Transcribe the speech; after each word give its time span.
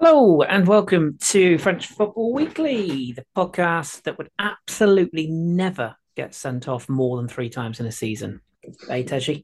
Hello, 0.00 0.42
and 0.42 0.68
welcome 0.68 1.18
to 1.22 1.58
French 1.58 1.88
Football 1.88 2.32
Weekly, 2.32 3.10
the 3.10 3.24
podcast 3.36 4.04
that 4.04 4.16
would 4.16 4.30
absolutely 4.38 5.26
never 5.26 5.96
get 6.14 6.36
sent 6.36 6.68
off 6.68 6.88
more 6.88 7.16
than 7.16 7.26
three 7.26 7.50
times 7.50 7.80
in 7.80 7.86
a 7.86 7.90
season. 7.90 8.40
Hey, 8.86 9.02
Teji. 9.02 9.42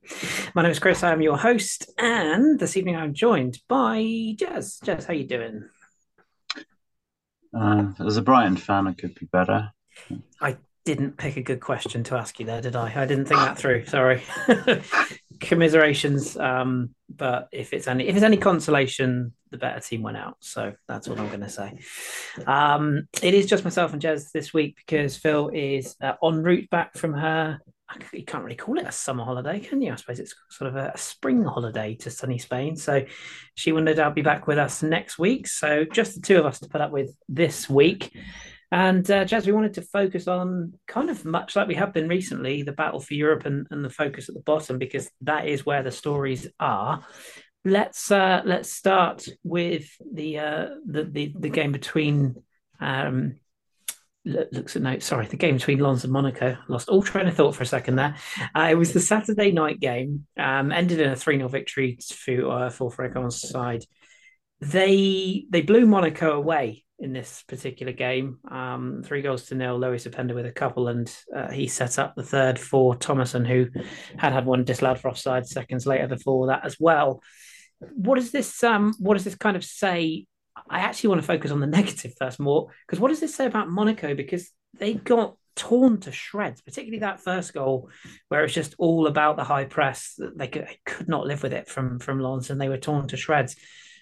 My 0.54 0.62
name 0.62 0.70
is 0.70 0.78
Kris. 0.78 1.02
I 1.02 1.10
am 1.10 1.22
your 1.22 1.36
host, 1.36 1.90
and 1.98 2.60
this 2.60 2.76
evening 2.76 2.94
I'm 2.94 3.14
joined 3.14 3.58
by 3.66 3.96
Jez. 3.98 4.80
Jez, 4.84 5.06
how 5.06 5.12
you 5.12 5.26
doing? 5.26 5.68
Uh, 7.52 7.86
as 8.06 8.16
a 8.16 8.22
Brighton 8.22 8.56
fan, 8.56 8.86
I 8.86 8.92
could 8.92 9.16
be 9.16 9.26
better. 9.26 9.72
I 10.40 10.56
didn't 10.84 11.16
pick 11.16 11.36
a 11.36 11.42
good 11.42 11.60
question 11.60 12.04
to 12.04 12.16
ask 12.16 12.38
you 12.38 12.46
there, 12.46 12.60
did 12.60 12.76
I? 12.76 12.92
I 12.94 13.06
didn't 13.06 13.24
think 13.24 13.40
that 13.40 13.58
through. 13.58 13.86
Sorry. 13.86 14.22
Commiserations. 15.44 16.36
Um, 16.36 16.94
but 17.08 17.48
if 17.52 17.72
it's 17.72 17.86
any 17.86 18.08
if 18.08 18.16
it's 18.16 18.24
any 18.24 18.36
consolation, 18.36 19.32
the 19.50 19.58
better 19.58 19.80
team 19.80 20.02
went 20.02 20.16
out. 20.16 20.36
So 20.40 20.72
that's 20.88 21.08
what 21.08 21.18
I'm 21.18 21.28
going 21.28 21.40
to 21.40 21.48
say. 21.48 21.78
Um, 22.46 23.08
it 23.22 23.34
is 23.34 23.46
just 23.46 23.64
myself 23.64 23.92
and 23.92 24.02
Jez 24.02 24.32
this 24.32 24.52
week 24.52 24.76
because 24.76 25.16
Phil 25.16 25.50
is 25.52 25.96
uh, 26.02 26.14
en 26.22 26.42
route 26.42 26.68
back 26.70 26.96
from 26.96 27.14
her. 27.14 27.60
You 28.12 28.24
can't 28.24 28.42
really 28.42 28.56
call 28.56 28.78
it 28.78 28.86
a 28.86 28.92
summer 28.92 29.24
holiday, 29.24 29.60
can 29.60 29.80
you? 29.80 29.92
I 29.92 29.96
suppose 29.96 30.18
it's 30.18 30.34
sort 30.50 30.68
of 30.68 30.76
a, 30.76 30.96
spring 30.96 31.44
holiday 31.44 31.94
to 31.96 32.10
sunny 32.10 32.38
Spain. 32.38 32.74
So 32.76 33.04
she 33.54 33.70
will 33.70 33.82
no 33.82 33.94
doubt 33.94 34.16
be 34.16 34.22
back 34.22 34.46
with 34.48 34.58
us 34.58 34.82
next 34.82 35.18
week. 35.18 35.46
So 35.46 35.84
just 35.84 36.14
the 36.16 36.20
two 36.20 36.38
of 36.38 36.46
us 36.46 36.58
to 36.60 36.68
put 36.68 36.80
up 36.80 36.90
with 36.90 37.14
this 37.28 37.70
week. 37.70 38.10
And 38.74 39.08
uh, 39.08 39.24
Jez, 39.24 39.46
we 39.46 39.52
wanted 39.52 39.74
to 39.74 39.82
focus 39.82 40.26
on 40.26 40.72
kind 40.88 41.08
of 41.08 41.24
much 41.24 41.54
like 41.54 41.68
we 41.68 41.76
have 41.76 41.92
been 41.92 42.08
recently, 42.08 42.64
the 42.64 42.72
battle 42.72 42.98
for 42.98 43.14
Europe 43.14 43.46
and, 43.46 43.68
and 43.70 43.84
the 43.84 43.88
focus 43.88 44.28
at 44.28 44.34
the 44.34 44.40
bottom, 44.40 44.78
because 44.78 45.08
that 45.20 45.46
is 45.46 45.64
where 45.64 45.84
the 45.84 45.92
stories 45.92 46.48
are. 46.58 47.06
Let's 47.64 48.10
uh, 48.10 48.42
let's 48.44 48.72
start 48.72 49.28
with 49.44 49.88
the 50.12 50.40
uh, 50.40 50.66
the, 50.84 51.04
the 51.04 51.32
the 51.38 51.50
game 51.50 51.70
between 51.70 52.34
um, 52.80 53.36
looks 54.24 54.74
at 54.74 54.82
notes. 54.82 55.06
Sorry, 55.06 55.26
the 55.28 55.36
game 55.36 55.54
between 55.54 55.78
Lens 55.78 56.02
and 56.02 56.12
Monaco. 56.12 56.58
Lost 56.66 56.88
all 56.88 57.00
train 57.00 57.28
of 57.28 57.36
thought 57.36 57.54
for 57.54 57.62
a 57.62 57.66
second 57.66 57.94
there. 57.94 58.16
Uh, 58.56 58.66
it 58.72 58.74
was 58.74 58.92
the 58.92 58.98
Saturday 58.98 59.52
night 59.52 59.78
game. 59.78 60.26
Um, 60.36 60.72
ended 60.72 61.00
in 61.00 61.12
a 61.12 61.16
three 61.16 61.36
0 61.36 61.48
victory 61.48 61.96
for 62.12 62.50
uh, 62.50 62.70
for 62.70 62.90
Fréquent's 62.90 63.48
side. 63.48 63.84
They 64.60 65.46
they 65.48 65.62
blew 65.62 65.86
Monaco 65.86 66.32
away 66.32 66.83
in 66.98 67.12
this 67.12 67.42
particular 67.48 67.92
game. 67.92 68.38
Um, 68.50 69.02
three 69.04 69.22
goals 69.22 69.46
to 69.46 69.54
nil. 69.54 69.78
Loïs 69.78 70.08
Openda 70.08 70.34
with 70.34 70.46
a 70.46 70.52
couple, 70.52 70.88
and 70.88 71.14
uh, 71.34 71.50
he 71.50 71.66
set 71.66 71.98
up 71.98 72.14
the 72.14 72.22
third 72.22 72.58
for 72.58 72.94
Thomasson, 72.94 73.44
who 73.44 73.66
had 74.16 74.32
had 74.32 74.46
one 74.46 74.64
disallowed 74.64 75.00
for 75.00 75.08
offside 75.08 75.46
seconds 75.46 75.86
later 75.86 76.08
before 76.08 76.48
that 76.48 76.64
as 76.64 76.76
well. 76.78 77.22
What 77.80 78.16
does 78.16 78.30
this 78.30 78.62
um, 78.62 78.94
What 78.98 79.14
does 79.14 79.24
this 79.24 79.34
kind 79.34 79.56
of 79.56 79.64
say? 79.64 80.26
I 80.70 80.80
actually 80.80 81.08
want 81.08 81.20
to 81.20 81.26
focus 81.26 81.50
on 81.50 81.60
the 81.60 81.66
negative 81.78 82.14
first, 82.18 82.38
more 82.38 82.68
because 82.86 83.00
what 83.00 83.08
does 83.08 83.20
this 83.20 83.34
say 83.34 83.46
about 83.46 83.68
Monaco? 83.68 84.14
Because 84.14 84.50
they 84.78 84.94
got 84.94 85.36
torn 85.56 86.00
to 86.00 86.12
shreds, 86.12 86.62
particularly 86.62 87.00
that 87.00 87.20
first 87.20 87.54
goal, 87.54 87.90
where 88.28 88.44
it's 88.44 88.54
just 88.54 88.74
all 88.78 89.06
about 89.06 89.36
the 89.36 89.44
high 89.44 89.64
press. 89.64 90.18
They 90.18 90.48
could, 90.48 90.66
they 90.66 90.78
could 90.84 91.08
not 91.08 91.26
live 91.26 91.42
with 91.42 91.52
it 91.52 91.68
from 91.68 91.98
from 91.98 92.20
Lens, 92.20 92.50
and 92.50 92.60
they 92.60 92.68
were 92.68 92.78
torn 92.78 93.08
to 93.08 93.16
shreds. 93.16 93.56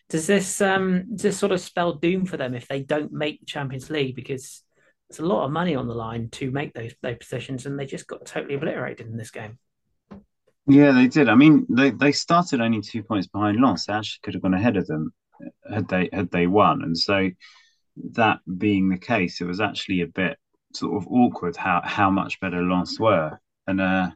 Does 0.09 0.27
this 0.27 0.61
um 0.61 1.05
does 1.15 1.23
this 1.23 1.39
sort 1.39 1.53
of 1.53 1.61
spell 1.61 1.95
doom 1.95 2.27
for 2.27 2.37
them 2.37 2.55
if 2.55 2.69
they 2.69 2.83
don't 2.83 3.13
make 3.13 3.41
the 3.41 3.47
Champions 3.47 3.91
League 3.91 4.15
because 4.15 4.63
it's 5.09 5.19
a 5.19 5.25
lot 5.25 5.45
of 5.45 5.51
money 5.51 5.75
on 5.75 5.89
the 5.89 5.95
line 5.95 6.29
to 6.31 6.51
make 6.51 6.75
those 6.75 6.95
those 7.03 7.19
positions 7.19 7.67
and 7.67 7.79
they 7.79 7.87
just 7.87 8.07
got 8.07 8.27
totally 8.27 8.55
obliterated 8.55 9.07
in 9.07 9.17
this 9.17 9.31
game. 9.31 9.59
Yeah, 10.67 10.93
they 10.93 11.09
did. 11.09 11.29
I 11.29 11.35
mean, 11.35 11.67
they, 11.69 11.91
they 11.91 12.13
started 12.13 12.61
only 12.61 12.81
two 12.81 13.03
points 13.03 13.27
behind 13.27 13.61
Lens. 13.61 13.87
They 13.87 13.95
actually 13.95 14.21
could 14.23 14.35
have 14.35 14.43
gone 14.43 14.55
ahead 14.55 14.77
of 14.77 14.87
them 14.87 15.13
had 15.69 15.89
they 15.89 16.09
had 16.13 16.31
they 16.31 16.47
won. 16.47 16.83
And 16.83 16.97
so 16.97 17.31
that 18.13 18.39
being 18.59 18.89
the 18.89 18.99
case, 18.99 19.41
it 19.41 19.45
was 19.45 19.61
actually 19.61 20.03
a 20.03 20.07
bit 20.07 20.39
sort 20.75 20.97
of 20.97 21.09
awkward 21.09 21.57
how 21.57 21.83
how 21.85 22.11
much 22.11 22.41
better 22.41 22.63
Lens 22.63 22.99
were. 22.99 23.39
And 23.67 23.81
uh 23.81 24.11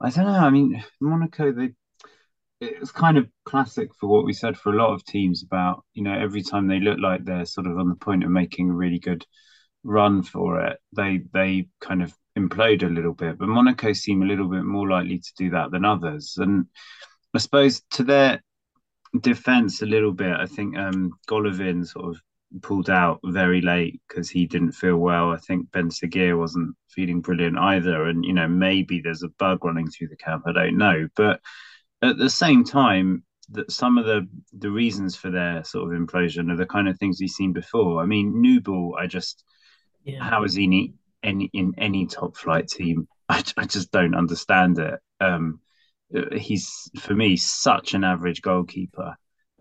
I 0.00 0.10
don't 0.10 0.26
know. 0.26 0.32
I 0.32 0.50
mean, 0.50 0.82
Monaco 1.00 1.52
they 1.52 1.74
it's 2.60 2.92
kind 2.92 3.18
of 3.18 3.28
classic 3.44 3.94
for 3.94 4.08
what 4.08 4.24
we 4.24 4.32
said 4.32 4.56
for 4.56 4.72
a 4.72 4.76
lot 4.76 4.92
of 4.92 5.04
teams 5.04 5.42
about 5.42 5.84
you 5.92 6.02
know 6.02 6.14
every 6.14 6.42
time 6.42 6.66
they 6.66 6.80
look 6.80 6.98
like 6.98 7.24
they're 7.24 7.44
sort 7.44 7.66
of 7.66 7.78
on 7.78 7.88
the 7.88 7.94
point 7.96 8.24
of 8.24 8.30
making 8.30 8.70
a 8.70 8.74
really 8.74 8.98
good 8.98 9.24
run 9.82 10.22
for 10.22 10.64
it 10.64 10.78
they 10.96 11.20
they 11.32 11.66
kind 11.80 12.02
of 12.02 12.14
implode 12.36 12.82
a 12.82 12.86
little 12.86 13.14
bit. 13.14 13.38
But 13.38 13.48
monaco 13.48 13.92
seem 13.92 14.22
a 14.22 14.26
little 14.26 14.48
bit 14.48 14.64
more 14.64 14.88
likely 14.88 15.18
to 15.18 15.32
do 15.36 15.50
that 15.50 15.70
than 15.70 15.84
others. 15.84 16.36
And 16.38 16.66
i 17.34 17.38
suppose 17.38 17.82
to 17.92 18.04
their 18.04 18.42
defense 19.20 19.80
a 19.80 19.86
little 19.86 20.12
bit 20.12 20.32
i 20.32 20.46
think 20.46 20.76
um 20.76 21.12
golovin 21.28 21.86
sort 21.86 22.06
of 22.06 22.20
pulled 22.62 22.90
out 22.90 23.20
very 23.24 23.60
late 23.60 24.00
because 24.08 24.30
he 24.30 24.46
didn't 24.46 24.72
feel 24.72 24.96
well. 24.96 25.30
I 25.30 25.38
think 25.38 25.70
ben 25.72 25.88
Seghir 25.88 26.38
wasn't 26.38 26.74
feeling 26.88 27.20
brilliant 27.20 27.58
either. 27.58 28.04
And 28.04 28.24
you 28.24 28.32
know 28.32 28.48
maybe 28.48 29.00
there's 29.00 29.22
a 29.22 29.28
bug 29.38 29.64
running 29.64 29.88
through 29.88 30.08
the 30.08 30.16
camp 30.16 30.44
i 30.46 30.52
don't 30.52 30.76
know. 30.76 31.08
But 31.16 31.40
at 32.04 32.18
the 32.18 32.30
same 32.30 32.64
time, 32.64 33.24
that 33.50 33.70
some 33.70 33.98
of 33.98 34.06
the 34.06 34.26
the 34.58 34.70
reasons 34.70 35.16
for 35.16 35.30
their 35.30 35.62
sort 35.64 35.92
of 35.92 35.98
implosion 35.98 36.50
are 36.50 36.56
the 36.56 36.66
kind 36.66 36.88
of 36.88 36.98
things 36.98 37.20
we've 37.20 37.30
seen 37.30 37.52
before. 37.52 38.02
I 38.02 38.06
mean, 38.06 38.32
Nübel, 38.34 38.92
I 38.98 39.06
just 39.06 39.44
yeah. 40.04 40.22
how 40.22 40.44
is 40.44 40.54
he 40.54 40.64
in 40.64 40.94
any 41.22 41.50
in 41.52 41.74
any 41.78 42.06
top 42.06 42.36
flight 42.36 42.68
team? 42.68 43.08
I, 43.28 43.42
I 43.56 43.64
just 43.64 43.90
don't 43.90 44.14
understand 44.14 44.78
it. 44.78 45.00
Um, 45.20 45.60
he's 46.32 46.90
for 47.00 47.14
me 47.14 47.36
such 47.36 47.94
an 47.94 48.04
average 48.04 48.42
goalkeeper. 48.42 49.16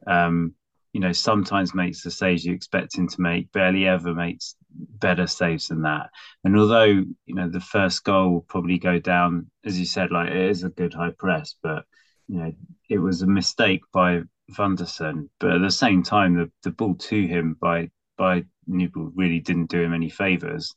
Um, 0.06 0.56
you 0.92 1.00
know, 1.00 1.12
sometimes 1.12 1.74
makes 1.74 2.04
the 2.04 2.12
saves 2.12 2.46
you 2.46 2.54
expect 2.54 2.96
him 2.96 3.08
to 3.08 3.22
make, 3.22 3.52
barely 3.52 3.88
ever 3.88 4.14
makes 4.14 4.56
better 4.70 5.25
saves 5.25 5.68
than 5.68 5.81
that. 5.81 6.10
And 6.44 6.56
although, 6.56 6.86
you 6.86 7.36
know, 7.36 7.50
the 7.50 7.60
first 7.60 8.04
goal 8.04 8.31
will 8.31 8.42
probably 8.42 8.78
go 8.78 9.00
down, 9.00 9.50
as 9.66 9.80
you 9.80 9.88
said, 9.88 10.12
like 10.12 10.30
it 10.30 10.36
is 10.36 10.64
a 10.64 10.70
good 10.70 10.94
high 10.94 11.14
press, 11.18 11.56
but 11.64 11.86
you 12.28 12.39
know, 12.39 12.53
it 12.89 12.97
was 12.97 13.22
a 13.22 13.28
mistake 13.28 13.81
by 13.91 14.22
Vanderson, 14.51 15.29
but 15.39 15.51
at 15.51 15.61
the 15.61 15.72
same 15.72 16.03
time, 16.03 16.35
the, 16.35 16.51
the 16.63 16.72
ball 16.72 16.95
to 16.95 17.28
him 17.28 17.57
by 17.59 17.89
by 18.17 18.45
Nübel 18.69 19.11
really 19.16 19.39
didn't 19.39 19.69
do 19.69 19.81
him 19.81 19.94
any 19.94 20.09
favors. 20.09 20.73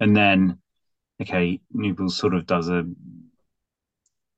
And 0.00 0.16
then, 0.16 0.58
okay, 1.20 1.60
Nübel 1.74 2.10
sort 2.10 2.34
of 2.34 2.46
does 2.46 2.68
a 2.68 2.84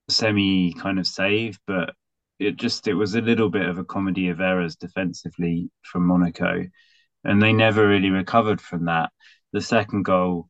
semi 0.09 0.73
kind 0.75 0.99
of 0.99 1.07
save, 1.07 1.59
but 1.67 1.95
it 2.39 2.57
just 2.57 2.89
it 2.89 2.95
was 2.95 3.15
a 3.15 3.21
little 3.21 3.51
bit 3.51 3.69
of 3.69 3.79
a 3.79 3.85
comedy 3.85 4.29
of 4.29 4.41
errors 4.41 4.77
defensively 4.77 5.71
from 5.83 6.07
Monaco, 6.07 6.65
and 7.25 7.43
they 7.43 7.53
never 7.53 7.87
really 7.87 8.11
recovered 8.11 8.61
from 8.61 8.87
that. 8.87 9.11
The 9.53 9.61
second 9.61 10.05
goal 10.05 10.49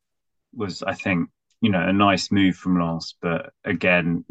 was, 0.55 0.83
I 0.83 0.95
think, 0.95 1.29
you 1.61 1.71
know, 1.71 1.87
a 1.87 1.93
nice 1.93 2.33
move 2.33 2.57
from 2.57 2.81
Lens, 2.81 3.15
but 3.21 3.53
again, 3.65 4.25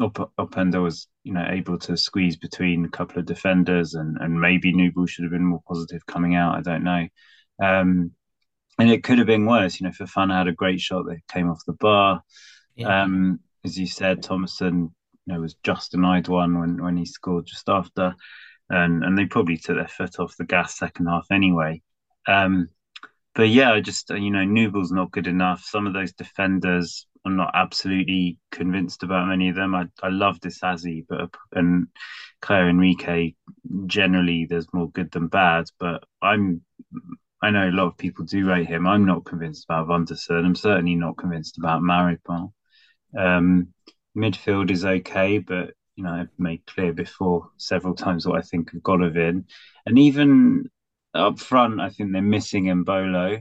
up 0.00 0.32
Openda 0.38 0.82
was 0.82 1.08
you 1.24 1.32
know 1.32 1.46
able 1.48 1.78
to 1.78 1.96
squeeze 1.96 2.36
between 2.36 2.84
a 2.84 2.88
couple 2.88 3.18
of 3.18 3.26
defenders 3.26 3.94
and 3.94 4.16
and 4.20 4.40
maybe 4.40 4.72
Nübel 4.72 5.08
should 5.08 5.24
have 5.24 5.32
been 5.32 5.44
more 5.44 5.62
positive 5.66 6.06
coming 6.06 6.34
out. 6.34 6.56
I 6.56 6.62
don't 6.62 6.84
know. 6.84 7.06
Um, 7.62 8.12
and 8.78 8.90
it 8.90 9.04
could 9.04 9.18
have 9.18 9.26
been 9.26 9.46
worse. 9.46 9.78
You 9.78 9.86
know, 9.86 9.92
Fofana 9.92 10.38
had 10.38 10.48
a 10.48 10.52
great 10.52 10.80
shot 10.80 11.04
that 11.06 11.20
came 11.30 11.50
off 11.50 11.64
the 11.66 11.74
bar. 11.74 12.22
Yeah. 12.74 13.02
Um, 13.02 13.40
as 13.64 13.78
you 13.78 13.86
said, 13.86 14.22
Thomasson 14.22 14.94
you 15.26 15.34
know, 15.34 15.40
was 15.40 15.54
just 15.62 15.92
denied 15.92 16.28
one 16.28 16.58
when 16.58 16.82
when 16.82 16.96
he 16.96 17.04
scored 17.04 17.46
just 17.46 17.68
after, 17.68 18.14
and 18.68 19.04
and 19.04 19.18
they 19.18 19.26
probably 19.26 19.58
took 19.58 19.76
their 19.76 19.88
foot 19.88 20.18
off 20.18 20.36
the 20.36 20.44
gas 20.44 20.78
second 20.78 21.06
half 21.06 21.26
anyway. 21.30 21.82
Um, 22.26 22.68
but 23.34 23.48
yeah, 23.48 23.78
just 23.80 24.10
you 24.10 24.30
know, 24.30 24.44
Nübel's 24.44 24.92
not 24.92 25.12
good 25.12 25.26
enough. 25.26 25.62
Some 25.62 25.86
of 25.86 25.92
those 25.92 26.12
defenders 26.12 27.06
I'm 27.24 27.36
not 27.36 27.50
absolutely 27.54 28.38
convinced 28.50 29.02
about 29.02 29.28
many 29.28 29.50
of 29.50 29.56
them. 29.56 29.74
I, 29.74 29.86
I 30.02 30.08
love 30.08 30.40
Disasi, 30.40 31.04
but 31.08 31.34
and 31.52 31.88
Caio 32.40 32.68
Henrique 32.68 33.36
generally 33.86 34.46
there's 34.46 34.72
more 34.72 34.90
good 34.90 35.10
than 35.10 35.28
bad. 35.28 35.66
But 35.78 36.04
I'm 36.22 36.62
I 37.42 37.50
know 37.50 37.68
a 37.68 37.72
lot 37.72 37.86
of 37.86 37.98
people 37.98 38.24
do 38.24 38.46
rate 38.46 38.66
him. 38.66 38.86
I'm 38.86 39.06
not 39.06 39.24
convinced 39.24 39.64
about 39.64 39.88
Vanderson. 39.88 40.44
I'm 40.44 40.54
certainly 40.54 40.94
not 40.94 41.16
convinced 41.16 41.58
about 41.58 41.82
Maripán. 41.82 42.52
Um, 43.16 43.68
midfield 44.16 44.70
is 44.70 44.84
okay, 44.84 45.38
but 45.38 45.74
you 45.96 46.04
know 46.04 46.12
I've 46.12 46.38
made 46.38 46.64
clear 46.66 46.92
before 46.92 47.48
several 47.56 47.94
times 47.94 48.26
what 48.26 48.38
I 48.38 48.42
think 48.42 48.72
of 48.72 48.80
Golovin, 48.80 49.44
and 49.86 49.98
even 49.98 50.70
up 51.12 51.38
front 51.38 51.80
I 51.80 51.90
think 51.90 52.12
they're 52.12 52.22
missing 52.22 52.66
Embolo. 52.66 53.40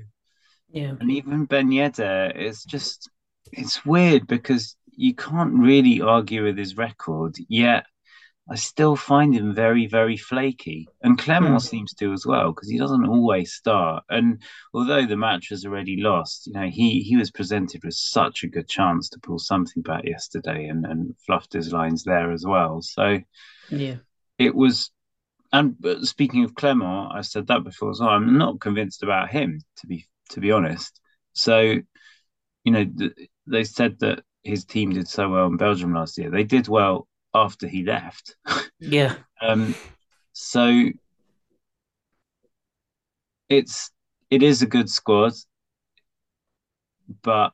Yeah, 0.71 0.93
and 0.99 1.11
even 1.11 1.45
Ben 1.45 1.69
Yedder 1.69 2.35
is 2.35 2.63
just 2.63 3.09
it's 3.51 3.85
weird 3.85 4.27
because 4.27 4.75
you 4.91 5.13
can't 5.15 5.53
really 5.53 6.01
argue 6.01 6.43
with 6.43 6.57
his 6.57 6.77
record, 6.77 7.35
yet 7.47 7.85
I 8.51 8.55
still 8.55 8.95
find 8.95 9.33
him 9.33 9.53
very, 9.53 9.85
very 9.85 10.17
flaky. 10.17 10.87
And 11.03 11.19
Clement 11.19 11.55
mm. 11.55 11.61
seems 11.61 11.93
to 11.95 12.11
as 12.13 12.25
well, 12.25 12.51
because 12.51 12.69
he 12.69 12.79
doesn't 12.79 13.05
always 13.05 13.53
start. 13.53 14.03
And 14.09 14.41
although 14.73 15.05
the 15.05 15.17
match 15.17 15.51
was 15.51 15.65
already 15.65 16.01
lost, 16.01 16.47
you 16.47 16.53
know, 16.53 16.67
he 16.67 17.01
he 17.01 17.15
was 17.15 17.29
presented 17.29 17.83
with 17.83 17.93
such 17.93 18.43
a 18.43 18.47
good 18.47 18.67
chance 18.67 19.07
to 19.09 19.19
pull 19.19 19.37
something 19.37 19.83
back 19.83 20.03
yesterday 20.03 20.67
and, 20.67 20.85
and 20.85 21.15
fluffed 21.25 21.53
his 21.53 21.71
lines 21.71 22.03
there 22.03 22.31
as 22.31 22.43
well. 22.45 22.81
So 22.81 23.19
yeah. 23.69 23.97
It 24.39 24.55
was 24.55 24.91
and 25.51 25.75
speaking 26.01 26.43
of 26.43 26.55
Clement, 26.55 27.11
I 27.13 27.21
said 27.21 27.47
that 27.47 27.63
before 27.63 27.91
as 27.91 27.99
well. 27.99 28.09
I'm 28.09 28.37
not 28.37 28.59
convinced 28.59 29.03
about 29.03 29.29
him 29.29 29.61
to 29.77 29.87
be 29.87 30.07
to 30.31 30.39
be 30.39 30.51
honest. 30.51 30.99
So, 31.33 31.59
you 32.63 32.71
know, 32.71 32.85
they 33.49 33.63
said 33.63 33.99
that 33.99 34.23
his 34.43 34.65
team 34.65 34.91
did 34.91 35.07
so 35.07 35.29
well 35.29 35.47
in 35.47 35.57
Belgium 35.57 35.93
last 35.93 36.17
year. 36.17 36.29
They 36.29 36.43
did 36.43 36.67
well 36.67 37.07
after 37.33 37.67
he 37.67 37.83
left. 37.83 38.35
Yeah. 38.81 39.15
um, 39.41 39.75
so 40.31 40.89
it's 43.49 43.91
it 44.29 44.41
is 44.41 44.61
a 44.61 44.67
good 44.67 44.89
squad, 44.89 45.33
but 47.23 47.51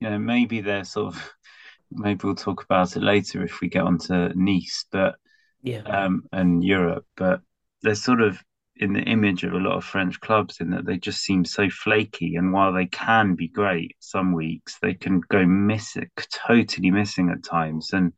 you 0.00 0.10
know 0.10 0.18
maybe 0.18 0.60
they're 0.60 0.84
sort 0.84 1.14
of 1.14 1.32
maybe 1.90 2.20
we'll 2.24 2.34
talk 2.34 2.62
about 2.62 2.94
it 2.96 3.02
later 3.02 3.42
if 3.42 3.60
we 3.60 3.68
get 3.68 3.84
onto 3.84 4.32
Nice, 4.34 4.84
but 4.90 5.16
yeah, 5.62 5.82
um, 5.86 6.24
and 6.32 6.62
Europe, 6.62 7.06
but 7.16 7.40
they're 7.82 7.94
sort 7.94 8.20
of 8.20 8.42
in 8.76 8.92
the 8.92 9.02
image 9.02 9.44
of 9.44 9.52
a 9.52 9.58
lot 9.58 9.76
of 9.76 9.84
French 9.84 10.18
clubs 10.20 10.60
in 10.60 10.70
that 10.70 10.86
they 10.86 10.96
just 10.96 11.20
seem 11.20 11.44
so 11.44 11.68
flaky. 11.68 12.36
And 12.36 12.52
while 12.52 12.72
they 12.72 12.86
can 12.86 13.34
be 13.34 13.48
great 13.48 13.94
some 13.98 14.32
weeks, 14.32 14.78
they 14.80 14.94
can 14.94 15.20
go 15.28 15.44
missing, 15.44 16.10
totally 16.32 16.90
missing 16.90 17.30
at 17.30 17.44
times. 17.44 17.90
And 17.92 18.12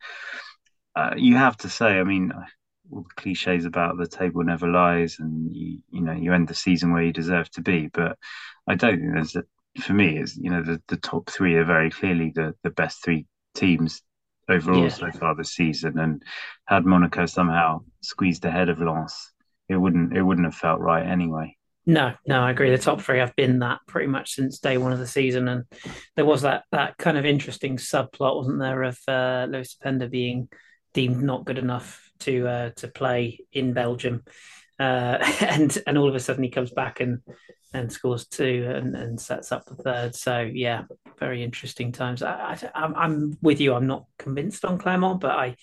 uh, 0.94 1.14
you 1.16 1.36
have 1.36 1.56
to 1.58 1.68
say, 1.68 1.98
I 1.98 2.04
mean, 2.04 2.32
all 2.92 3.02
the 3.02 3.22
cliches 3.22 3.64
about 3.64 3.96
the 3.96 4.06
table 4.06 4.44
never 4.44 4.68
lies, 4.68 5.16
and 5.18 5.54
you 5.54 5.78
you 5.90 6.02
know 6.02 6.12
you 6.12 6.32
end 6.32 6.48
the 6.48 6.54
season 6.54 6.92
where 6.92 7.02
you 7.02 7.12
deserve 7.12 7.50
to 7.52 7.62
be. 7.62 7.88
But 7.92 8.18
I 8.66 8.74
don't 8.74 8.98
think 8.98 9.12
there's 9.14 9.36
a, 9.36 9.44
for 9.80 9.94
me 9.94 10.18
is 10.18 10.36
you 10.36 10.50
know 10.50 10.62
the, 10.62 10.80
the 10.88 10.98
top 10.98 11.30
three 11.30 11.56
are 11.56 11.64
very 11.64 11.90
clearly 11.90 12.32
the 12.34 12.54
the 12.62 12.70
best 12.70 13.02
three 13.02 13.26
teams 13.54 14.02
overall 14.48 14.82
yeah. 14.82 14.88
so 14.88 15.10
far 15.10 15.34
this 15.34 15.54
season. 15.54 15.98
And 15.98 16.22
had 16.66 16.84
Monaco 16.84 17.26
somehow 17.26 17.82
squeezed 18.02 18.44
ahead 18.44 18.68
of 18.68 18.80
Lens, 18.80 19.31
it 19.72 19.78
wouldn't 19.78 20.16
it 20.16 20.22
wouldn't 20.22 20.46
have 20.46 20.54
felt 20.54 20.80
right 20.80 21.06
anyway. 21.06 21.56
No, 21.84 22.14
no, 22.26 22.40
I 22.42 22.50
agree. 22.50 22.70
The 22.70 22.78
top 22.78 23.00
three 23.00 23.18
have 23.18 23.34
been 23.34 23.58
that 23.58 23.80
pretty 23.88 24.06
much 24.06 24.34
since 24.34 24.60
day 24.60 24.78
one 24.78 24.92
of 24.92 25.00
the 25.00 25.06
season, 25.06 25.48
and 25.48 25.64
there 26.14 26.24
was 26.24 26.42
that 26.42 26.64
that 26.70 26.96
kind 26.96 27.18
of 27.18 27.26
interesting 27.26 27.76
subplot, 27.76 28.36
wasn't 28.36 28.60
there, 28.60 28.82
of 28.84 28.98
uh, 29.08 29.46
Loïs 29.48 29.76
Openda 29.76 30.08
being 30.08 30.48
deemed 30.94 31.22
not 31.22 31.44
good 31.44 31.58
enough 31.58 32.12
to 32.20 32.46
uh, 32.46 32.70
to 32.76 32.86
play 32.86 33.40
in 33.52 33.72
Belgium, 33.72 34.22
uh, 34.78 35.18
and 35.40 35.76
and 35.86 35.98
all 35.98 36.08
of 36.08 36.14
a 36.14 36.20
sudden 36.20 36.44
he 36.44 36.50
comes 36.50 36.70
back 36.70 37.00
and 37.00 37.18
and 37.74 37.90
scores 37.90 38.28
two 38.28 38.70
and, 38.72 38.94
and 38.94 39.20
sets 39.20 39.50
up 39.50 39.64
the 39.66 39.74
third. 39.74 40.14
So 40.14 40.40
yeah, 40.40 40.82
very 41.18 41.42
interesting 41.42 41.90
times. 41.90 42.22
I, 42.22 42.58
I, 42.74 43.04
am 43.04 43.36
with 43.40 43.60
you. 43.60 43.74
I'm 43.74 43.86
not 43.86 44.04
convinced 44.18 44.64
on 44.64 44.78
Clement, 44.78 45.20
but 45.20 45.32
I 45.32 45.56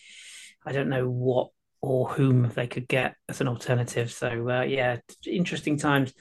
I 0.66 0.74
don't 0.74 0.90
know 0.90 1.08
what 1.10 1.52
or 1.82 2.10
whom 2.10 2.50
they 2.56 2.68
could 2.68 2.88
get 2.88 3.16
as 3.28 3.42
an 3.42 3.48
alternative. 3.48 4.12
So 4.12 4.50
uh, 4.50 4.62
yeah, 4.64 4.98
interesting 5.26 5.78
times 5.78 6.14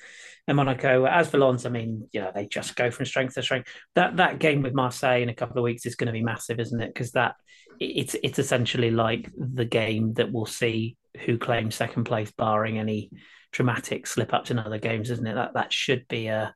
in 0.47 0.57
Monaco. 0.57 1.05
As 1.05 1.29
for 1.29 1.39
Lens, 1.39 1.67
I 1.67 1.71
mean, 1.71 2.09
you 2.13 2.21
know, 2.21 2.31
they 2.35 2.47
just 2.47 2.77
go 2.77 2.91
from 2.91 3.07
strength 3.07 3.35
to 3.35 3.43
strength. 3.43 3.69
That 3.95 4.17
that 4.17 4.39
game 4.39 4.63
with 4.63 4.75
Marseille 4.75 5.23
in 5.23 5.29
a 5.29 5.35
couple 5.35 5.59
of 5.59 5.65
weeks 5.65 5.87
is 5.87 5.97
going 5.97 6.07
to 6.07 6.13
be 6.13 6.23
massive, 6.23 6.61
isn't 6.61 6.81
it? 6.81 6.95
Because 6.95 7.13
that 7.13 7.35
it's 7.81 8.17
it's 8.23 8.39
essentially 8.39 8.91
like 8.91 9.31
the 9.37 9.65
game 9.65 10.15
that 10.15 10.33
will 10.33 10.47
see 10.47 10.97
who 11.25 11.39
claims 11.39 11.75
second 11.75 12.05
place, 12.05 12.31
barring 12.31 12.79
any 12.79 13.11
dramatic 13.53 14.07
slip 14.07 14.33
ups 14.35 14.51
in 14.51 14.59
other 14.59 14.79
games, 14.79 15.11
isn't 15.11 15.27
it? 15.27 15.35
That 15.35 15.55
that 15.55 15.73
should 15.73 16.07
be 16.09 16.29
a 16.29 16.55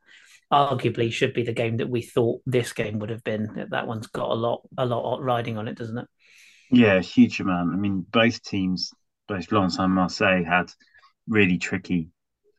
arguably 0.52 1.10
should 1.10 1.32
be 1.32 1.42
the 1.42 1.52
game 1.52 1.78
that 1.78 1.88
we 1.88 2.02
thought 2.02 2.42
this 2.44 2.72
game 2.72 2.98
would 2.98 3.10
have 3.10 3.24
been. 3.24 3.68
That 3.70 3.86
one's 3.86 4.06
got 4.08 4.30
a 4.30 4.34
lot 4.34 4.62
a 4.76 4.86
lot 4.86 5.22
riding 5.22 5.56
on 5.58 5.68
it, 5.68 5.76
doesn't 5.76 5.98
it? 5.98 6.06
Yeah, 6.72 7.00
huge 7.00 7.38
amount. 7.40 7.72
I 7.72 7.76
mean, 7.76 8.04
both 8.10 8.42
teams, 8.42 8.92
both 9.28 9.52
Lens 9.52 9.78
and 9.78 9.92
Marseille, 9.92 10.42
had 10.42 10.72
really 11.28 11.58
tricky 11.58 12.08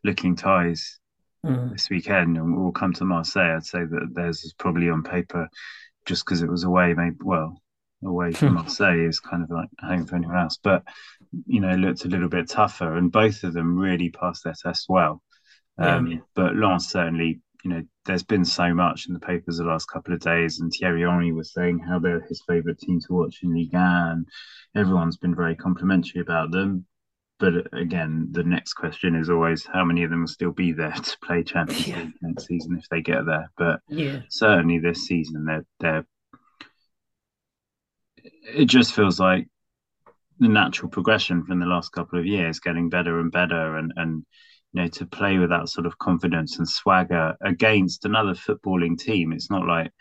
looking 0.03 0.35
ties 0.35 0.99
mm. 1.45 1.71
this 1.71 1.89
weekend, 1.89 2.37
and 2.37 2.55
we'll 2.55 2.71
come 2.71 2.93
to 2.93 3.05
Marseille. 3.05 3.55
I'd 3.55 3.65
say 3.65 3.83
that 3.83 4.09
theirs 4.13 4.43
is 4.43 4.53
probably 4.53 4.89
on 4.89 5.03
paper 5.03 5.49
just 6.05 6.25
because 6.25 6.43
it 6.43 6.49
was 6.49 6.63
away. 6.63 6.93
Maybe 6.93 7.17
well, 7.23 7.59
away 8.05 8.33
from 8.33 8.53
Marseille 8.55 9.07
is 9.07 9.19
kind 9.19 9.43
of 9.43 9.49
like 9.49 9.69
home 9.79 10.05
for 10.05 10.15
anyone 10.15 10.37
else. 10.37 10.59
But 10.61 10.83
you 11.47 11.59
know, 11.59 11.69
it 11.69 11.77
looked 11.77 12.05
a 12.05 12.09
little 12.09 12.29
bit 12.29 12.49
tougher, 12.49 12.95
and 12.95 13.11
both 13.11 13.43
of 13.43 13.53
them 13.53 13.77
really 13.77 14.09
passed 14.09 14.43
their 14.43 14.55
test 14.61 14.85
well. 14.89 15.21
Um, 15.77 16.07
yeah. 16.07 16.17
But 16.35 16.55
Lens 16.55 16.87
certainly, 16.87 17.41
you 17.63 17.69
know, 17.69 17.83
there's 18.05 18.23
been 18.23 18.43
so 18.43 18.73
much 18.73 19.07
in 19.07 19.13
the 19.13 19.19
papers 19.19 19.57
the 19.57 19.63
last 19.63 19.85
couple 19.85 20.13
of 20.13 20.19
days, 20.19 20.59
and 20.59 20.71
Thierry 20.71 21.01
Henry 21.01 21.31
was 21.31 21.53
saying 21.53 21.79
how 21.79 21.97
they're 21.97 22.21
his 22.21 22.43
favourite 22.47 22.77
team 22.77 22.99
to 22.99 23.13
watch 23.13 23.39
in 23.41 23.53
Ligue 23.53 23.73
1, 23.73 23.81
and 23.83 24.25
everyone's 24.75 25.17
been 25.17 25.35
very 25.35 25.55
complimentary 25.55 26.21
about 26.21 26.51
them. 26.51 26.85
But 27.39 27.55
uh, 27.55 27.61
again, 27.77 28.27
the 28.31 28.43
next 28.43 28.73
question 28.73 29.15
is 29.15 29.29
always 29.29 29.65
how 29.65 29.85
many 29.85 30.03
of 30.03 30.09
them 30.09 30.21
will 30.21 30.27
still 30.27 30.51
be 30.51 30.73
there 30.73 30.91
to 31.03 31.17
play 31.23 31.43
Champions 31.43 31.87
yeah. 31.87 31.99
League 32.01 32.13
next 32.21 32.47
season 32.47 32.77
if 32.77 32.87
they 32.89 33.01
get 33.01 33.25
there. 33.25 33.49
But 33.57 33.79
yeah. 33.87 34.21
certainly 34.29 34.79
this 34.79 35.05
season, 35.05 35.45
they're 35.45 35.65
they're 35.79 36.05
it 38.55 38.65
just 38.65 38.93
feels 38.93 39.19
like 39.19 39.47
the 40.39 40.47
natural 40.47 40.89
progression 40.89 41.45
from 41.45 41.59
the 41.59 41.65
last 41.65 41.91
couple 41.91 42.19
of 42.19 42.25
years, 42.25 42.59
getting 42.59 42.89
better 42.89 43.19
and 43.19 43.31
better, 43.31 43.77
and 43.77 43.93
and 43.95 44.25
you 44.73 44.81
know 44.81 44.87
to 44.87 45.05
play 45.05 45.37
with 45.37 45.49
that 45.49 45.69
sort 45.69 45.85
of 45.85 45.97
confidence 45.97 46.57
and 46.57 46.67
swagger 46.67 47.35
against 47.41 48.05
another 48.05 48.33
footballing 48.33 48.97
team. 48.97 49.31
It's 49.33 49.49
not 49.51 49.67
like 49.67 49.91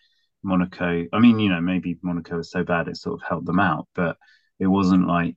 Monaco. 0.43 1.07
I 1.13 1.19
mean, 1.19 1.39
you 1.39 1.51
know, 1.51 1.61
maybe 1.61 1.99
Monaco 2.03 2.39
was 2.39 2.51
so 2.51 2.65
bad 2.65 2.89
it 2.89 2.97
sort 2.97 3.21
of 3.21 3.29
helped 3.29 3.47
them 3.47 3.61
out, 3.61 3.89
but 3.95 4.17
it 4.59 4.67
wasn't 4.67 5.07
like 5.07 5.37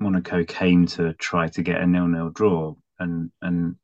Monaco 0.00 0.44
came 0.44 0.86
to 0.86 1.14
try 1.14 1.48
to 1.48 1.62
get 1.62 1.80
a 1.80 1.86
nil-nil 1.86 2.30
draw, 2.30 2.74
and 2.98 3.30
and 3.42 3.76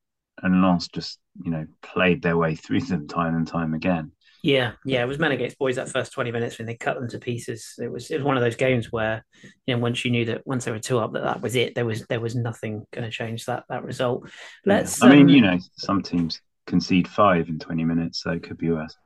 and 0.43 0.62
Lens 0.62 0.88
just 0.88 1.19
you 1.43 1.50
know 1.50 1.67
played 1.82 2.23
their 2.23 2.37
way 2.37 2.55
through 2.55 2.81
them 2.82 3.08
time 3.08 3.35
and 3.35 3.47
time 3.47 3.75
again. 3.75 4.12
Yeah, 4.43 4.73
yeah, 4.85 5.03
it 5.03 5.07
was 5.07 5.19
men 5.19 5.33
against 5.33 5.59
boys 5.59 5.77
that 5.77 5.91
first 5.91 6.13
twenty 6.13 6.33
minutes 6.33 6.59
when 6.59 6.67
they 6.67 6.77
cut 6.77 6.99
them 6.99 7.09
to 7.09 7.19
pieces. 7.19 7.75
It 7.79 7.91
was 7.93 8.11
it 8.11 8.17
was 8.17 8.25
one 8.25 8.37
of 8.37 8.43
those 8.43 8.57
games 8.57 8.91
where 8.91 9.25
you 9.67 9.75
know 9.75 9.81
once 9.81 10.05
you 10.05 10.11
knew 10.11 10.25
that 10.27 10.47
once 10.47 10.65
they 10.65 10.71
were 10.71 10.79
two 10.79 10.99
up 10.99 11.13
that 11.13 11.25
that 11.25 11.43
was 11.43 11.57
it. 11.57 11.75
There 11.75 11.85
was 11.85 12.07
there 12.07 12.21
was 12.21 12.35
nothing 12.35 12.87
going 12.93 13.05
to 13.05 13.11
change 13.11 13.47
that 13.47 13.65
that 13.69 13.85
result. 13.85 14.31
Let's. 14.65 15.01
Yeah. 15.01 15.09
I 15.09 15.11
mean, 15.11 15.23
um, 15.23 15.29
you 15.29 15.41
know, 15.43 15.59
some 15.77 16.03
teams 16.03 16.41
concede 16.67 17.09
five 17.09 17.49
in 17.49 17.59
twenty 17.59 17.85
minutes, 17.85 18.23
so 18.23 18.31
it 18.31 18.43
could 18.43 18.59
be 18.59 18.71
worse. 18.71 18.97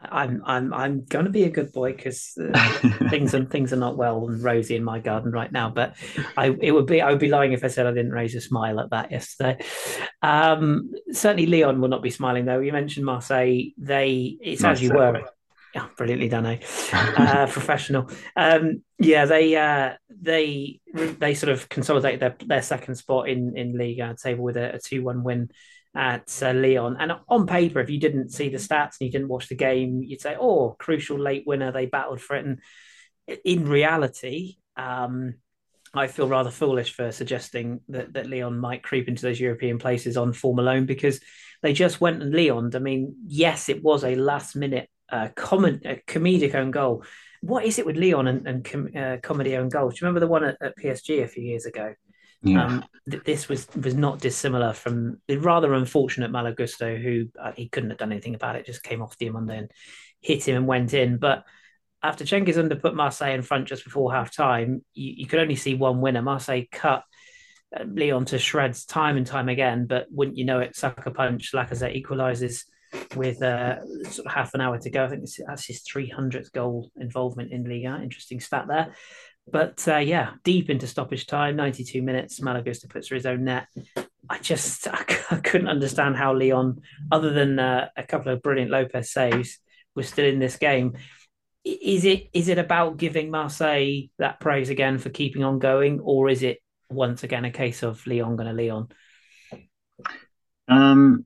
I'm 0.00 0.42
I'm 0.44 0.72
I'm 0.72 1.04
going 1.04 1.24
to 1.24 1.30
be 1.30 1.44
a 1.44 1.50
good 1.50 1.72
boy 1.72 1.92
because 1.92 2.38
uh, 2.38 2.78
things 3.10 3.34
and 3.34 3.50
things 3.50 3.72
are 3.72 3.76
not 3.76 3.96
well 3.96 4.28
and 4.28 4.42
rosy 4.42 4.76
in 4.76 4.84
my 4.84 5.00
garden 5.00 5.32
right 5.32 5.50
now. 5.50 5.70
But 5.70 5.96
I 6.36 6.56
it 6.60 6.70
would 6.70 6.86
be 6.86 7.02
I 7.02 7.10
would 7.10 7.18
be 7.18 7.28
lying 7.28 7.52
if 7.52 7.64
I 7.64 7.68
said 7.68 7.86
I 7.86 7.90
didn't 7.90 8.12
raise 8.12 8.34
a 8.36 8.40
smile 8.40 8.78
at 8.78 8.90
that 8.90 9.10
yesterday. 9.10 9.58
Um, 10.22 10.92
certainly, 11.10 11.46
Lyon 11.46 11.80
will 11.80 11.88
not 11.88 12.02
be 12.02 12.10
smiling 12.10 12.44
though. 12.44 12.60
You 12.60 12.72
mentioned 12.72 13.06
Marseille; 13.06 13.72
they 13.76 14.36
it's 14.40 14.62
as 14.62 14.80
you 14.80 14.92
were. 14.94 15.22
Yeah, 15.74 15.86
brilliantly 15.96 16.28
done, 16.28 16.46
eh? 16.46 16.58
uh, 16.92 17.46
professional. 17.46 18.08
Um, 18.36 18.82
yeah, 18.98 19.26
they 19.26 19.54
uh, 19.56 19.94
they 20.08 20.80
they 20.94 21.34
sort 21.34 21.52
of 21.52 21.68
consolidated 21.68 22.20
their 22.20 22.36
their 22.46 22.62
second 22.62 22.94
spot 22.94 23.28
in 23.28 23.56
in 23.56 23.76
league 23.76 24.00
table 24.22 24.44
with 24.44 24.56
a, 24.56 24.76
a 24.76 24.78
two 24.78 25.02
one 25.02 25.24
win 25.24 25.50
at 25.94 26.42
uh, 26.42 26.52
Lyon. 26.52 26.96
And 26.98 27.12
on 27.28 27.46
paper, 27.46 27.80
if 27.80 27.90
you 27.90 27.98
didn't 27.98 28.30
see 28.30 28.48
the 28.48 28.58
stats 28.58 28.96
and 29.00 29.06
you 29.06 29.10
didn't 29.10 29.28
watch 29.28 29.48
the 29.48 29.54
game, 29.54 30.02
you'd 30.02 30.20
say, 30.20 30.36
"Oh, 30.38 30.76
crucial 30.78 31.18
late 31.18 31.44
winner. 31.46 31.72
They 31.72 31.86
battled 31.86 32.20
for 32.20 32.36
it." 32.36 32.44
And 32.44 32.60
in 33.44 33.68
reality, 33.68 34.56
um, 34.76 35.34
I 35.94 36.06
feel 36.06 36.28
rather 36.28 36.50
foolish 36.50 36.94
for 36.94 37.12
suggesting 37.12 37.80
that, 37.88 38.12
that 38.12 38.28
Lyon 38.28 38.58
might 38.58 38.82
creep 38.82 39.08
into 39.08 39.22
those 39.22 39.40
European 39.40 39.78
places 39.78 40.16
on 40.16 40.32
form 40.32 40.58
alone 40.58 40.86
because 40.86 41.20
they 41.62 41.72
just 41.72 42.00
went 42.00 42.22
and 42.22 42.34
Lyon. 42.34 42.70
I 42.74 42.78
mean, 42.78 43.16
yes, 43.26 43.68
it 43.68 43.82
was 43.82 44.04
a 44.04 44.14
last 44.14 44.54
minute 44.54 44.88
uh, 45.10 45.28
comment, 45.34 45.82
a 45.84 46.00
comedic 46.06 46.54
own 46.54 46.70
goal. 46.70 47.04
What 47.40 47.64
is 47.64 47.78
it 47.78 47.86
with 47.86 47.96
Lyon 47.96 48.26
and, 48.26 48.46
and 48.46 48.64
com- 48.64 48.90
uh, 48.96 49.16
comedy 49.22 49.56
own 49.56 49.68
goals? 49.68 49.94
Do 49.94 49.98
you 49.98 50.06
remember 50.06 50.20
the 50.20 50.30
one 50.30 50.44
at, 50.44 50.56
at 50.60 50.76
PSG 50.76 51.22
a 51.22 51.28
few 51.28 51.42
years 51.42 51.66
ago? 51.66 51.94
Yeah. 52.42 52.64
Um, 52.64 52.84
th- 53.10 53.24
this 53.24 53.48
was 53.48 53.66
was 53.74 53.94
not 53.94 54.20
dissimilar 54.20 54.72
from 54.72 55.20
the 55.26 55.36
rather 55.36 55.74
unfortunate 55.74 56.30
Malo 56.30 56.52
Gusto, 56.52 56.96
who 56.96 57.26
uh, 57.40 57.52
he 57.56 57.68
couldn't 57.68 57.90
have 57.90 57.98
done 57.98 58.12
anything 58.12 58.34
about 58.34 58.56
it, 58.56 58.66
just 58.66 58.82
came 58.82 59.02
off 59.02 59.18
Diomande 59.18 59.58
and 59.58 59.70
hit 60.20 60.46
him 60.46 60.56
and 60.56 60.66
went 60.66 60.94
in. 60.94 61.18
But 61.18 61.44
after 62.02 62.24
Cengiz 62.24 62.58
Under 62.58 62.76
put 62.76 62.94
Marseille 62.94 63.34
in 63.34 63.42
front 63.42 63.66
just 63.66 63.84
before 63.84 64.12
half 64.12 64.34
time, 64.34 64.84
you, 64.94 65.14
you 65.18 65.26
could 65.26 65.40
only 65.40 65.56
see 65.56 65.74
one 65.74 66.00
winner. 66.00 66.22
Marseille 66.22 66.64
cut 66.70 67.02
uh, 67.76 67.84
Lyon 67.86 68.24
to 68.26 68.38
shreds 68.38 68.84
time 68.84 69.16
and 69.16 69.26
time 69.26 69.48
again, 69.48 69.86
but 69.86 70.06
wouldn't 70.10 70.38
you 70.38 70.44
know 70.44 70.60
it, 70.60 70.76
sucker 70.76 71.10
punch, 71.10 71.52
Lacazette 71.52 72.00
equalises 72.00 72.64
with 73.16 73.42
uh, 73.42 73.84
sort 74.04 74.26
of 74.26 74.32
half 74.32 74.54
an 74.54 74.60
hour 74.60 74.78
to 74.78 74.90
go. 74.90 75.04
I 75.04 75.08
think 75.08 75.28
that's 75.46 75.66
his 75.66 75.82
300th 75.82 76.52
goal 76.52 76.90
involvement 76.96 77.52
in 77.52 77.64
Liga. 77.64 78.00
Interesting 78.02 78.40
stat 78.40 78.66
there. 78.68 78.94
But 79.50 79.86
uh, 79.88 79.96
yeah, 79.96 80.32
deep 80.44 80.70
into 80.70 80.86
stoppage 80.86 81.26
time, 81.26 81.56
92 81.56 82.02
minutes, 82.02 82.40
Malo 82.40 82.62
Gusto 82.62 82.88
puts 82.88 83.08
his 83.08 83.26
own 83.26 83.44
net. 83.44 83.66
I 84.28 84.38
just 84.38 84.86
I, 84.88 85.02
couldn't 85.42 85.68
understand 85.68 86.16
how 86.16 86.34
Lyon, 86.34 86.80
other 87.10 87.32
than 87.32 87.58
uh, 87.58 87.88
a 87.96 88.02
couple 88.02 88.32
of 88.32 88.42
brilliant 88.42 88.70
Lopez 88.70 89.10
saves, 89.10 89.58
was 89.94 90.08
still 90.08 90.26
in 90.26 90.38
this 90.38 90.56
game. 90.56 90.96
Is 91.64 92.04
it 92.04 92.28
is 92.32 92.48
it 92.48 92.58
about 92.58 92.96
giving 92.96 93.30
Marseille 93.30 94.08
that 94.18 94.40
praise 94.40 94.70
again 94.70 94.98
for 94.98 95.10
keeping 95.10 95.44
on 95.44 95.58
going, 95.58 96.00
or 96.00 96.28
is 96.28 96.42
it 96.42 96.58
once 96.90 97.22
again 97.22 97.44
a 97.44 97.50
case 97.50 97.82
of 97.82 98.06
Lyon 98.06 98.36
going 98.36 98.54
to 98.54 98.62
Lyon? 98.62 98.88
Um, 100.68 101.24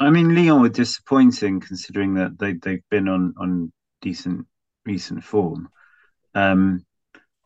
I 0.00 0.10
mean, 0.10 0.34
Lyon 0.34 0.62
were 0.62 0.68
disappointing 0.68 1.60
considering 1.60 2.14
that 2.14 2.38
they 2.38 2.54
they've 2.54 2.88
been 2.90 3.08
on 3.08 3.34
on 3.38 3.72
decent 4.00 4.46
recent 4.84 5.22
form. 5.22 5.68
Um, 6.34 6.84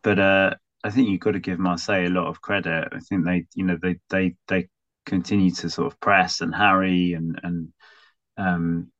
but 0.02 0.18
uh, 0.18 0.54
I 0.84 0.90
think 0.90 1.08
you've 1.08 1.20
got 1.20 1.32
to 1.32 1.40
give 1.40 1.58
Marseille 1.58 2.06
a 2.06 2.08
lot 2.08 2.26
of 2.28 2.40
credit. 2.40 2.88
I 2.92 3.00
think 3.00 3.24
they, 3.24 3.46
you 3.54 3.64
know, 3.64 3.78
they 3.80 3.96
they 4.08 4.36
they 4.48 4.68
continue 5.04 5.50
to 5.52 5.70
sort 5.70 5.92
of 5.92 6.00
press 6.00 6.40
and 6.40 6.54
harry 6.54 7.12
and 7.12 7.38
and 7.42 7.72
um, 8.36 8.92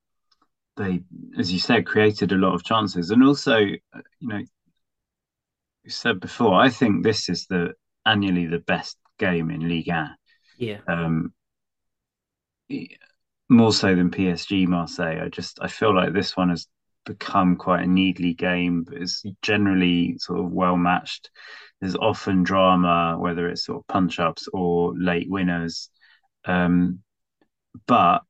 they, 0.76 1.02
as 1.38 1.52
you 1.52 1.58
said, 1.58 1.86
created 1.86 2.32
a 2.32 2.36
lot 2.36 2.54
of 2.54 2.64
chances. 2.64 3.10
And 3.10 3.22
also, 3.24 3.58
you 3.58 3.78
know, 4.20 4.42
you 5.84 5.90
said 5.90 6.20
before, 6.20 6.54
I 6.54 6.68
think 6.68 7.02
this 7.02 7.28
is 7.28 7.46
the 7.46 7.74
annually 8.04 8.46
the 8.46 8.58
best 8.58 8.96
game 9.18 9.50
in 9.50 9.68
Ligue 9.68 9.88
1. 9.88 10.16
Yeah. 10.58 10.78
Um, 10.88 11.32
more 13.48 13.72
so 13.72 13.94
than 13.94 14.10
PSG 14.10 14.66
Marseille. 14.66 15.22
I 15.22 15.28
just 15.28 15.58
I 15.62 15.68
feel 15.68 15.94
like 15.94 16.12
this 16.12 16.36
one 16.36 16.50
has 16.50 16.66
become 17.06 17.56
quite 17.56 17.84
a 17.84 17.86
needly 17.86 18.34
game, 18.34 18.82
but 18.82 18.98
it's 18.98 19.22
generally 19.42 20.18
sort 20.18 20.40
of 20.40 20.52
well 20.52 20.76
matched. 20.76 21.30
There's 21.80 21.96
often 21.96 22.42
drama, 22.42 23.16
whether 23.18 23.48
it's 23.48 23.64
sort 23.64 23.78
of 23.78 23.86
punch 23.86 24.18
ups 24.18 24.48
or 24.52 24.94
late 24.98 25.30
winners. 25.30 25.88
Um, 26.44 27.00
but 27.86 28.22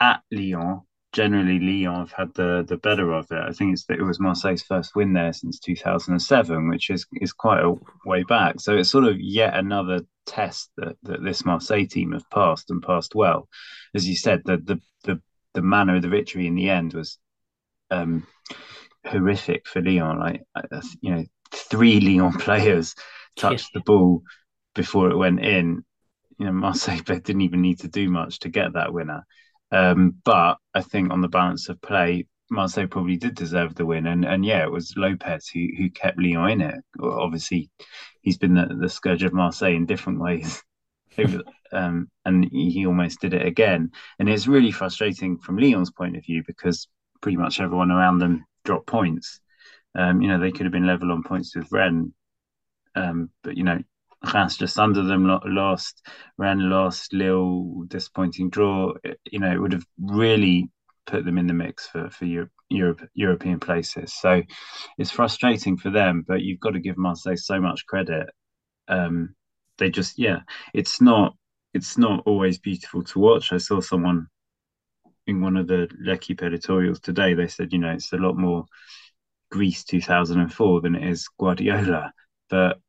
at 0.00 0.22
Lyon, 0.30 0.82
generally 1.12 1.58
Lyon 1.58 2.00
have 2.00 2.12
had 2.12 2.34
the 2.34 2.64
the 2.66 2.76
better 2.76 3.12
of 3.12 3.26
it. 3.30 3.38
I 3.38 3.52
think 3.52 3.72
it's 3.72 3.84
that 3.86 3.98
it 3.98 4.04
was 4.04 4.20
Marseille's 4.20 4.62
first 4.62 4.96
win 4.96 5.12
there 5.12 5.32
since 5.32 5.58
2007, 5.58 6.68
which 6.68 6.90
is 6.90 7.06
is 7.20 7.32
quite 7.32 7.62
a 7.64 7.74
way 8.04 8.22
back. 8.24 8.60
So 8.60 8.76
it's 8.76 8.90
sort 8.90 9.04
of 9.04 9.20
yet 9.20 9.54
another 9.54 10.00
test 10.26 10.70
that, 10.76 10.96
that 11.02 11.22
this 11.22 11.44
Marseille 11.44 11.86
team 11.86 12.12
have 12.12 12.28
passed 12.30 12.70
and 12.70 12.82
passed 12.82 13.14
well. 13.14 13.48
As 13.94 14.08
you 14.08 14.16
said, 14.16 14.42
the 14.44 14.56
the 14.56 14.80
the, 15.04 15.20
the 15.54 15.62
manner 15.62 15.96
of 15.96 16.02
the 16.02 16.08
victory 16.08 16.46
in 16.46 16.54
the 16.54 16.70
end 16.70 16.94
was 16.94 17.18
um, 17.92 18.26
horrific 19.06 19.66
for 19.66 19.80
Lyon. 19.80 20.18
Like 20.18 20.42
you 21.00 21.14
know, 21.14 21.24
three 21.52 22.00
Lyon 22.00 22.32
players 22.38 22.94
touched 23.36 23.70
yeah. 23.74 23.80
the 23.80 23.84
ball 23.84 24.22
before 24.74 25.10
it 25.10 25.16
went 25.16 25.40
in. 25.40 25.84
You 26.38 26.46
know, 26.46 26.52
Marseille 26.52 27.00
didn't 27.04 27.42
even 27.42 27.60
need 27.60 27.80
to 27.80 27.88
do 27.88 28.10
much 28.10 28.40
to 28.40 28.48
get 28.48 28.72
that 28.74 28.92
winner. 28.92 29.24
Um, 29.70 30.16
but 30.24 30.58
I 30.74 30.82
think 30.82 31.10
on 31.10 31.22
the 31.22 31.28
balance 31.28 31.68
of 31.68 31.80
play, 31.80 32.26
Marseille 32.50 32.86
probably 32.86 33.16
did 33.16 33.34
deserve 33.34 33.74
the 33.74 33.86
win, 33.86 34.06
and 34.06 34.24
and 34.24 34.44
yeah, 34.44 34.62
it 34.64 34.70
was 34.70 34.94
Lopez 34.96 35.48
who 35.48 35.66
who 35.76 35.90
kept 35.90 36.18
Lyon 36.18 36.50
in 36.50 36.60
it. 36.60 36.84
Obviously, 37.00 37.70
he's 38.20 38.36
been 38.36 38.54
the, 38.54 38.76
the 38.78 38.88
scourge 38.88 39.22
of 39.22 39.32
Marseille 39.32 39.74
in 39.74 39.86
different 39.86 40.20
ways, 40.20 40.62
um, 41.72 42.10
and 42.26 42.44
he 42.52 42.84
almost 42.86 43.20
did 43.20 43.32
it 43.32 43.46
again. 43.46 43.90
And 44.18 44.28
it's 44.28 44.46
really 44.46 44.70
frustrating 44.70 45.38
from 45.38 45.56
Lyon's 45.56 45.90
point 45.90 46.16
of 46.16 46.24
view 46.24 46.42
because 46.46 46.86
pretty 47.22 47.36
much 47.36 47.60
everyone 47.60 47.90
around 47.90 48.18
them 48.18 48.44
dropped 48.64 48.86
points. 48.86 49.40
Um, 49.94 50.20
you 50.22 50.28
know, 50.28 50.38
they 50.38 50.52
could 50.52 50.66
have 50.66 50.72
been 50.72 50.86
level 50.86 51.12
on 51.12 51.22
points 51.22 51.54
with 51.54 51.70
Rennes, 51.70 52.12
um, 52.94 53.30
but 53.42 53.56
you 53.56 53.64
know, 53.64 53.78
Reims 54.32 54.56
just 54.56 54.78
under 54.78 55.02
them 55.02 55.26
lost, 55.44 56.06
Rennes 56.38 56.62
lost, 56.62 57.12
Lille 57.12 57.84
disappointing 57.88 58.50
draw. 58.50 58.92
You 59.30 59.40
know, 59.40 59.52
it 59.52 59.58
would 59.60 59.72
have 59.72 59.86
really 59.98 60.70
put 61.06 61.24
them 61.24 61.38
in 61.38 61.46
the 61.46 61.54
mix 61.54 61.86
for 61.88 62.08
for 62.10 62.24
Europe, 62.24 62.50
Europe, 62.68 63.08
European 63.14 63.60
places. 63.60 64.14
So 64.14 64.42
it's 64.98 65.10
frustrating 65.10 65.76
for 65.76 65.90
them, 65.90 66.24
but 66.26 66.42
you've 66.42 66.60
got 66.60 66.70
to 66.70 66.80
give 66.80 66.96
Marseille 66.96 67.36
so 67.36 67.60
much 67.60 67.86
credit. 67.86 68.28
Um, 68.88 69.34
they 69.78 69.90
just, 69.90 70.18
yeah, 70.18 70.40
it's 70.74 71.00
not 71.00 71.34
it's 71.74 71.98
not 71.98 72.22
always 72.26 72.58
beautiful 72.58 73.02
to 73.04 73.18
watch. 73.18 73.52
I 73.52 73.56
saw 73.58 73.80
someone 73.80 74.28
in 75.26 75.40
one 75.40 75.56
of 75.56 75.66
the 75.66 75.88
L'Equipe 76.00 76.42
editorials 76.42 77.00
today. 77.00 77.34
They 77.34 77.48
said, 77.48 77.72
you 77.72 77.78
know, 77.78 77.90
it's 77.90 78.12
a 78.12 78.16
lot 78.16 78.36
more 78.36 78.64
Greece 79.50 79.84
2004 79.84 80.80
than 80.80 80.94
it 80.94 81.08
is 81.08 81.28
Guardiola, 81.38 82.12
but 82.48 82.80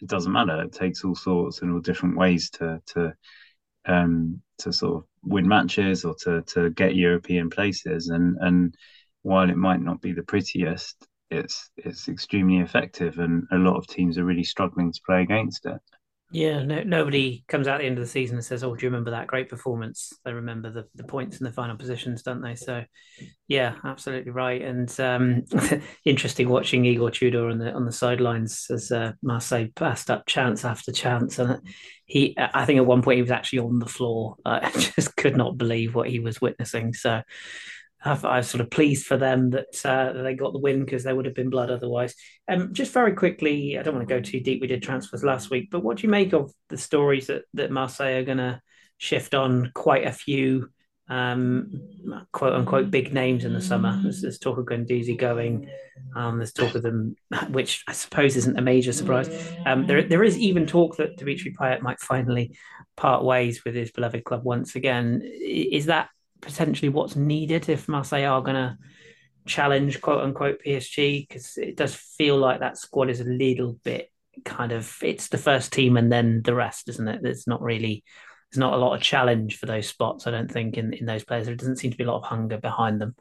it 0.00 0.08
doesn't 0.08 0.32
matter. 0.32 0.62
It 0.62 0.72
takes 0.72 1.04
all 1.04 1.14
sorts 1.14 1.62
and 1.62 1.72
all 1.72 1.80
different 1.80 2.16
ways 2.16 2.50
to 2.50 2.82
to 2.86 3.14
um, 3.86 4.42
to 4.58 4.72
sort 4.72 4.96
of 4.96 5.04
win 5.22 5.48
matches 5.48 6.04
or 6.04 6.14
to 6.22 6.42
to 6.42 6.70
get 6.70 6.94
European 6.94 7.50
places. 7.50 8.08
And 8.08 8.36
and 8.40 8.74
while 9.22 9.48
it 9.48 9.56
might 9.56 9.80
not 9.80 10.00
be 10.00 10.12
the 10.12 10.22
prettiest, 10.22 11.06
it's 11.30 11.70
it's 11.76 12.08
extremely 12.08 12.58
effective, 12.58 13.18
and 13.18 13.46
a 13.52 13.56
lot 13.56 13.76
of 13.76 13.86
teams 13.86 14.18
are 14.18 14.24
really 14.24 14.44
struggling 14.44 14.92
to 14.92 15.00
play 15.06 15.22
against 15.22 15.66
it. 15.66 15.80
Yeah, 16.34 16.62
no, 16.62 16.82
nobody 16.82 17.44
comes 17.46 17.68
out 17.68 17.74
at 17.74 17.78
the 17.80 17.86
end 17.86 17.98
of 17.98 18.04
the 18.04 18.10
season 18.10 18.36
and 18.38 18.44
says, 18.44 18.64
"Oh, 18.64 18.74
do 18.74 18.86
you 18.86 18.88
remember 18.90 19.10
that 19.10 19.26
great 19.26 19.50
performance?" 19.50 20.14
They 20.24 20.32
remember 20.32 20.70
the, 20.70 20.86
the 20.94 21.04
points 21.04 21.36
and 21.36 21.46
the 21.46 21.52
final 21.52 21.76
positions, 21.76 22.22
don't 22.22 22.40
they? 22.40 22.54
So, 22.54 22.84
yeah, 23.48 23.74
absolutely 23.84 24.30
right. 24.30 24.62
And 24.62 24.98
um, 24.98 25.44
interesting 26.06 26.48
watching 26.48 26.86
Igor 26.86 27.10
Tudor 27.10 27.48
on 27.50 27.58
the 27.58 27.70
on 27.72 27.84
the 27.84 27.92
sidelines 27.92 28.66
as 28.70 28.90
uh, 28.90 29.12
Marseille 29.22 29.68
passed 29.76 30.10
up 30.10 30.24
chance 30.26 30.64
after 30.64 30.90
chance, 30.90 31.38
and 31.38 31.60
he, 32.06 32.34
I 32.38 32.64
think 32.64 32.78
at 32.78 32.86
one 32.86 33.02
point 33.02 33.16
he 33.16 33.22
was 33.22 33.30
actually 33.30 33.58
on 33.58 33.78
the 33.78 33.86
floor. 33.86 34.36
I 34.46 34.70
just 34.96 35.14
could 35.16 35.36
not 35.36 35.58
believe 35.58 35.94
what 35.94 36.08
he 36.08 36.18
was 36.18 36.40
witnessing. 36.40 36.94
So, 36.94 37.20
I 38.04 38.38
was 38.38 38.48
sort 38.48 38.60
of 38.60 38.70
pleased 38.70 39.06
for 39.06 39.16
them 39.16 39.50
that 39.50 39.84
uh, 39.84 40.22
they 40.22 40.34
got 40.34 40.52
the 40.52 40.58
win 40.58 40.84
because 40.84 41.04
there 41.04 41.14
would 41.14 41.26
have 41.26 41.34
been 41.34 41.50
blood 41.50 41.70
otherwise. 41.70 42.14
Um, 42.48 42.74
just 42.74 42.92
very 42.92 43.12
quickly, 43.14 43.78
I 43.78 43.82
don't 43.82 43.94
want 43.94 44.08
to 44.08 44.14
go 44.14 44.20
too 44.20 44.40
deep. 44.40 44.60
We 44.60 44.66
did 44.66 44.82
transfers 44.82 45.22
last 45.22 45.50
week, 45.50 45.68
but 45.70 45.84
what 45.84 45.98
do 45.98 46.02
you 46.04 46.10
make 46.10 46.32
of 46.32 46.52
the 46.68 46.78
stories 46.78 47.28
that 47.28 47.42
that 47.54 47.70
Marseille 47.70 48.18
are 48.18 48.24
going 48.24 48.38
to 48.38 48.60
shift 48.98 49.34
on 49.34 49.70
quite 49.74 50.06
a 50.06 50.12
few 50.12 50.70
um, 51.08 51.80
quote 52.32 52.54
unquote 52.54 52.90
big 52.90 53.12
names 53.12 53.44
in 53.44 53.52
the 53.52 53.60
summer? 53.60 53.98
There's, 54.02 54.22
there's 54.22 54.38
talk 54.38 54.58
of 54.58 54.66
Guendouzi 54.66 55.16
going. 55.16 55.68
Um, 56.16 56.38
there's 56.38 56.52
talk 56.52 56.74
of 56.74 56.82
them, 56.82 57.14
which 57.50 57.84
I 57.86 57.92
suppose 57.92 58.36
isn't 58.36 58.58
a 58.58 58.62
major 58.62 58.92
surprise. 58.92 59.28
Um, 59.64 59.86
there 59.86 60.02
there 60.02 60.24
is 60.24 60.36
even 60.38 60.66
talk 60.66 60.96
that 60.96 61.18
Dimitri 61.18 61.54
Payet 61.54 61.82
might 61.82 62.00
finally 62.00 62.56
part 62.96 63.24
ways 63.24 63.64
with 63.64 63.76
his 63.76 63.92
beloved 63.92 64.24
club 64.24 64.42
once 64.42 64.74
again. 64.74 65.22
Is 65.22 65.86
that 65.86 66.08
potentially 66.42 66.90
what's 66.90 67.16
needed 67.16 67.68
if 67.68 67.88
Marseille 67.88 68.26
are 68.26 68.42
going 68.42 68.56
to 68.56 68.76
challenge 69.46 70.00
quote 70.00 70.22
unquote 70.22 70.60
PSG 70.64 71.26
because 71.26 71.56
it 71.56 71.76
does 71.76 71.94
feel 71.94 72.36
like 72.36 72.60
that 72.60 72.78
squad 72.78 73.10
is 73.10 73.20
a 73.20 73.24
little 73.24 73.78
bit 73.82 74.12
kind 74.44 74.72
of 74.72 74.96
it's 75.02 75.28
the 75.28 75.38
first 75.38 75.72
team 75.72 75.96
and 75.96 76.12
then 76.12 76.42
the 76.44 76.54
rest, 76.54 76.88
isn't 76.88 77.08
it? 77.08 77.20
There's 77.22 77.46
not 77.46 77.62
really 77.62 78.04
there's 78.50 78.60
not 78.60 78.74
a 78.74 78.76
lot 78.76 78.94
of 78.94 79.02
challenge 79.02 79.58
for 79.58 79.66
those 79.66 79.86
spots. 79.86 80.26
I 80.26 80.30
don't 80.30 80.50
think 80.50 80.76
in 80.76 80.92
in 80.92 81.06
those 81.06 81.24
players 81.24 81.46
there 81.46 81.56
doesn't 81.56 81.76
seem 81.76 81.90
to 81.90 81.96
be 81.96 82.04
a 82.04 82.10
lot 82.10 82.18
of 82.18 82.24
hunger 82.24 82.58
behind 82.58 83.00
them. 83.00 83.14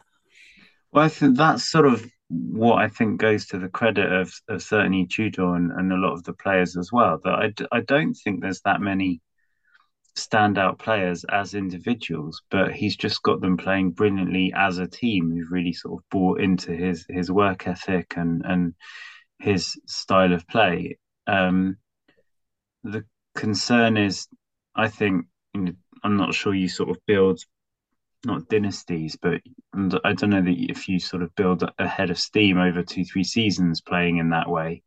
Well, 0.92 1.06
I 1.06 1.10
think 1.10 1.38
that's 1.38 1.70
sort 1.70 1.86
of 1.86 2.06
what 2.30 2.78
I 2.78 2.88
think 2.88 3.20
goes 3.20 3.46
to 3.48 3.60
the 3.60 3.70
credit 3.70 4.12
of, 4.12 4.34
of 4.48 4.62
certainly 4.62 5.06
Tudor 5.06 5.56
and, 5.56 5.72
and 5.72 5.92
a 5.92 5.98
lot 5.98 6.14
of 6.14 6.24
the 6.24 6.34
players 6.34 6.78
as 6.78 6.92
well. 6.92 7.20
That 7.24 7.34
I, 7.34 7.78
I 7.78 7.82
don't 7.82 8.14
think 8.14 8.42
there's 8.42 8.62
that 8.62 8.82
many 8.82 9.22
standout 10.16 10.80
players 10.80 11.24
as 11.30 11.54
individuals, 11.54 12.42
but 12.52 12.74
he's 12.74 12.96
just 12.96 13.24
got 13.24 13.42
them 13.42 13.58
playing 13.58 13.92
brilliantly 13.92 14.54
as 14.56 14.78
a 14.78 14.88
team 14.88 15.32
who've 15.32 15.52
really 15.52 15.74
sort 15.74 16.00
of 16.00 16.10
bought 16.10 16.42
into 16.42 16.74
his 16.74 17.06
his 17.10 17.32
work 17.32 17.68
ethic 17.68 18.14
and 18.18 18.42
and 18.46 18.74
his 19.40 19.80
style 19.88 20.34
of 20.34 20.48
play. 20.48 20.98
Um, 21.28 21.78
the 22.84 23.06
concern 23.36 23.98
is, 23.98 24.28
I 24.76 24.88
think, 24.88 25.26
I'm 25.56 26.18
not 26.18 26.34
sure 26.34 26.54
you 26.54 26.70
sort 26.70 26.90
of 26.90 26.98
build 27.06 27.40
not 28.24 28.48
dynasties, 28.50 29.18
but 29.20 29.42
I 30.04 30.14
don't 30.14 30.30
know 30.30 30.42
that 30.44 30.70
if 30.70 30.88
you 30.88 31.00
sort 31.00 31.24
of 31.24 31.34
build 31.36 31.64
a 31.80 31.88
head 31.88 32.12
of 32.12 32.20
steam 32.20 32.58
over 32.60 32.84
two 32.84 33.04
three 33.04 33.24
seasons 33.24 33.82
playing 33.82 34.18
in 34.18 34.30
that 34.30 34.50
way. 34.50 34.84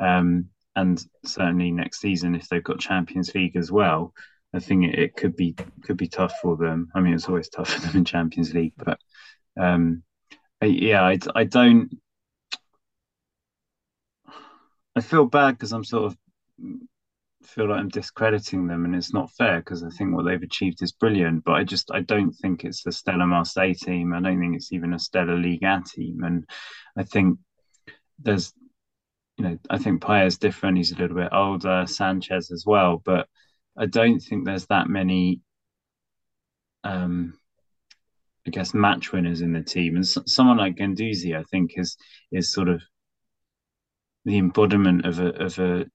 Um, 0.00 0.50
and 0.76 1.02
certainly 1.24 1.72
next 1.72 2.00
season, 2.00 2.36
if 2.36 2.48
they've 2.48 2.62
got 2.62 2.78
Champions 2.78 3.34
League 3.34 3.56
as 3.56 3.72
well, 3.72 4.12
I 4.54 4.60
think 4.60 4.94
it, 4.94 5.14
could 5.16 5.36
be 5.36 5.54
could 5.82 5.96
be 5.96 6.08
tough 6.08 6.32
for 6.40 6.56
them. 6.56 6.88
I 6.94 7.00
mean, 7.00 7.14
it's 7.14 7.28
always 7.28 7.48
tough 7.48 7.70
for 7.70 7.80
them 7.80 7.96
in 7.96 8.04
Champions 8.04 8.54
League, 8.54 8.72
but 8.76 8.98
um, 9.58 10.02
I, 10.62 10.66
yeah, 10.66 11.02
I, 11.02 11.18
I 11.34 11.44
don't. 11.44 11.90
I 14.96 15.00
feel 15.00 15.26
bad 15.26 15.52
because 15.52 15.72
I'm 15.72 15.84
sort 15.84 16.06
of 16.06 16.16
feel 17.44 17.68
like 17.68 17.78
I'm 17.78 17.88
discrediting 17.88 18.66
them, 18.66 18.84
and 18.84 18.94
it's 18.94 19.12
not 19.12 19.30
fair 19.32 19.58
because 19.58 19.82
I 19.82 19.90
think 19.90 20.14
what 20.14 20.24
they've 20.24 20.42
achieved 20.42 20.82
is 20.82 20.92
brilliant. 20.92 21.44
But 21.44 21.52
I 21.52 21.64
just 21.64 21.90
I 21.92 22.00
don't 22.00 22.32
think 22.32 22.64
it's 22.64 22.86
a 22.86 22.92
Stella 22.92 23.26
Marseille 23.26 23.74
team. 23.74 24.12
I 24.12 24.20
don't 24.20 24.40
think 24.40 24.56
it's 24.56 24.72
even 24.72 24.94
a 24.94 24.98
Stella 24.98 25.32
Liga 25.32 25.82
team, 25.86 26.22
and 26.24 26.48
I 26.96 27.04
think 27.04 27.38
there's, 28.18 28.52
you 29.36 29.44
know, 29.44 29.58
I 29.70 29.78
think 29.78 30.02
Payet's 30.02 30.38
different. 30.38 30.78
He's 30.78 30.92
a 30.92 30.96
little 30.96 31.16
bit 31.16 31.32
older. 31.32 31.84
Sanchez 31.86 32.50
as 32.50 32.64
well, 32.66 33.02
but 33.04 33.28
I 33.78 33.86
don't 33.86 34.20
think 34.20 34.44
there's 34.44 34.66
that 34.66 34.88
many, 34.88 35.40
um, 36.84 37.38
I 38.46 38.50
guess, 38.50 38.74
match 38.74 39.12
winners 39.12 39.40
in 39.40 39.52
the 39.52 39.62
team. 39.62 39.96
And 39.96 40.06
so, 40.06 40.22
someone 40.26 40.56
like 40.56 40.76
Guendouzi, 40.76 41.38
I 41.38 41.44
think, 41.44 41.72
is 41.76 41.96
is 42.32 42.52
sort 42.52 42.68
of 42.68 42.82
the 44.24 44.38
embodiment 44.38 45.06
of 45.06 45.20
a 45.20 45.28
of 45.42 45.58
a 45.58 45.86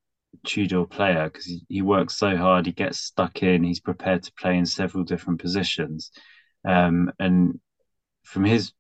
Tudor 0.46 0.86
player 0.86 1.30
because 1.30 1.46
he, 1.46 1.62
he 1.70 1.82
works 1.82 2.18
so 2.18 2.36
hard. 2.36 2.66
He 2.66 2.72
gets 2.72 3.00
stuck 3.00 3.44
in. 3.44 3.64
He's 3.64 3.80
prepared 3.80 4.24
to 4.24 4.34
play 4.34 4.58
in 4.58 4.66
several 4.66 5.04
different 5.04 5.40
positions. 5.40 6.12
Um, 6.66 7.12
and 7.20 7.60
from 8.24 8.46
his 8.46 8.72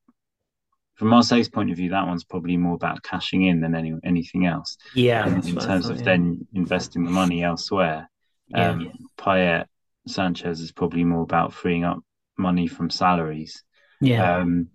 from 0.95 1.09
Marseille's 1.09 1.49
point 1.49 1.71
of 1.71 1.77
view, 1.77 1.89
that 1.89 2.07
one's 2.07 2.23
probably 2.23 2.55
more 2.55 2.75
about 2.75 3.03
cashing 3.03 3.43
in 3.43 3.61
than 3.61 3.75
any 3.75 3.93
anything 4.03 4.45
else. 4.45 4.77
Yeah, 4.95 5.27
in, 5.27 5.35
in 5.47 5.55
terms 5.57 5.85
thought, 5.85 5.91
of 5.91 5.97
yeah. 5.99 6.05
then 6.05 6.47
investing 6.53 7.03
the 7.03 7.11
money 7.11 7.43
elsewhere. 7.43 8.09
Yeah. 8.47 8.69
Um, 8.69 8.91
Payet, 9.17 9.65
Sanchez 10.07 10.59
is 10.59 10.71
probably 10.71 11.03
more 11.03 11.23
about 11.23 11.53
freeing 11.53 11.83
up 11.83 11.99
money 12.37 12.67
from 12.67 12.89
salaries. 12.89 13.63
Yeah. 14.01 14.37
Um, 14.37 14.67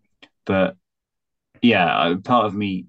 but 0.45 0.77
yeah, 1.61 2.15
part 2.25 2.47
of 2.47 2.55
me 2.55 2.87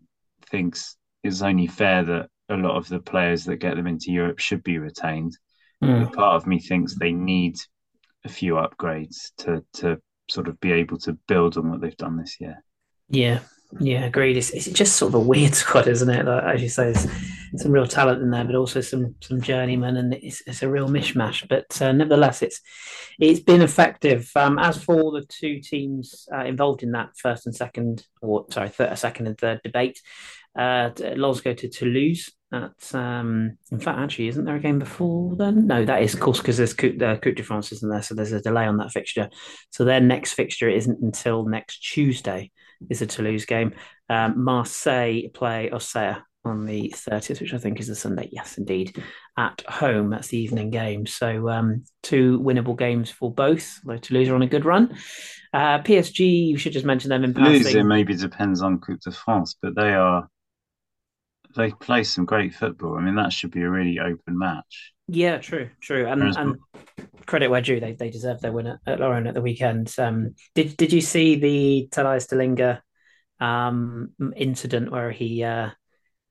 thinks 0.50 0.96
it's 1.24 1.42
only 1.42 1.68
fair 1.68 2.04
that 2.04 2.30
a 2.50 2.56
lot 2.56 2.78
of 2.78 2.88
the 2.88 3.00
players 3.00 3.46
that 3.46 3.58
get 3.58 3.76
them 3.76 3.88
into 3.88 4.12
Europe 4.12 4.40
should 4.40 4.64
be 4.64 4.78
retained. 4.78 5.38
Mm. 5.84 6.12
Part 6.14 6.36
of 6.36 6.48
me 6.48 6.60
thinks 6.60 6.96
they 6.96 7.12
need 7.12 7.58
a 8.26 8.30
few 8.30 8.54
upgrades 8.54 9.32
to 9.38 9.64
to 9.74 9.98
sort 10.30 10.48
of 10.48 10.60
be 10.60 10.72
able 10.72 10.98
to 10.98 11.14
build 11.28 11.58
on 11.58 11.70
what 11.70 11.82
they've 11.82 11.96
done 11.98 12.18
this 12.18 12.38
year. 12.40 12.64
Yeah, 13.08 13.40
yeah, 13.80 14.06
agreed. 14.06 14.38
It's, 14.38 14.52
it's 14.52 14.66
just 14.66 14.98
sort 14.98 15.10
of 15.14 15.16
a 15.16 15.20
weird 15.20 15.56
squad, 15.56 15.88
isn't 15.88 16.10
it? 16.10 16.26
Like, 16.26 16.44
as 16.56 16.62
you 16.62 16.70
say, 16.70 16.92
there's 16.92 17.08
some 17.58 17.72
real 17.72 17.88
talent 17.88 18.22
in 18.22 18.32
there, 18.32 18.46
but 18.46 18.56
also 18.56 18.82
some 18.82 19.16
some 19.22 19.42
journeymen, 19.42 19.98
and 19.98 20.14
it's, 20.14 20.42
it's 20.46 20.64
a 20.64 20.70
real 20.70 20.88
mishmash. 20.88 21.48
But 21.48 21.82
uh, 21.82 21.92
nevertheless, 21.92 22.42
it's 22.42 22.62
it's 23.20 23.40
been 23.40 23.62
effective. 23.62 24.30
Um, 24.36 24.60
as 24.60 24.84
for 24.84 25.12
the 25.12 25.26
two 25.28 25.60
teams 25.60 26.28
uh, 26.34 26.46
involved 26.46 26.84
in 26.84 26.92
that 26.92 27.10
first 27.18 27.46
and 27.46 27.56
second, 27.56 28.06
or 28.22 28.46
sorry, 28.52 28.70
third, 28.70 28.98
second 28.98 29.28
and 29.28 29.38
third 29.38 29.62
debate, 29.64 30.02
uh, 30.58 30.90
go 30.90 31.54
to 31.54 31.70
Toulouse. 31.70 32.32
At 32.52 32.96
um, 32.96 33.58
in 33.72 33.80
fact, 33.80 34.00
actually, 34.00 34.30
isn't 34.30 34.46
there 34.46 34.56
a 34.56 34.60
game 34.60 34.80
before 34.80 35.36
then? 35.36 35.68
No, 35.68 35.86
that 35.86 36.02
is 36.02 36.16
of 36.16 36.20
course 36.20 36.40
because 36.40 36.58
there's 36.58 36.74
Coupe, 36.74 37.00
uh, 37.02 37.18
Coupe 37.18 37.36
de 37.36 37.44
France, 37.44 37.72
isn't 37.72 37.90
there? 37.90 38.02
So 38.02 38.16
there's 38.16 38.32
a 38.32 38.42
delay 38.42 38.66
on 38.66 38.78
that 38.78 38.92
fixture. 38.92 39.30
So 39.70 39.86
their 39.86 40.02
next 40.02 40.34
fixture 40.34 40.68
isn't 40.68 41.00
until 41.00 41.46
next 41.46 41.78
Tuesday 41.80 42.52
is 42.90 43.04
a 43.04 43.06
Toulouse 43.06 43.46
game. 43.46 43.74
Um, 44.10 44.44
Marseille 44.44 45.28
play 45.32 45.70
Auxerre 45.70 46.24
on 46.46 46.66
the 46.66 46.94
30th, 46.96 47.42
which 47.42 47.54
I 47.54 47.58
think 47.58 47.80
is 47.80 47.90
a 47.90 47.96
Sunday. 47.96 48.30
Yes, 48.32 48.58
indeed. 48.58 49.02
At 49.38 49.62
home, 49.68 50.10
that's 50.10 50.30
the 50.30 50.38
evening 50.38 50.70
game. 50.70 51.06
So 51.06 51.50
um, 51.50 51.84
two 52.04 52.40
winnable 52.40 52.78
games 52.78 53.10
for 53.10 53.32
both. 53.32 53.80
Though 53.84 53.98
Toulouse 53.98 54.30
are 54.30 54.36
on 54.36 54.42
a 54.42 54.48
good 54.48 54.66
run. 54.66 54.96
Uh, 55.54 55.80
PSG, 55.80 56.48
you 56.48 56.58
should 56.58 56.74
just 56.74 56.86
mention 56.86 57.10
them 57.10 57.24
in 57.24 57.34
Toulouse, 57.34 57.64
passing. 57.64 57.82
it 57.82 57.84
maybe 57.84 58.16
depends 58.16 58.62
on 58.62 58.80
Coupe 58.80 59.02
de 59.02 59.12
France, 59.12 59.56
but 59.62 59.76
they 59.76 59.94
are 59.94 60.28
they 61.56 61.72
play 61.72 62.04
some 62.04 62.26
great 62.26 62.54
football. 62.54 62.96
I 62.96 63.02
mean, 63.02 63.16
that 63.16 63.34
should 63.34 63.52
be 63.52 63.62
a 63.62 63.70
really 63.70 64.00
open 64.00 64.38
match. 64.38 64.94
Yeah, 65.08 65.40
true, 65.40 65.70
true, 65.82 66.06
and 66.06 66.22
Whereas, 66.22 66.38
and 66.38 66.58
credit 67.26 67.50
where 67.50 67.62
due, 67.62 67.80
they 67.80 67.94
they 67.94 68.12
deserve 68.12 68.42
their 68.42 68.52
win 68.52 68.68
at, 68.68 68.80
at 68.86 69.00
Lorient 69.00 69.28
at 69.28 69.34
the 69.34 69.42
weekend. 69.42 69.94
Um, 69.98 70.36
did 70.54 70.78
did 70.78 70.94
you 70.94 71.02
see 71.02 71.36
the 71.36 71.90
Thaddeus 71.92 72.28
de 72.28 72.82
um, 73.40 74.12
incident 74.36 74.92
where 74.92 75.12
he 75.12 75.44
uh, 75.44 75.70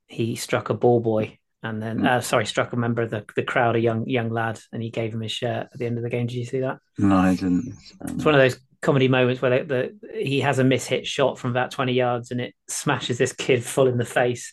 he 0.09 0.37
struck 0.37 0.71
a 0.71 0.75
ball 0.75 1.01
boy 1.01 1.39
and 1.63 1.83
then 1.83 2.07
uh, 2.07 2.21
sorry 2.21 2.47
struck 2.47 2.73
a 2.73 2.77
member 2.77 3.03
of 3.03 3.11
the, 3.11 3.25
the 3.35 3.43
crowd, 3.43 3.77
a 3.77 3.81
young 3.81 4.09
young 4.09 4.31
lad, 4.31 4.61
and 4.73 4.83
he 4.83 4.91
gave 4.91 5.13
him 5.13 5.21
his 5.21 5.33
shirt 5.33 5.69
at 5.73 5.79
the 5.79 5.87
end 5.87 5.97
of 5.97 6.05
the 6.05 6.11
game. 6.11 6.27
Did 6.27 6.37
you 6.37 6.45
see 6.45 6.61
that? 6.61 6.79
No, 6.99 7.17
I 7.17 7.35
didn't. 7.35 7.75
It's 8.03 8.25
one 8.25 8.35
of 8.35 8.41
those 8.41 8.61
comedy 8.81 9.09
moments 9.09 9.43
where 9.43 9.65
the, 9.65 9.93
the, 10.01 10.21
he 10.21 10.41
has 10.41 10.61
a 10.61 10.65
mishit 10.65 11.05
shot 11.05 11.37
from 11.37 11.51
about 11.51 11.73
20 11.73 11.93
yards 11.93 12.31
and 12.31 12.41
it 12.41 12.55
smashes 12.69 13.19
this 13.19 13.33
kid 13.33 13.65
full 13.65 13.89
in 13.89 13.99
the 13.99 14.05
face 14.05 14.53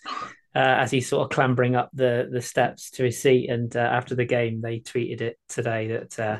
uh, 0.55 0.59
as 0.81 0.89
he's 0.89 1.07
sort 1.07 1.24
of 1.24 1.29
clambering 1.29 1.75
up 1.75 1.89
the 1.93 2.27
the 2.31 2.41
steps 2.41 2.89
to 2.91 3.03
his 3.03 3.21
seat. 3.21 3.50
And 3.50 3.75
uh, 3.75 3.79
after 3.79 4.15
the 4.15 4.25
game, 4.25 4.62
they 4.62 4.79
tweeted 4.79 5.21
it 5.21 5.38
today 5.47 5.88
that 5.88 6.19
uh, 6.19 6.39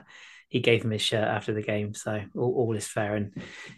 he 0.56 0.62
gave 0.62 0.86
him 0.86 0.92
his 0.92 1.02
shirt 1.02 1.28
after 1.28 1.54
the 1.54 1.62
game. 1.62 1.94
So 1.94 2.22
all, 2.34 2.54
all 2.54 2.78
is 2.78 2.88
fair 2.88 3.16
and 3.16 3.34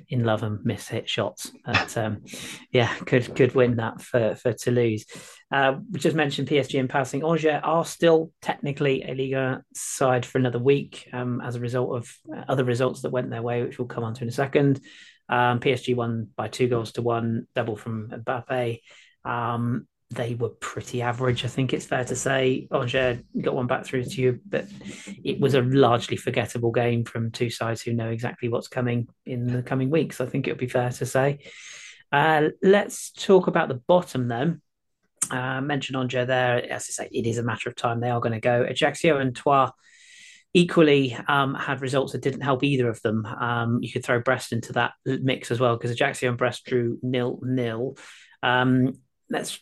in 0.10 0.24
love 0.24 0.44
and 0.44 0.64
miss 0.64 0.88
hit 0.88 1.10
shots. 1.10 1.52
But 1.66 1.98
um, 1.98 2.24
yeah, 2.72 2.94
could 2.98 3.36
could 3.36 3.56
win 3.56 3.78
that 3.78 4.00
for 4.00 4.36
for 4.36 4.54
Toulouse. 4.54 5.06
Uh, 5.52 5.78
we 5.92 6.00
just 6.00 6.16
mentioned 6.16 6.48
PSG 6.48 6.76
in 6.76 6.88
passing. 6.88 7.24
Angers 7.24 7.62
are 7.64 7.84
still 7.84 8.32
technically 8.44 9.02
a 9.02 9.16
Liga 9.16 9.64
side 9.74 10.24
for 10.24 10.38
another 10.38 10.60
week 10.60 11.10
um, 11.14 11.42
as 11.42 11.56
a 11.56 11.60
result 11.60 11.96
of 11.96 12.16
other 12.48 12.64
results 12.64 13.02
that 13.02 13.12
went 13.12 13.32
their 13.32 13.42
way, 13.42 13.64
which 13.64 13.80
we'll 13.80 13.88
come 13.88 14.04
on 14.04 14.14
to 14.14 14.22
in 14.22 14.30
a 14.30 14.32
second. 14.32 14.80
Um, 15.30 15.60
PSG 15.60 15.96
won 15.96 16.28
by 16.36 16.48
two 16.48 16.68
goals 16.68 16.92
to 16.92 17.02
one, 17.02 17.48
double 17.56 17.76
from 17.76 18.10
Mbappe. 18.10 18.82
Um, 19.26 19.88
they 20.10 20.36
were 20.36 20.50
pretty 20.50 21.02
average. 21.02 21.44
I 21.44 21.50
think 21.50 21.74
it's 21.74 21.86
fair 21.86 22.06
to 22.06 22.16
say. 22.16 22.68
Angers 22.72 23.20
got 23.42 23.56
one 23.56 23.68
back 23.68 23.86
through 23.86 24.06
to 24.06 24.22
you, 24.22 24.40
but 24.46 24.66
it 25.24 25.40
was 25.40 25.54
a 25.54 25.62
largely 25.62 26.16
forgettable 26.16 26.72
game 26.72 27.04
from 27.04 27.32
two 27.32 27.50
sides 27.50 27.82
who 27.82 27.94
know 27.94 28.10
exactly 28.10 28.48
what's 28.48 28.70
coming 28.70 29.10
in 29.26 29.48
the 29.48 29.64
coming 29.64 29.90
weeks. 29.90 30.22
I 30.22 30.26
think 30.26 30.48
it 30.48 30.52
would 30.52 30.60
be 30.60 30.68
fair 30.68 30.92
to 30.92 31.06
say. 31.06 31.40
Uh, 32.12 32.50
let's 32.64 33.12
talk 33.12 33.48
about 33.48 33.68
the 33.68 33.82
bottom 33.88 34.30
then. 34.30 34.62
Uh, 35.30 35.60
mentioned 35.60 35.98
Angers 35.98 36.28
there. 36.28 36.72
As 36.72 36.88
I 36.90 37.04
say, 37.04 37.10
it 37.12 37.28
is 37.28 37.38
a 37.38 37.44
matter 37.44 37.70
of 37.70 37.76
time. 37.76 38.00
They 38.00 38.10
are 38.10 38.22
going 38.22 38.34
to 38.34 38.40
go. 38.40 38.64
Ajaccio 38.64 39.18
and 39.18 39.36
Troyes 39.36 39.72
equally 40.54 41.18
um, 41.28 41.54
had 41.54 41.82
results 41.82 42.14
that 42.14 42.22
didn't 42.22 42.42
help 42.42 42.64
either 42.64 42.90
of 42.90 43.02
them. 43.02 43.26
Um, 43.26 43.80
you 43.82 43.92
could 43.92 44.06
throw 44.06 44.22
Brest 44.22 44.54
into 44.54 44.72
that 44.74 44.94
mix 45.06 45.52
as 45.52 45.60
well 45.60 45.76
because 45.76 45.92
Ajaccio 45.92 46.30
and 46.30 46.38
Brest 46.38 46.66
drew 46.66 46.98
nil 47.02 47.40
nil. 47.44 47.98
Um, 48.42 48.94
let's 49.30 49.60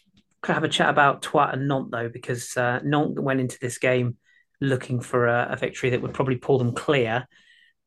have 0.53 0.63
a 0.63 0.69
chat 0.69 0.89
about 0.89 1.21
Troyes 1.21 1.51
and 1.53 1.67
Nantes 1.67 1.89
though, 1.91 2.09
because 2.09 2.55
uh, 2.57 2.79
Nantes 2.83 3.19
went 3.19 3.39
into 3.39 3.57
this 3.59 3.77
game 3.77 4.17
looking 4.61 5.01
for 5.01 5.27
a, 5.27 5.49
a, 5.51 5.55
victory 5.57 5.89
that 5.89 6.01
would 6.01 6.13
probably 6.13 6.37
pull 6.37 6.57
them 6.57 6.73
clear. 6.73 7.27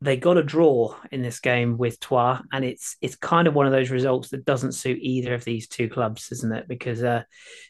They 0.00 0.16
got 0.16 0.36
a 0.36 0.42
draw 0.42 0.94
in 1.10 1.22
this 1.22 1.40
game 1.40 1.76
with 1.76 1.98
Troyes, 1.98 2.40
and 2.52 2.64
it's 2.64 2.96
it's 3.00 3.16
kind 3.16 3.48
of 3.48 3.54
one 3.54 3.66
of 3.66 3.72
those 3.72 3.90
results 3.90 4.28
that 4.30 4.44
doesn't 4.44 4.72
suit 4.72 4.98
either 5.00 5.34
of 5.34 5.44
these 5.44 5.66
two 5.66 5.88
clubs, 5.88 6.30
isn't 6.30 6.52
it? 6.52 6.68
Because 6.68 7.02
uh, 7.02 7.22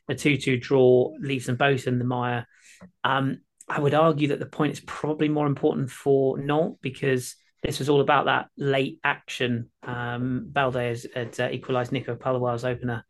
a 0.09 0.15
two-two 0.15 0.59
draw 0.59 1.13
leaves 1.21 1.47
them 1.47 1.57
both 1.57 1.87
in 1.87 1.99
the 1.99 2.05
mire. 2.05 2.47
Um, 3.03 3.39
I 3.69 3.81
would 3.81 3.95
argue 3.95 4.29
that 4.29 4.41
the 4.41 4.47
point 4.47 4.73
is 4.73 4.81
probably 4.81 5.29
more 5.29 5.47
important 5.47 5.91
for 5.91 6.39
Nantes 6.39 6.79
because 6.81 7.37
this 7.63 7.79
was 7.79 7.89
all 7.89 8.01
about 8.01 8.27
that 8.27 8.49
late 8.57 9.01
action. 9.03 9.71
Um, 9.83 10.49
Balde 10.51 10.97
had, 11.15 11.41
uh, 11.41 11.49
equalised 11.51 11.93
Nico 11.93 12.15
Pallois's 12.15 12.65
opener 12.65 13.05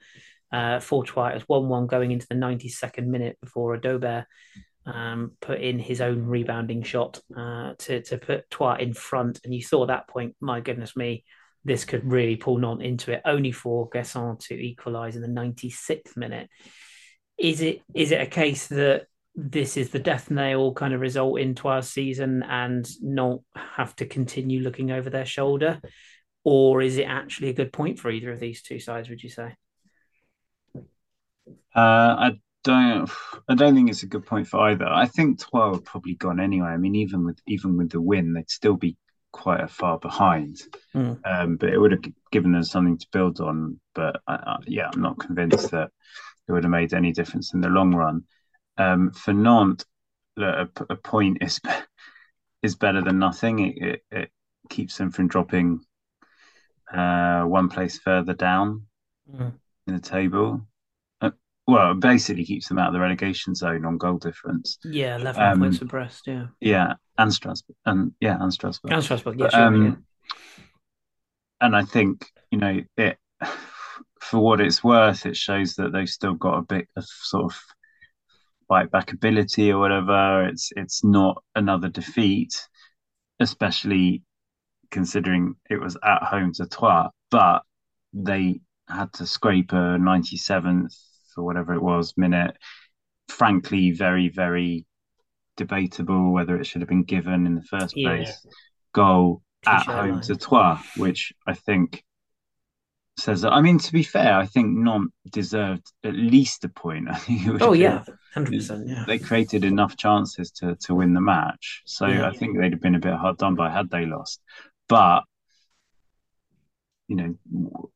uh, 0.53 0.81
for 0.81 1.05
Troyes. 1.05 1.33
It 1.33 1.49
was 1.49 1.63
1 1.63 1.69
1 1.69 1.87
going 1.87 2.11
into 2.11 2.27
the 2.29 2.35
92nd 2.35 3.07
minute 3.07 3.39
before 3.41 3.75
Adobert 3.75 4.27
um, 4.87 5.33
put 5.41 5.61
in 5.61 5.79
his 5.79 6.01
own 6.01 6.25
rebounding 6.25 6.83
shot 6.83 7.21
uh, 7.37 7.75
to, 7.79 8.03
to 8.03 8.19
put 8.19 8.51
Troyes 8.51 8.81
in 8.81 8.95
front. 8.95 9.41
And 9.45 9.55
you 9.55 9.63
saw 9.63 9.83
at 9.83 9.89
that 9.89 10.09
point, 10.09 10.35
my 10.41 10.61
goodness 10.61 10.97
me, 10.97 11.25
this 11.65 11.85
could 11.85 12.11
really 12.11 12.37
pull 12.37 12.59
Nantes 12.59 12.85
into 12.85 13.13
it, 13.13 13.23
only 13.25 13.53
for 13.53 13.91
Guessand 13.91 14.41
to 14.47 14.55
equalise 14.55 15.17
in 15.17 15.23
the 15.23 15.29
96th 15.29 16.17
minute. 16.17 16.49
Is 17.37 17.61
it 17.61 17.83
is 17.95 18.11
it 18.11 18.21
a 18.21 18.27
case 18.27 18.67
that 18.69 19.07
this 19.35 19.77
is 19.77 19.91
the 19.91 19.99
death 20.01 20.31
nail 20.31 20.73
kind 20.73 20.95
of 20.95 21.01
result 21.01 21.39
in 21.39 21.55
Troyes' 21.55 21.91
season 21.91 22.43
and 22.43 22.89
not 23.01 23.41
have 23.55 23.95
to 23.97 24.07
continue 24.07 24.61
looking 24.61 24.91
over 24.91 25.11
their 25.11 25.27
shoulder? 25.27 25.81
Or 26.43 26.81
is 26.81 26.97
it 26.97 27.05
actually 27.05 27.51
a 27.51 27.55
good 27.55 27.73
point 27.73 27.99
for 27.99 28.11
either 28.11 28.33
of 28.33 28.41
these 28.41 28.63
two 28.63 28.81
sides, 28.81 29.09
would 29.11 29.23
you 29.23 29.29
say? 29.29 29.55
Uh, 31.75 32.17
I 32.19 32.41
don't. 32.65 33.11
I 33.49 33.55
don't 33.55 33.75
think 33.75 33.91
it's 33.91 34.03
a 34.03 34.07
good 34.07 34.27
point 34.27 34.47
for 34.47 34.61
either. 34.69 34.87
I 34.87 35.07
think 35.07 35.41
twelve 35.41 35.73
would 35.73 35.85
probably 35.85 36.15
gone 36.15 36.41
anyway. 36.41 36.69
I 36.69 36.77
mean, 36.77 36.97
even 36.97 37.25
with 37.25 37.39
even 37.47 37.77
with 37.77 37.91
the 37.91 38.01
win, 38.01 38.33
they'd 38.33 38.51
still 38.51 38.77
be 38.77 38.97
quite 39.33 39.61
a 39.61 39.69
far 39.69 39.99
behind. 39.99 40.61
Mm. 40.95 41.21
Um, 41.25 41.57
but 41.57 41.71
it 41.71 41.79
would 41.79 41.93
have 41.93 42.05
given 42.33 42.53
them 42.53 42.65
something 42.65 42.99
to 42.99 43.07
build 43.13 43.41
on. 43.41 43.81
But 43.95 44.21
I, 44.27 44.35
I, 44.35 44.57
yeah, 44.67 44.91
I'm 44.93 45.03
not 45.03 45.19
convinced 45.19 45.71
that 45.71 45.91
it 46.47 46.53
would 46.53 46.65
have 46.65 46.71
made 46.71 46.95
any 46.95 47.13
difference 47.13 47.55
in 47.55 47.61
the 47.61 47.69
long 47.69 47.95
run. 47.95 48.25
Um, 48.77 49.11
for 49.13 49.33
Nantes, 49.33 49.85
a, 50.39 50.69
a, 50.89 50.97
point 50.97 51.39
is 51.41 51.61
is 52.63 52.77
better 52.77 53.03
than 53.03 53.19
nothing. 53.19 53.59
It, 53.59 53.83
it, 53.83 54.03
it 54.11 54.31
keeps 54.69 54.97
them 54.97 55.11
from 55.11 55.29
dropping 55.29 55.81
uh, 56.93 57.43
one 57.43 57.69
place 57.69 57.99
further 57.99 58.35
down 58.35 58.87
mm. 59.31 59.53
in 59.87 59.95
the 59.95 60.01
table 60.01 60.67
well, 61.69 61.93
basically 61.93 62.47
keeps 62.47 62.67
them 62.67 62.79
out 62.79 62.89
of 62.89 62.95
the 62.95 63.01
relegation 63.01 63.55
zone 63.55 63.85
on 63.85 63.99
goal 63.99 64.17
difference. 64.17 64.79
Yeah, 64.85 65.17
eleven 65.17 65.43
um, 65.43 65.61
points 65.61 65.77
for 65.77 65.85
Brest. 65.85 66.27
Yeah, 66.27 66.47
yeah, 66.61 66.95
and 67.19 67.33
Strasbourg, 67.33 67.77
and 67.85 68.13
yeah, 68.21 68.39
and 68.41 68.51
Strasbourg, 68.51 68.91
and 68.91 69.05
Strasbourg. 69.05 69.39
Yeah, 69.39 69.51
sure, 69.51 69.61
um, 69.61 69.85
yeah. 69.85 70.65
and 71.61 71.77
I 71.77 71.85
think 71.85 72.25
you 72.51 72.57
know 72.57 72.81
it 72.97 73.19
for 74.21 74.41
what 74.41 74.63
it's 74.63 74.83
worth. 74.83 75.27
It 75.27 75.37
shows 75.37 75.75
that 75.75 75.93
they've 75.93 76.09
still 76.09 76.33
got 76.33 76.57
a 76.57 76.63
bit 76.63 76.89
of 76.97 77.05
sort 77.05 77.53
of 77.53 77.61
fight 78.67 78.91
back 78.91 79.13
ability 79.13 79.71
or 79.71 79.79
whatever. 79.79 80.49
It's 80.49 80.71
it's 80.75 81.05
not 81.05 81.43
another 81.55 81.91
defeat, 81.91 82.67
especially 83.41 84.23
considering 84.91 85.55
it 85.69 85.79
was 85.79 85.99
at 86.03 86.23
home 86.23 86.55
to 86.55 86.67
Troyes, 86.67 87.11
but 87.31 87.61
they 88.15 88.63
had 88.89 89.13
to 89.13 89.27
scrape 89.27 89.73
a 89.73 89.99
97th 90.01 90.95
or 91.39 91.45
whatever 91.45 91.73
it 91.75 91.83
was 91.83 92.15
minute 92.17 92.57
frankly 93.29 93.91
very 93.93 94.29
very 94.29 94.85
debatable 95.57 96.33
whether 96.33 96.57
it 96.59 96.65
should 96.67 96.81
have 96.83 96.89
been 96.89 97.03
given 97.05 97.47
in 97.47 97.55
the 97.55 97.63
first 97.63 97.97
Yeah. 97.97 98.09
place 98.17 98.47
goal 98.93 99.43
at 99.67 99.83
home 99.87 100.11
line. 100.13 100.21
to 100.23 100.37
Troyes, 100.37 100.79
which 100.97 101.33
I 101.47 101.55
think 101.55 102.05
says 103.19 103.41
that. 103.43 103.53
I 103.53 103.61
mean, 103.61 103.79
to 103.79 103.93
be 103.93 104.05
fair, 104.05 104.35
I 104.39 104.47
think 104.47 104.69
Nantes 104.79 105.11
deserved 105.31 105.91
at 106.05 106.15
least 106.15 106.65
a 106.65 106.69
point. 106.69 107.09
I 107.11 107.17
think 107.17 107.45
it 107.47 107.51
would 107.51 107.63
Oh 107.63 107.73
yeah, 107.73 108.05
hundred 108.33 108.53
percent. 108.53 108.87
Yeah. 108.89 109.03
they 109.07 109.19
created 109.19 109.65
enough 109.65 109.97
chances 109.97 110.53
to 110.53 110.77
to 110.83 110.95
win 110.95 111.13
the 111.15 111.21
match. 111.21 111.83
So 111.87 112.07
Yeah. 112.07 112.29
I 112.29 112.33
think 112.37 112.57
they'd 112.57 112.73
have 112.73 112.81
been 112.81 112.95
a 112.95 113.01
bit 113.01 113.15
hard 113.15 113.37
done 113.39 113.57
by 113.57 113.69
had 113.71 113.91
they 113.91 114.07
lost. 114.07 114.41
But 114.89 115.25
you 117.09 117.17
know, 117.17 117.91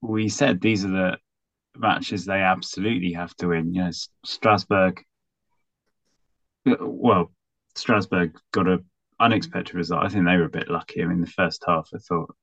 we 0.00 0.28
said 0.28 0.60
these 0.60 0.84
are 0.84 0.88
the 0.90 1.18
matches 1.78 2.24
they 2.24 2.40
absolutely 2.40 3.12
have 3.12 3.34
to 3.36 3.48
win. 3.48 3.74
You 3.74 3.84
know, 3.84 3.90
Strasbourg. 4.24 5.02
Well, 6.64 7.32
Strasbourg 7.74 8.38
got 8.52 8.66
a 8.66 8.82
unexpected 9.20 9.74
result. 9.74 10.04
I 10.04 10.08
think 10.08 10.24
they 10.24 10.36
were 10.36 10.44
a 10.44 10.50
bit 10.50 10.68
lucky. 10.68 11.02
I 11.02 11.06
mean, 11.06 11.20
the 11.20 11.26
first 11.26 11.64
half, 11.66 11.88
I 11.94 11.98
thought 11.98 12.34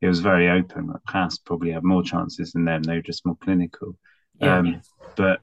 it 0.00 0.06
was 0.06 0.20
very 0.20 0.48
open. 0.48 0.92
Haas 1.06 1.38
probably 1.38 1.72
had 1.72 1.84
more 1.84 2.02
chances 2.02 2.52
than 2.52 2.64
them. 2.64 2.82
They 2.82 2.96
were 2.96 3.02
just 3.02 3.26
more 3.26 3.36
clinical. 3.36 3.96
Yeah. 4.40 4.58
Um, 4.58 4.82
but 5.16 5.40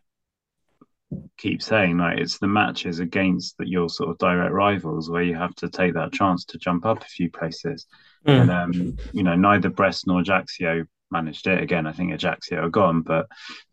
keep 1.37 1.61
saying 1.61 1.97
like 1.97 2.17
it's 2.17 2.37
the 2.37 2.47
matches 2.47 2.99
against 2.99 3.57
that 3.57 3.69
your 3.69 3.87
sort 3.87 4.09
of 4.09 4.17
direct 4.17 4.51
rivals 4.51 5.09
where 5.09 5.23
you 5.23 5.33
have 5.35 5.55
to 5.55 5.69
take 5.69 5.93
that 5.93 6.11
chance 6.11 6.43
to 6.43 6.57
jump 6.57 6.85
up 6.85 7.01
a 7.01 7.07
few 7.07 7.31
places. 7.31 7.85
Mm. 8.25 8.41
And 8.41 8.51
um, 8.51 8.97
you 9.13 9.23
know, 9.23 9.35
neither 9.35 9.69
Brest 9.69 10.07
nor 10.07 10.21
Ajaccio 10.21 10.85
managed 11.11 11.47
it. 11.47 11.61
Again, 11.61 11.87
I 11.87 11.91
think 11.91 12.13
Ajaccio 12.13 12.61
are 12.61 12.69
gone, 12.69 13.01
but 13.01 13.27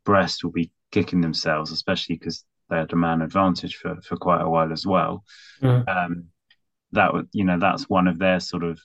Brest 0.04 0.44
will 0.44 0.52
be 0.52 0.70
kicking 0.92 1.20
themselves, 1.20 1.72
especially 1.72 2.16
because 2.16 2.44
they 2.70 2.76
had 2.76 2.92
a 2.92 2.96
man 2.96 3.22
advantage 3.22 3.76
for 3.76 4.00
for 4.02 4.16
quite 4.16 4.42
a 4.42 4.48
while 4.48 4.72
as 4.72 4.86
well. 4.86 5.24
Mm. 5.62 5.88
Um, 5.88 6.24
that 6.92 7.12
would 7.12 7.28
you 7.32 7.44
know 7.44 7.58
that's 7.58 7.88
one 7.88 8.06
of 8.06 8.18
their 8.18 8.40
sort 8.40 8.64
of 8.64 8.80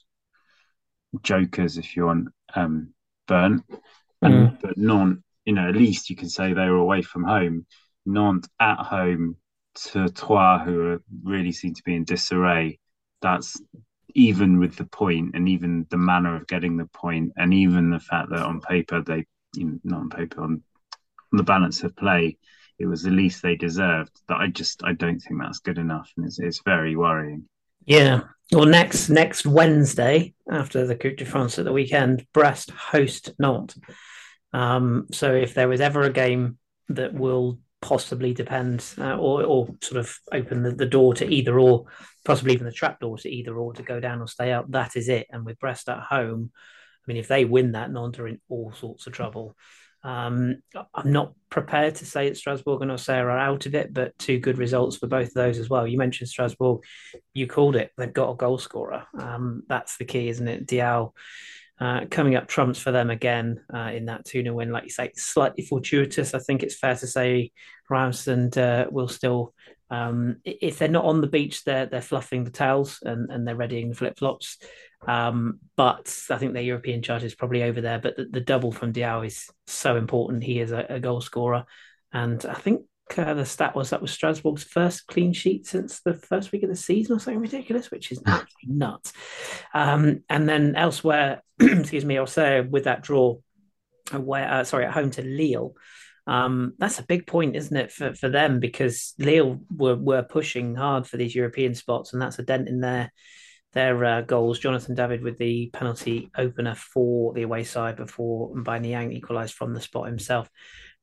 jokers, 1.22 1.78
if 1.78 1.96
you 1.96 2.06
want, 2.06 2.30
um, 2.56 2.94
burnt. 3.28 3.64
And 4.22 4.58
but 4.62 4.78
Nantes, 4.78 5.24
you 5.46 5.54
know, 5.54 5.70
at 5.70 5.76
least 5.76 6.10
you 6.10 6.16
can 6.16 6.30
say 6.30 6.54
they 6.54 6.70
were 6.70 6.76
away 6.78 7.02
from 7.02 7.24
home. 7.24 7.66
Nantes 8.06 8.50
at 8.60 8.80
home 8.80 9.38
to 9.76 10.10
Troyes, 10.10 10.66
who 10.66 10.94
are, 10.94 11.02
really 11.24 11.52
seem 11.52 11.74
to 11.74 11.84
be 11.84 11.96
in 11.96 12.04
disarray. 12.04 12.80
That's 13.22 13.62
even 14.16 14.60
with 14.60 14.76
the 14.76 14.86
point 14.86 15.32
and 15.34 15.48
even 15.50 15.86
the 15.90 15.98
manner 15.98 16.36
of 16.36 16.48
getting 16.48 16.78
the 16.78 16.88
point, 16.88 17.34
and 17.38 17.54
even 17.54 17.90
the 17.90 18.00
fact 18.00 18.30
that 18.30 18.40
on 18.40 18.62
paper 18.62 19.02
they, 19.02 19.26
you 19.56 19.66
know, 19.66 19.80
not 19.84 20.00
on 20.00 20.10
paper, 20.10 20.42
on, 20.42 20.64
on 21.32 21.38
the 21.38 21.44
balance 21.44 21.84
of 21.84 21.96
play, 21.96 22.38
it 22.78 22.86
was 22.86 23.04
the 23.04 23.12
least 23.12 23.42
they 23.42 23.56
deserved. 23.56 24.12
That 24.28 24.38
I 24.38 24.48
just 24.48 24.84
I 24.84 24.94
don't 24.94 25.20
think 25.20 25.42
that's 25.42 25.60
good 25.60 25.78
enough, 25.78 26.12
and 26.18 26.26
it's 26.26 26.40
it's 26.40 26.62
very 26.64 26.96
worrying. 26.96 27.46
Yeah. 27.86 28.22
Well, 28.52 28.66
next 28.66 29.10
next 29.10 29.46
Wednesday 29.46 30.34
after 30.50 30.88
the 30.88 30.96
Coupe 30.96 31.18
de 31.18 31.26
France 31.26 31.60
at 31.60 31.66
the 31.66 31.74
weekend, 31.74 32.26
Brest 32.34 32.72
host 32.72 33.34
Nantes. 33.38 33.78
Um, 34.54 35.08
so 35.12 35.34
if 35.34 35.54
there 35.54 35.68
was 35.68 35.82
ever 35.82 36.02
a 36.02 36.12
game 36.12 36.58
that 36.90 37.14
will 37.14 37.60
possibly 37.82 38.34
depend 38.34 38.86
uh, 38.98 39.18
or 39.18 39.44
or 39.44 39.70
sort 39.82 40.00
of 40.00 40.16
open 40.32 40.64
the, 40.64 40.72
the 40.72 40.86
door 40.86 41.14
to 41.16 41.26
either 41.26 41.60
or, 41.60 41.86
possibly 42.26 42.54
even 42.54 42.66
the 42.66 42.72
trap 42.72 43.00
door 43.00 43.18
to 43.18 43.30
either 43.30 43.58
or 43.58 43.74
to 43.74 43.84
go 43.84 44.00
down 44.00 44.22
or 44.22 44.28
stay 44.28 44.52
up, 44.52 44.70
that 44.70 44.96
is 44.96 45.10
it. 45.10 45.28
And 45.32 45.46
with 45.46 45.60
Brest 45.60 45.90
at 45.90 46.00
home, 46.00 46.52
I 46.54 47.04
mean, 47.08 47.18
if 47.18 47.28
they 47.28 47.46
win 47.46 47.72
that, 47.72 47.92
Nantes 47.92 48.20
are 48.20 48.28
in 48.28 48.40
all 48.50 48.72
sorts 48.74 49.08
of 49.08 49.14
trouble. 49.14 49.56
Um, 50.04 50.62
I'm 50.94 51.12
not 51.12 51.34
prepared 51.50 51.96
to 51.96 52.06
say 52.06 52.30
that 52.30 52.38
Strasbourg 52.38 52.82
and 52.82 52.92
Auxerre 52.92 53.30
are 53.30 53.38
out 53.38 53.66
of 53.66 53.76
it, 53.76 53.94
but 53.94 54.18
two 54.18 54.40
good 54.40 54.58
results 54.58 54.98
for 54.98 55.08
both 55.08 55.30
of 55.30 55.34
those 55.34 55.58
as 55.58 55.70
well. 55.70 55.88
You 55.88 55.98
mentioned 55.98 56.30
Strasbourg, 56.30 56.82
you 57.34 57.48
called 57.48 57.76
it. 57.76 57.92
They've 57.98 58.14
got 58.14 58.32
a 58.32 58.36
goal 58.36 58.58
scorer. 58.58 59.08
Um, 59.18 59.64
that's 59.68 59.98
the 59.98 60.06
key, 60.06 60.30
isn't 60.30 60.48
it? 60.48 60.68
Diao 60.68 61.14
uh, 61.80 62.02
coming 62.10 62.36
up 62.36 62.48
trumps 62.48 62.80
for 62.80 62.92
them 62.92 63.10
again 63.10 63.62
uh, 63.74 63.92
in 63.94 64.06
that 64.06 64.26
2 64.26 64.44
0 64.44 64.56
win. 64.56 64.72
Like 64.72 64.84
you 64.84 64.90
say, 64.90 65.12
slightly 65.16 65.64
fortuitous. 65.64 66.34
I 66.34 66.40
think 66.40 66.62
it's 66.64 66.78
fair 66.78 66.96
to 66.96 67.08
say 67.08 67.52
Ramsden 67.90 68.52
uh, 68.58 68.88
will 68.92 69.08
still, 69.08 69.54
um, 69.90 70.38
if 70.44 70.78
they're 70.78 70.90
not 70.90 71.06
on 71.06 71.22
the 71.22 71.28
beach, 71.28 71.64
they're, 71.64 71.86
they're 71.86 72.02
fluffing 72.02 72.44
the 72.44 72.52
towels 72.52 73.00
and, 73.04 73.32
and 73.32 73.48
they're 73.48 73.56
readying 73.56 73.90
the 73.90 73.96
flip 73.96 74.18
flops. 74.20 74.58
Um, 75.08 75.60
but 75.78 76.14
I 76.30 76.38
think 76.38 76.54
their 76.54 76.62
European 76.62 77.02
charge 77.02 77.24
is 77.24 77.36
probably 77.36 77.64
over 77.64 77.80
there. 77.80 78.00
But 78.00 78.18
the, 78.18 78.26
the 78.26 78.42
double 78.42 78.72
from 78.72 78.92
Diao 78.92 79.26
is 79.26 79.50
so 79.68 79.96
important. 79.96 80.44
He 80.44 80.60
is 80.60 80.72
a, 80.72 80.86
a 80.90 81.00
goal 81.00 81.22
scorer. 81.22 81.66
And 82.12 82.46
I 82.46 82.56
think 82.56 82.82
uh, 83.18 83.34
the 83.34 83.46
stat 83.46 83.76
was 83.76 83.90
that 83.90 84.02
was 84.02 84.12
Strasbourg's 84.12 84.64
first 84.64 85.08
clean 85.08 85.34
sheet 85.34 85.66
since 85.66 86.02
the 86.02 86.14
first 86.14 86.52
week 86.52 86.64
of 86.64 86.70
the 86.70 86.76
season 86.76 87.16
or 87.16 87.20
something 87.20 87.42
ridiculous, 87.42 87.90
which 87.92 88.12
is 88.12 88.22
absolutely 88.26 88.76
nuts. 88.76 89.14
Um, 89.74 90.24
and 90.30 90.48
then 90.48 90.76
elsewhere, 90.76 91.42
excuse 91.60 92.06
me, 92.06 92.18
I'll 92.18 92.26
with 92.70 92.84
that 92.84 93.04
draw, 93.04 93.38
away, 94.12 94.44
uh, 94.44 94.64
sorry, 94.64 94.86
at 94.86 94.94
home 94.94 95.12
to 95.12 95.24
Lille. 95.24 95.74
Um, 96.28 96.74
that's 96.78 97.00
a 97.00 97.04
big 97.04 97.26
point, 97.26 97.56
isn't 97.56 97.76
it, 97.76 97.92
for, 97.92 98.14
for 98.14 98.30
them? 98.30 98.60
Because 98.60 99.16
Lille 99.18 99.60
were, 99.76 99.96
were 99.96 100.24
pushing 100.24 100.76
hard 100.76 101.08
for 101.08 101.18
these 101.18 101.34
European 101.34 101.74
spots, 101.74 102.14
and 102.14 102.22
that's 102.22 102.40
a 102.40 102.44
dent 102.44 102.68
in 102.68 102.82
their 102.82 103.12
their 103.74 104.04
uh, 104.04 104.22
goals. 104.22 104.60
Jonathan 104.60 104.96
David 104.96 105.22
with 105.22 105.38
the 105.38 105.70
penalty 105.74 106.32
opener 106.36 106.76
for 106.76 107.34
the 107.34 107.44
away 107.44 107.64
side 107.64 107.98
before 107.98 108.54
M'Baye 108.56 108.82
Niang 108.82 109.12
equalised 109.12 109.54
from 109.54 109.74
the 109.74 109.82
spot 109.82 110.08
himself 110.08 110.50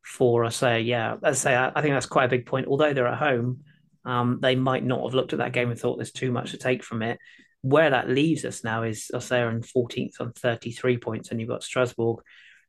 for 0.06 0.44
I 0.44 0.50
say, 0.50 0.82
yeah, 0.82 1.16
let's 1.20 1.40
say 1.40 1.54
I, 1.54 1.72
I 1.74 1.82
think 1.82 1.94
that's 1.94 2.06
quite 2.06 2.26
a 2.26 2.28
big 2.28 2.46
point. 2.46 2.68
Although 2.68 2.92
they're 2.92 3.08
at 3.08 3.18
home, 3.18 3.64
um, 4.04 4.38
they 4.40 4.54
might 4.54 4.84
not 4.84 5.02
have 5.02 5.14
looked 5.14 5.32
at 5.32 5.40
that 5.40 5.52
game 5.52 5.70
and 5.70 5.78
thought 5.78 5.96
there's 5.96 6.12
too 6.12 6.30
much 6.30 6.52
to 6.52 6.58
take 6.58 6.84
from 6.84 7.02
it. 7.02 7.18
Where 7.62 7.90
that 7.90 8.08
leaves 8.08 8.44
us 8.44 8.62
now 8.62 8.84
is 8.84 9.10
Auxerre 9.12 9.50
in 9.50 9.62
14th 9.62 10.20
on 10.20 10.32
33 10.32 10.98
points, 10.98 11.30
and 11.30 11.40
you've 11.40 11.48
got 11.48 11.64
Strasbourg, 11.64 12.20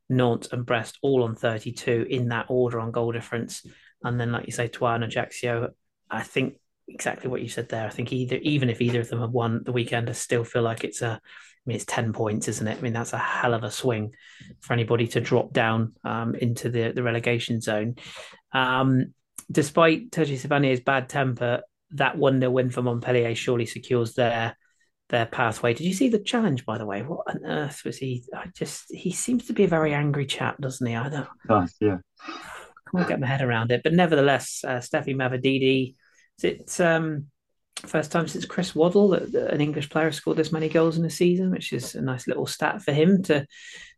Nantes, 0.10 0.50
and 0.52 0.66
Brest 0.66 0.98
all 1.04 1.24
on 1.24 1.36
32 1.36 2.08
in 2.10 2.30
that 2.30 2.48
order 2.50 2.80
on 2.80 2.92
goal 2.92 3.12
difference. 3.12 3.64
And 4.04 4.20
then, 4.20 4.32
like 4.32 4.48
you 4.48 4.52
say, 4.52 4.68
Troyes 4.68 4.96
and 4.96 5.04
Ajaccio, 5.04 5.70
I 6.10 6.24
think 6.24 6.56
exactly 6.88 7.30
what 7.30 7.44
you 7.44 7.50
said 7.50 7.70
there. 7.70 7.86
I 7.86 7.90
think 7.92 8.12
either 8.12 8.38
even 8.38 8.72
if 8.72 8.82
either 8.82 9.02
of 9.02 9.10
them 9.10 9.22
have 9.22 9.32
won 9.32 9.62
the 9.64 9.72
weekend, 9.72 10.10
I 10.10 10.14
still 10.14 10.44
feel 10.44 10.64
like 10.64 10.84
it's 10.84 11.04
a 11.04 11.22
I 11.68 11.70
mean, 11.70 11.76
it's 11.76 11.86
10 11.86 12.14
points, 12.14 12.48
isn't 12.48 12.68
it? 12.68 12.78
I 12.78 12.82
mean, 12.82 12.94
that's 12.94 13.12
a 13.12 13.18
hell 13.18 13.54
of 13.54 13.64
a 13.64 13.72
swing 13.72 14.14
for 14.62 14.72
anybody 14.72 15.06
to 15.08 15.20
drop 15.20 15.52
down 15.52 15.94
um, 16.06 16.34
into 16.34 16.70
the, 16.70 16.94
the 16.94 17.04
relegation 17.04 17.60
zone. 17.60 17.96
Um, 18.54 19.14
despite 19.52 20.12
Téji 20.12 20.38
Savanier's 20.38 20.80
bad 20.80 21.10
temper, 21.10 21.64
that 21.92 22.18
1 22.18 22.40
0 22.40 22.52
win 22.52 22.70
for 22.70 22.82
Montpellier 22.82 23.36
surely 23.36 23.66
secures 23.66 24.14
their 24.14 24.56
their 25.10 25.26
pathway. 25.26 25.74
Did 25.74 25.86
you 25.86 25.94
see 25.94 26.10
the 26.10 26.20
challenge, 26.20 26.66
by 26.66 26.78
the 26.78 26.86
way? 26.86 27.02
What 27.02 27.28
on 27.28 27.46
earth 27.46 27.84
was 27.86 27.98
he? 27.98 28.24
I 28.34 28.46
just, 28.56 28.86
he 28.90 29.12
seems 29.12 29.48
to 29.48 29.54
be 29.54 29.64
a 29.64 29.68
very 29.70 29.94
angry 29.94 30.26
chap, 30.26 30.58
doesn't 30.60 30.86
he? 30.86 30.96
I 30.96 31.10
don't, 31.10 31.28
Oh, 31.50 31.66
yeah. 31.80 31.98
can't 32.96 33.08
get 33.08 33.20
my 33.20 33.28
head 33.28 33.42
around 33.42 33.72
it. 33.72 33.84
But 33.84 33.94
nevertheless, 33.94 34.64
uh, 34.66 34.80
Stephy 34.80 35.16
Mavididi, 35.16 35.96
is 36.38 36.44
it 36.44 36.82
um, 36.82 37.28
first 37.86 38.12
time 38.12 38.28
since 38.28 38.46
Chris 38.46 38.74
Waddle 38.74 39.10
that, 39.10 39.32
that 39.32 39.54
an 39.54 39.62
English 39.62 39.90
player 39.90 40.06
has 40.06 40.16
scored 40.16 40.38
this 40.38 40.52
many 40.52 40.70
goals 40.70 40.98
in 40.98 41.06
a 41.06 41.10
season, 41.10 41.52
which 41.52 41.74
is 41.74 41.96
a 41.96 42.02
nice 42.02 42.28
little 42.28 42.48
stat 42.48 42.82
for 42.82 42.92
him 42.92 43.24
to 43.24 43.46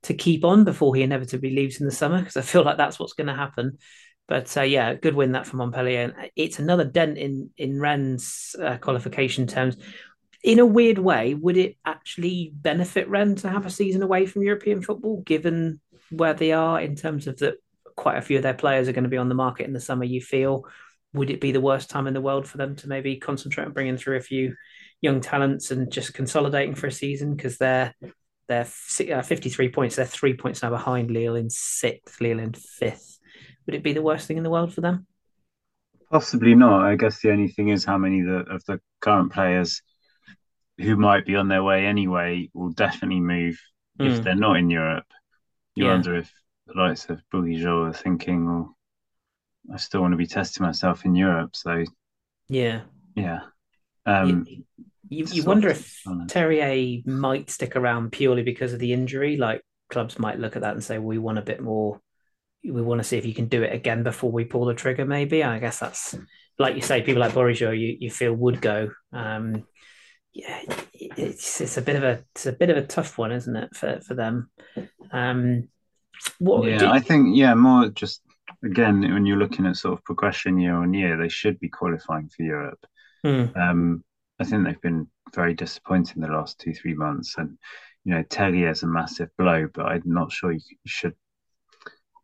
to 0.03 0.13
keep 0.13 0.43
on 0.45 0.63
before 0.63 0.95
he 0.95 1.01
inevitably 1.01 1.51
leaves 1.51 1.79
in 1.79 1.85
the 1.85 1.91
summer, 1.91 2.19
because 2.19 2.37
I 2.37 2.41
feel 2.41 2.63
like 2.63 2.77
that's 2.77 2.99
what's 2.99 3.13
going 3.13 3.27
to 3.27 3.33
happen. 3.33 3.77
But 4.27 4.55
uh, 4.57 4.61
yeah, 4.61 4.93
good 4.93 5.15
win 5.15 5.31
that 5.31 5.47
for 5.47 5.57
Montpellier, 5.57 6.01
and 6.01 6.29
it's 6.35 6.59
another 6.59 6.85
dent 6.85 7.17
in 7.17 7.49
in 7.57 7.79
Rennes' 7.79 8.55
uh, 8.61 8.77
qualification 8.77 9.47
terms. 9.47 9.77
In 10.43 10.59
a 10.59 10.65
weird 10.65 10.99
way, 10.99 11.33
would 11.33 11.57
it 11.57 11.77
actually 11.85 12.51
benefit 12.53 13.09
Rennes 13.09 13.41
to 13.41 13.49
have 13.49 13.65
a 13.65 13.71
season 13.71 14.03
away 14.03 14.25
from 14.25 14.43
European 14.43 14.81
football, 14.81 15.21
given 15.21 15.81
where 16.09 16.33
they 16.33 16.51
are 16.51 16.79
in 16.79 16.95
terms 16.95 17.27
of 17.27 17.37
that? 17.37 17.55
Quite 17.95 18.17
a 18.17 18.21
few 18.21 18.37
of 18.37 18.43
their 18.43 18.53
players 18.53 18.87
are 18.87 18.93
going 18.93 19.03
to 19.03 19.09
be 19.09 19.17
on 19.17 19.27
the 19.27 19.35
market 19.35 19.67
in 19.67 19.73
the 19.73 19.81
summer. 19.81 20.05
You 20.05 20.21
feel 20.21 20.65
would 21.13 21.29
it 21.29 21.41
be 21.41 21.51
the 21.51 21.61
worst 21.61 21.89
time 21.89 22.07
in 22.07 22.13
the 22.13 22.21
world 22.21 22.47
for 22.47 22.57
them 22.57 22.75
to 22.77 22.87
maybe 22.87 23.15
concentrate 23.17 23.65
on 23.65 23.73
bringing 23.73 23.97
through 23.97 24.17
a 24.17 24.21
few 24.21 24.55
young 25.01 25.21
talents 25.21 25.71
and 25.71 25.91
just 25.91 26.13
consolidating 26.13 26.75
for 26.75 26.87
a 26.87 26.91
season 26.91 27.35
because 27.35 27.57
they're 27.57 27.93
they're 28.47 28.67
uh, 29.13 29.21
53 29.21 29.69
points 29.69 29.95
they're 29.95 30.05
three 30.05 30.33
points 30.35 30.61
now 30.61 30.69
behind 30.69 31.11
Lille 31.11 31.35
in 31.35 31.49
sixth 31.49 32.19
Lille 32.21 32.39
in 32.39 32.53
fifth 32.53 33.19
would 33.65 33.75
it 33.75 33.83
be 33.83 33.93
the 33.93 34.01
worst 34.01 34.27
thing 34.27 34.37
in 34.37 34.43
the 34.43 34.49
world 34.49 34.73
for 34.73 34.81
them 34.81 35.07
Possibly 36.11 36.55
not. 36.55 36.83
I 36.85 36.95
guess 36.95 37.21
the 37.21 37.31
only 37.31 37.49
thing 37.49 37.69
is 37.69 37.85
how 37.85 37.97
many 37.97 38.21
the, 38.21 38.39
of 38.49 38.63
the 38.65 38.79
current 38.99 39.31
players 39.31 39.81
who 40.79 40.95
might 40.95 41.25
be 41.25 41.35
on 41.35 41.47
their 41.47 41.63
way 41.63 41.85
anyway 41.85 42.49
will 42.53 42.71
definitely 42.71 43.19
move 43.19 43.59
if 43.99 44.19
Mm. 44.19 44.23
they're 44.23 44.35
not 44.35 44.57
in 44.57 44.69
Europe. 44.69 45.05
You 45.75 45.85
Yeah. 45.85 45.91
wonder 45.91 46.15
if 46.15 46.33
the 46.67 46.73
likes 46.73 47.09
of 47.09 47.21
Bourigeaud 47.33 47.89
are 47.89 47.93
thinking, 47.93 48.45
well, 48.45 48.77
I 49.73 49.77
still 49.77 50.01
want 50.01 50.13
to 50.13 50.17
be 50.17 50.27
testing 50.27 50.65
myself 50.65 51.05
in 51.05 51.15
Europe. 51.15 51.55
So, 51.55 51.83
yeah 52.47 52.81
yeah. 53.15 53.39
Um, 54.05 54.45
you, 54.47 54.63
you, 55.09 55.25
you 55.31 55.43
wonder 55.43 55.69
if? 55.69 56.01
Terrier 56.27 57.01
might 57.05 57.49
stick 57.49 57.75
around 57.75 58.11
purely 58.11 58.43
because 58.43 58.73
of 58.73 58.79
the 58.79 58.93
injury 58.93 59.37
like 59.37 59.61
clubs 59.89 60.19
might 60.19 60.39
look 60.39 60.55
at 60.55 60.61
that 60.61 60.73
and 60.73 60.83
say 60.83 60.99
we 60.99 61.17
want 61.17 61.39
a 61.39 61.43
bit 61.43 61.61
more 61.61 61.99
we 62.63 62.81
want 62.81 62.99
to 62.99 63.03
see 63.03 63.17
if 63.17 63.25
you 63.25 63.33
can 63.33 63.47
do 63.47 63.63
it 63.63 63.73
again 63.73 64.03
before 64.03 64.31
we 64.31 64.43
pull 64.45 64.65
the 64.65 64.73
trigger. 64.73 65.05
Maybe 65.05 65.43
I 65.43 65.59
guess 65.59 65.79
that's 65.79 66.15
like 66.57 66.75
you 66.75 66.81
say, 66.81 67.01
people 67.01 67.21
like 67.21 67.33
Bourigeaud, 67.33 67.79
you 67.79 67.97
you 67.99 68.11
feel 68.11 68.33
would 68.33 68.61
go. 68.61 68.91
Um, 69.13 69.65
yeah, 70.33 70.61
it's 70.93 71.61
it's 71.61 71.77
a 71.77 71.81
bit 71.81 71.95
of 71.95 72.03
a 72.03 72.23
it's 72.35 72.45
a 72.45 72.51
bit 72.51 72.69
of 72.69 72.77
a 72.77 72.85
tough 72.85 73.17
one, 73.17 73.31
isn't 73.31 73.55
it, 73.55 73.75
for 73.75 74.01
for 74.01 74.13
them? 74.13 74.51
Um, 75.11 75.69
what? 76.37 76.67
Yeah, 76.67 76.79
did... 76.79 76.89
I 76.89 76.99
think 76.99 77.37
yeah, 77.37 77.53
more 77.53 77.87
just 77.87 78.21
again 78.63 79.01
when 79.01 79.25
you're 79.25 79.37
looking 79.37 79.65
at 79.65 79.77
sort 79.77 79.97
of 79.97 80.03
progression 80.03 80.59
year 80.59 80.75
on 80.75 80.93
year, 80.93 81.17
they 81.17 81.29
should 81.29 81.59
be 81.59 81.69
qualifying 81.69 82.29
for 82.29 82.43
Europe. 82.43 82.85
Mm. 83.25 83.55
Um, 83.57 84.03
I 84.39 84.45
think 84.45 84.65
they've 84.65 84.81
been 84.81 85.07
very 85.35 85.53
disappointing 85.53 86.21
the 86.21 86.27
last 86.27 86.59
two 86.59 86.73
three 86.73 86.93
months, 86.93 87.35
and 87.37 87.57
you 88.05 88.13
know 88.13 88.69
is 88.69 88.83
a 88.83 88.87
massive 88.87 89.29
blow, 89.37 89.67
but 89.73 89.85
I'm 89.85 90.03
not 90.05 90.31
sure 90.31 90.51
you 90.51 90.61
should. 90.85 91.13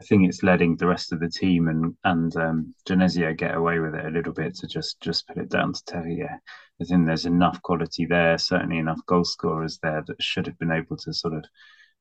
I 0.01 0.03
think 0.03 0.27
it's 0.27 0.43
letting 0.43 0.75
the 0.75 0.87
rest 0.87 1.13
of 1.13 1.19
the 1.19 1.29
team 1.29 1.67
and 1.67 1.95
and 2.03 2.35
um, 2.35 2.75
Genesio 2.87 3.35
get 3.37 3.55
away 3.55 3.79
with 3.79 3.95
it 3.95 4.05
a 4.05 4.09
little 4.09 4.33
bit 4.33 4.55
to 4.55 4.67
just 4.67 4.99
just 5.01 5.27
put 5.27 5.37
it 5.37 5.49
down 5.49 5.73
to 5.73 5.85
Terrier. 5.85 6.41
I 6.81 6.83
think 6.83 7.05
there's 7.05 7.25
enough 7.25 7.61
quality 7.61 8.05
there, 8.05 8.37
certainly 8.37 8.79
enough 8.79 8.99
goal 9.05 9.23
scorers 9.23 9.79
there 9.81 10.03
that 10.07 10.21
should 10.21 10.47
have 10.47 10.59
been 10.59 10.71
able 10.71 10.97
to 10.97 11.13
sort 11.13 11.35
of 11.35 11.45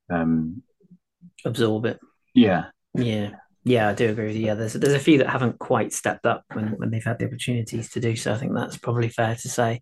um, 0.09 0.61
absorb 1.45 1.85
it. 1.85 1.99
Yeah, 2.33 2.65
yeah, 2.93 3.31
yeah. 3.65 3.89
I 3.89 3.93
do 3.93 4.09
agree 4.09 4.27
with 4.27 4.35
you. 4.35 4.45
Yeah, 4.45 4.53
there's 4.53 4.73
there's 4.73 4.93
a 4.93 4.99
few 4.99 5.17
that 5.17 5.29
haven't 5.29 5.59
quite 5.59 5.91
stepped 5.91 6.25
up 6.25 6.43
when 6.53 6.67
when 6.77 6.91
they've 6.91 7.03
had 7.03 7.19
the 7.19 7.25
opportunities 7.25 7.89
to 7.91 7.99
do 7.99 8.15
so. 8.15 8.33
I 8.33 8.37
think 8.37 8.53
that's 8.53 8.77
probably 8.77 9.09
fair 9.09 9.35
to 9.35 9.49
say. 9.49 9.81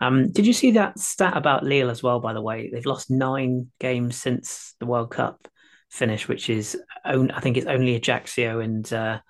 Um, 0.00 0.30
did 0.30 0.46
you 0.46 0.52
see 0.52 0.70
that 0.72 0.98
stat 0.98 1.36
about 1.36 1.64
Lille 1.64 1.90
as 1.90 2.02
well? 2.02 2.20
By 2.20 2.32
the 2.32 2.42
way, 2.42 2.70
they've 2.72 2.86
lost 2.86 3.10
nine 3.10 3.70
games 3.78 4.16
since 4.16 4.74
the 4.80 4.86
World 4.86 5.10
Cup 5.10 5.46
finish, 5.90 6.28
which 6.28 6.48
is 6.48 6.80
I 7.04 7.40
think 7.40 7.56
it's 7.56 7.66
only 7.66 7.96
Ajaccio 7.96 8.60
and. 8.60 8.90
Uh, 8.92 9.20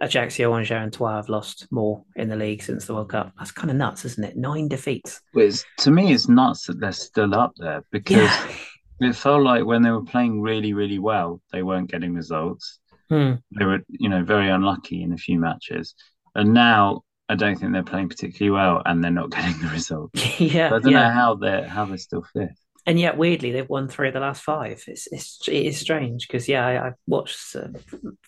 Ajaccio 0.00 0.54
and 0.54 0.66
Gérentois 0.66 1.16
have 1.16 1.28
lost 1.28 1.66
more 1.70 2.02
in 2.16 2.28
the 2.28 2.36
league 2.36 2.62
since 2.62 2.86
the 2.86 2.94
World 2.94 3.10
Cup. 3.10 3.32
That's 3.38 3.52
kind 3.52 3.70
of 3.70 3.76
nuts, 3.76 4.04
isn't 4.06 4.24
it? 4.24 4.36
Nine 4.36 4.66
defeats. 4.66 5.20
It's, 5.34 5.64
to 5.78 5.90
me, 5.90 6.12
it's 6.14 6.26
nuts 6.28 6.66
that 6.66 6.80
they're 6.80 6.92
still 6.92 7.34
up 7.34 7.52
there 7.58 7.84
because 7.90 8.16
yeah. 8.22 8.48
it 9.00 9.14
felt 9.14 9.42
like 9.42 9.66
when 9.66 9.82
they 9.82 9.90
were 9.90 10.04
playing 10.04 10.40
really, 10.40 10.72
really 10.72 10.98
well, 10.98 11.42
they 11.52 11.62
weren't 11.62 11.90
getting 11.90 12.14
results. 12.14 12.79
Hmm. 13.10 13.34
They 13.58 13.64
were, 13.64 13.80
you 13.88 14.08
know, 14.08 14.24
very 14.24 14.48
unlucky 14.48 15.02
in 15.02 15.12
a 15.12 15.18
few 15.18 15.38
matches, 15.38 15.94
and 16.34 16.54
now 16.54 17.02
I 17.28 17.34
don't 17.34 17.56
think 17.56 17.72
they're 17.72 17.82
playing 17.82 18.08
particularly 18.08 18.50
well, 18.50 18.82
and 18.86 19.02
they're 19.02 19.10
not 19.10 19.30
getting 19.36 19.60
the 19.60 19.68
results. 19.68 20.40
yeah, 20.40 20.70
so 20.70 20.76
I 20.76 20.78
don't 20.78 20.92
yeah. 20.92 21.08
know 21.08 21.14
how 21.14 21.34
they're 21.34 21.68
how 21.68 21.84
they're 21.84 21.98
still 21.98 22.24
fifth 22.32 22.56
and 22.86 22.98
yet 22.98 23.16
weirdly 23.16 23.52
they've 23.52 23.68
won 23.68 23.88
three 23.88 24.08
of 24.08 24.14
the 24.14 24.20
last 24.20 24.42
five. 24.42 24.82
It's 24.86 25.06
it's 25.12 25.40
it 25.48 25.66
is 25.66 25.78
strange 25.78 26.26
because 26.26 26.48
yeah, 26.48 26.66
I, 26.66 26.88
I, 26.88 26.92
watched 27.06 27.54
a 27.54 27.72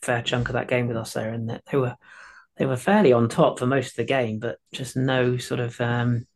fair 0.01 0.23
chunk 0.23 0.49
of 0.49 0.55
that 0.55 0.69
game 0.69 0.89
with 0.89 0.97
us 0.97 1.15
there, 1.15 1.33
and 1.33 1.61
they 1.71 1.77
were 1.77 1.97
they 2.57 2.67
were 2.67 2.77
fairly 2.77 3.13
on 3.13 3.29
top 3.29 3.59
for 3.59 3.67
most 3.67 3.91
of 3.91 3.97
the 3.97 4.05
game, 4.05 4.39
but 4.39 4.59
just 4.73 4.97
no 4.97 5.37
sort 5.39 5.61
of 5.61 5.81
um, 5.81 6.27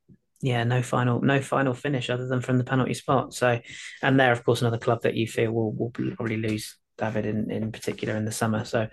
yeah, 0.40 0.64
no 0.64 0.82
final 0.82 1.20
no 1.20 1.40
final 1.40 1.74
finish 1.74 2.10
other 2.10 2.26
than 2.26 2.40
from 2.40 2.58
the 2.58 2.64
penalty 2.64 2.94
spot. 2.94 3.34
So, 3.34 3.60
and 4.02 4.18
they're 4.18 4.32
of 4.32 4.44
course 4.44 4.62
another 4.62 4.78
club 4.78 5.02
that 5.02 5.14
you 5.14 5.26
feel 5.26 5.52
will 5.52 5.72
will 5.72 5.90
probably 5.90 6.38
lose 6.38 6.76
David 6.98 7.26
in, 7.26 7.50
in 7.50 7.72
particular 7.72 8.16
in 8.16 8.24
the 8.24 8.32
summer. 8.32 8.64
So 8.64 8.88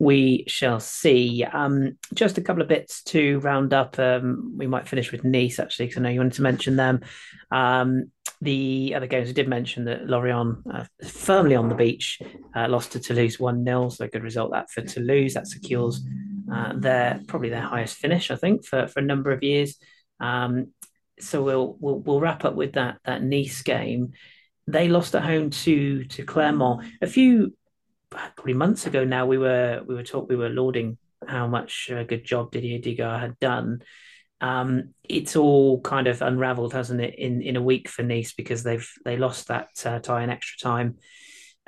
we 0.00 0.44
shall 0.48 0.80
see. 0.80 1.44
Um, 1.44 1.98
just 2.14 2.38
a 2.38 2.42
couple 2.42 2.62
of 2.62 2.68
bits 2.68 3.02
to 3.04 3.38
round 3.40 3.72
up. 3.72 3.98
Um, 3.98 4.54
we 4.56 4.66
might 4.66 4.88
finish 4.88 5.12
with 5.12 5.24
Nice 5.24 5.58
actually, 5.58 5.86
because 5.86 5.98
I 5.98 6.02
know 6.02 6.10
you 6.10 6.20
wanted 6.20 6.34
to 6.34 6.42
mention 6.42 6.76
them. 6.76 7.00
Um, 7.50 8.10
the 8.40 8.94
other 8.94 9.06
games 9.06 9.28
we 9.28 9.34
did 9.34 9.48
mention 9.48 9.84
that 9.84 10.06
Lorient 10.06 10.58
uh, 10.72 10.84
firmly 11.06 11.54
on 11.54 11.68
the 11.68 11.74
beach 11.74 12.20
uh, 12.54 12.68
lost 12.68 12.92
to 12.92 13.00
Toulouse 13.00 13.38
1 13.38 13.64
0. 13.64 13.88
So 13.90 14.04
a 14.04 14.08
good 14.08 14.22
result 14.22 14.52
that 14.52 14.70
for 14.70 14.82
Toulouse. 14.82 15.34
That 15.34 15.46
secures 15.46 16.04
uh, 16.52 16.72
their 16.76 17.20
probably 17.26 17.48
their 17.48 17.62
highest 17.62 17.96
finish, 17.96 18.30
I 18.30 18.36
think, 18.36 18.64
for, 18.66 18.86
for 18.88 19.00
a 19.00 19.04
number 19.04 19.32
of 19.32 19.42
years. 19.42 19.76
Um, 20.20 20.72
so 21.20 21.42
we'll, 21.42 21.76
we'll 21.78 22.00
we'll 22.00 22.20
wrap 22.20 22.44
up 22.44 22.54
with 22.54 22.72
that 22.72 22.98
that 23.04 23.22
Nice 23.22 23.62
game 23.62 24.12
they 24.66 24.88
lost 24.88 25.14
at 25.14 25.24
home 25.24 25.50
to 25.50 26.04
to 26.04 26.24
Clermont 26.24 26.86
a 27.02 27.06
few 27.06 27.54
probably 28.10 28.54
months 28.54 28.86
ago. 28.86 29.04
Now 29.04 29.26
we 29.26 29.38
were 29.38 29.82
we 29.86 29.94
were 29.94 30.02
taught 30.02 30.28
we 30.28 30.36
were 30.36 30.48
lauding 30.48 30.98
how 31.26 31.46
much 31.46 31.90
a 31.90 32.04
good 32.04 32.24
job 32.24 32.50
Didier 32.50 32.78
Digard 32.78 33.20
had 33.20 33.38
done. 33.38 33.82
Um, 34.40 34.94
it's 35.02 35.36
all 35.36 35.80
kind 35.80 36.06
of 36.06 36.20
unravelled, 36.22 36.72
hasn't 36.72 37.00
it, 37.00 37.14
in 37.18 37.42
in 37.42 37.56
a 37.56 37.62
week 37.62 37.88
for 37.88 38.02
Nice 38.02 38.32
because 38.32 38.62
they've 38.62 38.88
they 39.04 39.16
lost 39.16 39.48
that 39.48 39.68
uh, 39.84 39.98
tie 40.00 40.22
in 40.22 40.30
extra 40.30 40.68
time 40.68 40.96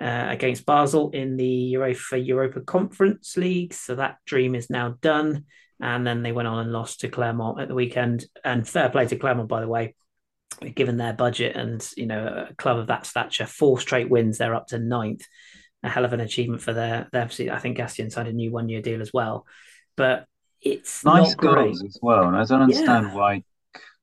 uh, 0.00 0.26
against 0.28 0.66
Basel 0.66 1.10
in 1.10 1.36
the 1.36 1.74
UEFA 1.74 2.24
Europa 2.24 2.60
Conference 2.60 3.36
League. 3.36 3.74
So 3.74 3.94
that 3.96 4.18
dream 4.26 4.54
is 4.54 4.70
now 4.70 4.96
done. 5.00 5.44
And 5.78 6.06
then 6.06 6.22
they 6.22 6.32
went 6.32 6.48
on 6.48 6.60
and 6.60 6.72
lost 6.72 7.00
to 7.00 7.08
Clermont 7.08 7.60
at 7.60 7.68
the 7.68 7.74
weekend. 7.74 8.24
And 8.42 8.66
fair 8.66 8.88
play 8.88 9.06
to 9.08 9.16
Clermont, 9.16 9.48
by 9.48 9.60
the 9.60 9.68
way 9.68 9.94
given 10.74 10.96
their 10.96 11.12
budget 11.12 11.56
and 11.56 11.86
you 11.96 12.06
know 12.06 12.46
a 12.50 12.54
club 12.54 12.78
of 12.78 12.88
that 12.88 13.06
stature, 13.06 13.46
four 13.46 13.78
straight 13.80 14.10
wins, 14.10 14.38
they're 14.38 14.54
up 14.54 14.68
to 14.68 14.78
ninth. 14.78 15.24
A 15.82 15.88
hell 15.88 16.04
of 16.04 16.12
an 16.12 16.20
achievement 16.20 16.62
for 16.62 16.72
their. 16.72 17.08
Their 17.12 17.24
I 17.24 17.58
think 17.58 17.78
Gastien 17.78 18.10
signed 18.10 18.28
a 18.28 18.32
new 18.32 18.50
one 18.50 18.68
year 18.68 18.82
deal 18.82 19.00
as 19.00 19.12
well, 19.12 19.46
but 19.96 20.26
it's 20.60 21.04
nice 21.04 21.34
goals 21.34 21.84
as 21.84 21.98
well. 22.02 22.26
And 22.26 22.36
I 22.36 22.44
don't 22.44 22.62
understand 22.62 23.08
yeah. 23.08 23.14
why 23.14 23.44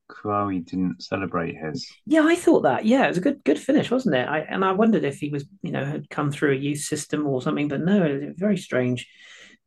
Kouyaoui 0.10 0.65
didn't 0.65 1.01
celebrate 1.01 1.56
his. 1.56 1.88
Yeah, 2.06 2.25
I 2.25 2.36
thought 2.36 2.62
that. 2.62 2.86
Yeah, 2.86 3.06
it 3.06 3.10
was 3.10 3.17
a 3.17 3.21
good 3.21 3.43
good 3.43 3.60
finish, 3.60 3.89
wasn't 3.91 4.15
it? 4.15 4.27
I, 4.27 4.39
and 4.39 4.63
I 4.63 4.71
wondered 4.73 5.03
if 5.03 5.17
he 5.17 5.29
was, 5.29 5.45
you 5.62 5.71
know, 5.71 5.84
had 5.84 6.10
come 6.10 6.32
through 6.32 6.53
a 6.53 6.58
youth 6.60 6.79
system 6.79 7.27
or 7.27 7.41
something, 7.41 7.67
but 7.67 7.82
no, 7.82 8.34
very 8.38 8.58
strange, 8.58 9.08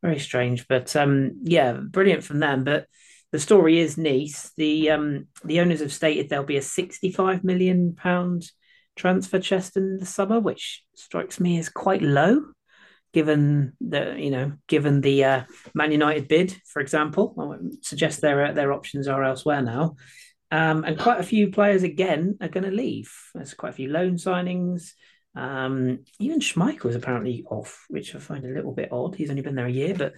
very 0.03 0.19
strange. 0.19 0.69
But 0.69 0.95
um, 0.97 1.41
yeah, 1.43 1.73
brilliant 1.73 2.25
from 2.25 2.39
them. 2.39 2.65
But 2.65 2.87
the 3.37 3.43
story 3.43 3.79
is 3.79 3.99
Nice. 3.99 4.53
The 4.57 4.91
um, 4.93 5.27
the 5.45 5.61
owners 5.61 5.81
have 5.81 5.93
stated 5.93 6.31
there'll 6.31 6.47
be 6.47 6.57
a 6.57 6.63
65 6.63 7.45
million 7.45 7.95
pound 7.95 8.51
transfer 8.97 9.39
chest 9.39 9.77
in 9.77 9.99
the 9.99 10.07
summer, 10.07 10.41
which 10.41 10.83
strikes 10.95 11.39
me 11.39 11.59
as 11.59 11.69
quite 11.69 12.01
low, 12.01 12.47
given 13.13 13.75
the 13.79 14.17
you 14.17 14.31
know 14.31 14.53
given 14.69 15.03
the 15.03 15.23
uh, 15.23 15.43
Man 15.75 15.93
United 15.93 16.29
bid, 16.29 16.57
for 16.65 16.81
example. 16.81 17.35
I 17.39 17.45
would 17.45 17.85
suggest 17.85 18.23
their 18.23 18.55
their 18.55 18.73
options 18.73 19.07
are 19.07 19.23
elsewhere 19.23 19.61
now, 19.61 19.97
um, 20.51 20.85
and 20.85 20.99
quite 20.99 21.21
a 21.21 21.31
few 21.31 21.51
players 21.51 21.83
again 21.83 22.39
are 22.41 22.49
going 22.49 22.65
to 22.65 22.71
leave. 22.71 23.13
There's 23.35 23.53
quite 23.53 23.71
a 23.71 23.77
few 23.77 23.91
loan 23.91 24.15
signings. 24.15 24.93
Um, 25.35 26.07
even 26.19 26.41
Schmeichel 26.41 26.89
is 26.89 26.97
apparently 26.97 27.45
off, 27.51 27.85
which 27.91 28.15
I 28.15 28.19
find 28.19 28.47
a 28.47 28.55
little 28.55 28.73
bit 28.73 28.93
odd. 28.93 29.15
He's 29.15 29.29
only 29.29 29.43
been 29.43 29.57
there 29.57 29.67
a 29.67 29.71
year, 29.71 29.95
but 29.95 30.15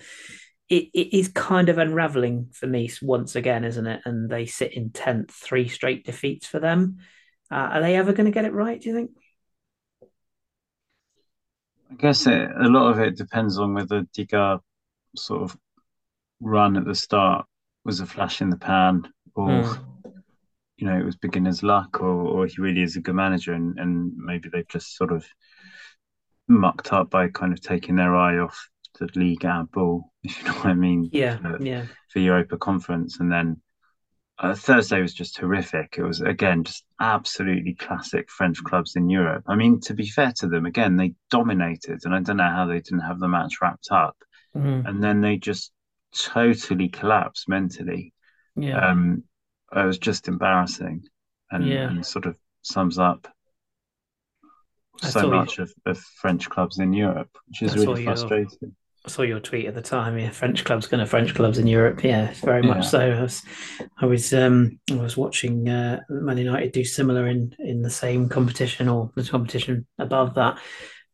it, 0.68 0.90
it 0.92 1.16
is 1.16 1.28
kind 1.28 1.68
of 1.68 1.78
unraveling 1.78 2.48
for 2.52 2.66
Nice 2.66 3.00
once 3.00 3.36
again, 3.36 3.64
isn't 3.64 3.86
it? 3.86 4.02
And 4.04 4.28
they 4.28 4.46
sit 4.46 4.74
in 4.74 4.90
tenth, 4.90 5.32
three 5.32 5.68
straight 5.68 6.04
defeats 6.04 6.46
for 6.46 6.60
them. 6.60 6.98
Uh, 7.50 7.54
are 7.72 7.80
they 7.80 7.96
ever 7.96 8.12
going 8.12 8.26
to 8.26 8.32
get 8.32 8.44
it 8.44 8.52
right? 8.52 8.80
Do 8.80 8.88
you 8.90 8.94
think? 8.94 9.10
I 11.90 11.94
guess 11.94 12.26
it, 12.26 12.50
a 12.60 12.68
lot 12.68 12.90
of 12.90 12.98
it 12.98 13.16
depends 13.16 13.58
on 13.58 13.72
whether 13.72 14.02
Digard 14.14 14.60
sort 15.16 15.42
of 15.42 15.56
run 16.40 16.76
at 16.76 16.84
the 16.84 16.94
start 16.94 17.46
was 17.84 18.00
a 18.00 18.06
flash 18.06 18.42
in 18.42 18.50
the 18.50 18.58
pan, 18.58 19.10
or 19.34 19.48
mm. 19.48 19.84
you 20.76 20.86
know 20.86 20.98
it 20.98 21.04
was 21.04 21.16
beginner's 21.16 21.62
luck, 21.62 22.02
or 22.02 22.06
or 22.06 22.46
he 22.46 22.60
really 22.60 22.82
is 22.82 22.96
a 22.96 23.00
good 23.00 23.14
manager, 23.14 23.54
and 23.54 23.78
and 23.78 24.12
maybe 24.14 24.50
they've 24.50 24.68
just 24.68 24.96
sort 24.96 25.12
of 25.12 25.26
mucked 26.46 26.92
up 26.92 27.08
by 27.08 27.28
kind 27.28 27.54
of 27.54 27.60
taking 27.62 27.96
their 27.96 28.14
eye 28.14 28.38
off 28.38 28.68
the 28.98 29.08
league 29.14 29.44
out 29.44 29.70
ball, 29.72 30.12
if 30.22 30.38
you 30.38 30.44
know 30.44 30.52
what 30.54 30.66
I 30.66 30.74
mean. 30.74 31.08
Yeah, 31.12 31.38
for, 31.38 31.62
yeah. 31.62 31.86
For 32.10 32.18
Europa 32.18 32.56
Conference, 32.56 33.20
and 33.20 33.30
then 33.30 33.60
uh, 34.38 34.54
Thursday 34.54 35.00
was 35.00 35.14
just 35.14 35.38
horrific. 35.38 35.96
It 35.98 36.02
was 36.02 36.20
again 36.20 36.64
just 36.64 36.84
absolutely 37.00 37.74
classic 37.74 38.30
French 38.30 38.62
clubs 38.62 38.96
in 38.96 39.10
Europe. 39.10 39.44
I 39.48 39.56
mean, 39.56 39.80
to 39.80 39.94
be 39.94 40.08
fair 40.08 40.32
to 40.38 40.48
them, 40.48 40.66
again 40.66 40.96
they 40.96 41.14
dominated, 41.30 42.00
and 42.04 42.14
I 42.14 42.20
don't 42.20 42.36
know 42.36 42.44
how 42.44 42.66
they 42.66 42.80
didn't 42.80 43.00
have 43.00 43.18
the 43.18 43.28
match 43.28 43.54
wrapped 43.60 43.88
up, 43.90 44.16
mm-hmm. 44.56 44.86
and 44.86 45.02
then 45.02 45.20
they 45.20 45.36
just 45.36 45.72
totally 46.14 46.88
collapsed 46.88 47.48
mentally. 47.48 48.12
Yeah, 48.56 48.90
um, 48.90 49.24
it 49.74 49.84
was 49.84 49.98
just 49.98 50.28
embarrassing, 50.28 51.02
and, 51.50 51.66
yeah. 51.66 51.88
and 51.88 52.04
sort 52.04 52.26
of 52.26 52.36
sums 52.62 52.98
up 52.98 53.28
so 55.02 55.30
much 55.30 55.58
you, 55.58 55.64
of, 55.64 55.72
of 55.86 55.98
French 55.98 56.48
clubs 56.48 56.78
in 56.78 56.92
Europe, 56.92 57.30
which 57.46 57.62
is 57.62 57.76
really 57.76 58.04
frustrating. 58.04 58.74
I 59.06 59.10
saw 59.10 59.22
your 59.22 59.40
tweet 59.40 59.66
at 59.66 59.74
the 59.74 59.82
time. 59.82 60.18
Yeah, 60.18 60.30
French 60.30 60.64
clubs 60.64 60.86
going 60.86 61.00
to 61.00 61.06
French 61.06 61.34
clubs 61.34 61.58
in 61.58 61.66
Europe. 61.66 62.02
Yeah, 62.02 62.32
very 62.42 62.62
much 62.62 62.84
yeah. 62.84 62.90
so. 62.90 63.00
I 63.00 63.22
was, 63.22 63.42
I 63.98 64.06
was, 64.06 64.34
um, 64.34 64.80
I 64.90 64.96
was 64.96 65.16
watching 65.16 65.68
uh, 65.68 66.00
Man 66.08 66.38
United 66.38 66.72
do 66.72 66.84
similar 66.84 67.26
in 67.26 67.54
in 67.58 67.82
the 67.82 67.90
same 67.90 68.28
competition 68.28 68.88
or 68.88 69.10
the 69.14 69.24
competition 69.24 69.86
above 69.98 70.34
that. 70.34 70.58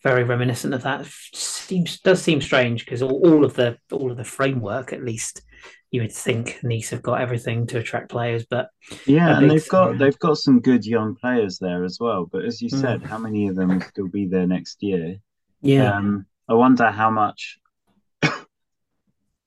Very 0.03 0.25
reminiscent 0.25 0.75
of 0.75 0.83
that. 0.83 1.07
Seems 1.35 2.01
does 2.01 2.21
seem 2.21 2.41
strange 2.41 2.85
because 2.85 3.03
all, 3.03 3.21
all 3.27 3.45
of 3.45 3.55
the 3.55 3.79
all 3.93 4.11
of 4.11 4.17
the 4.17 4.25
framework, 4.25 4.93
at 4.93 5.05
least, 5.05 5.43
you 5.91 6.01
would 6.01 6.13
think 6.13 6.59
Nice 6.63 6.91
have 6.91 7.03
got 7.03 7.21
everything 7.21 7.67
to 7.69 7.79
attract 7.79 8.11
players, 8.11 8.45
but 8.51 8.69
yeah, 9.07 9.39
and 9.39 9.51
they've 9.51 9.69
got 9.69 9.97
they've 9.97 10.19
got 10.19 10.39
some 10.39 10.61
good 10.61 10.85
young 10.85 11.15
players 11.15 11.59
there 11.59 11.85
as 11.85 11.99
well. 12.01 12.27
But 12.31 12.45
as 12.45 12.61
you 12.61 12.69
mm. 12.69 12.81
said, 12.81 13.03
how 13.03 13.19
many 13.19 13.47
of 13.49 13.57
them 13.57 13.69
will 13.69 13.81
still 13.81 14.09
be 14.09 14.27
there 14.27 14.47
next 14.47 14.83
year? 14.83 15.17
Yeah. 15.63 15.97
Um, 15.97 16.27
I 16.49 16.55
wonder 16.55 16.91
how 16.91 17.11
much 17.11 17.59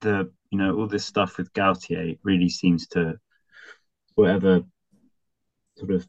the 0.01 0.31
you 0.49 0.57
know 0.57 0.75
all 0.77 0.87
this 0.87 1.05
stuff 1.05 1.37
with 1.37 1.51
Galtier 1.53 2.17
really 2.23 2.49
seems 2.49 2.87
to 2.89 3.15
whatever 4.15 4.61
sort 5.77 5.91
of 5.91 6.07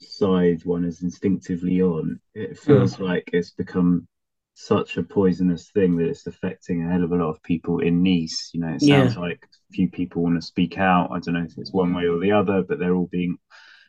side 0.00 0.64
one 0.64 0.84
is 0.84 1.02
instinctively 1.02 1.80
on. 1.82 2.20
It 2.34 2.58
feels 2.58 2.96
mm. 2.96 3.08
like 3.08 3.30
it's 3.32 3.50
become 3.50 4.06
such 4.54 4.96
a 4.96 5.02
poisonous 5.04 5.70
thing 5.70 5.96
that 5.96 6.08
it's 6.08 6.26
affecting 6.26 6.82
a 6.82 6.90
hell 6.90 7.04
of 7.04 7.12
a 7.12 7.16
lot 7.16 7.30
of 7.30 7.42
people 7.44 7.78
in 7.78 8.02
Nice. 8.02 8.50
You 8.52 8.60
know, 8.60 8.74
it 8.74 8.82
sounds 8.82 9.14
yeah. 9.14 9.20
like 9.20 9.46
few 9.70 9.88
people 9.88 10.22
want 10.22 10.34
to 10.34 10.46
speak 10.46 10.78
out. 10.78 11.10
I 11.12 11.20
don't 11.20 11.34
know 11.34 11.44
if 11.44 11.56
it's 11.56 11.72
one 11.72 11.94
way 11.94 12.06
or 12.06 12.18
the 12.18 12.32
other, 12.32 12.62
but 12.62 12.78
they're 12.78 12.94
all 12.94 13.08
being 13.10 13.38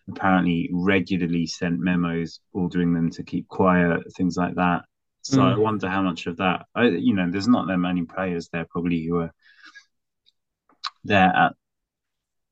apparently 0.08 0.70
regularly 0.72 1.48
sent 1.48 1.80
memos 1.80 2.40
ordering 2.54 2.94
them 2.94 3.10
to 3.12 3.24
keep 3.24 3.48
quiet, 3.48 4.02
things 4.16 4.38
like 4.38 4.56
that. 4.56 4.84
So 5.22 5.40
mm. 5.40 5.54
I 5.54 5.58
wonder 5.58 5.90
how 5.90 6.02
much 6.02 6.28
of 6.28 6.38
that, 6.38 6.66
I, 6.74 6.86
you 6.86 7.14
know, 7.14 7.30
there's 7.30 7.48
not 7.48 7.68
that 7.68 7.78
many 7.78 8.04
players 8.04 8.50
there 8.50 8.66
probably 8.70 9.06
who 9.06 9.18
are 9.18 9.34
there 11.04 11.36
at. 11.36 11.54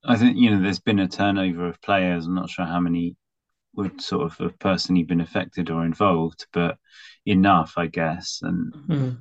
I 0.05 0.15
think 0.15 0.37
you 0.37 0.51
know 0.51 0.61
there's 0.61 0.79
been 0.79 0.99
a 0.99 1.07
turnover 1.07 1.67
of 1.67 1.81
players. 1.81 2.27
I'm 2.27 2.35
not 2.35 2.49
sure 2.49 2.65
how 2.65 2.79
many 2.79 3.15
would 3.75 4.01
sort 4.01 4.25
of 4.25 4.37
have 4.37 4.57
personally 4.59 5.03
been 5.03 5.21
affected 5.21 5.69
or 5.69 5.85
involved, 5.85 6.47
but 6.53 6.77
enough, 7.25 7.73
I 7.77 7.87
guess. 7.87 8.39
And 8.41 8.73
mm. 8.73 9.17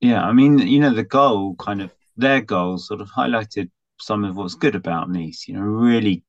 yeah, 0.00 0.22
I 0.22 0.32
mean, 0.32 0.58
you 0.58 0.80
know, 0.80 0.94
the 0.94 1.02
goal 1.02 1.54
kind 1.56 1.82
of 1.82 1.92
their 2.16 2.40
goal 2.40 2.78
sort 2.78 3.00
of 3.00 3.08
highlighted 3.08 3.70
some 4.00 4.24
of 4.24 4.36
what's 4.36 4.54
good 4.54 4.74
about 4.74 5.10
Nice. 5.10 5.46
You 5.48 5.54
know, 5.54 5.62
really 5.62 6.24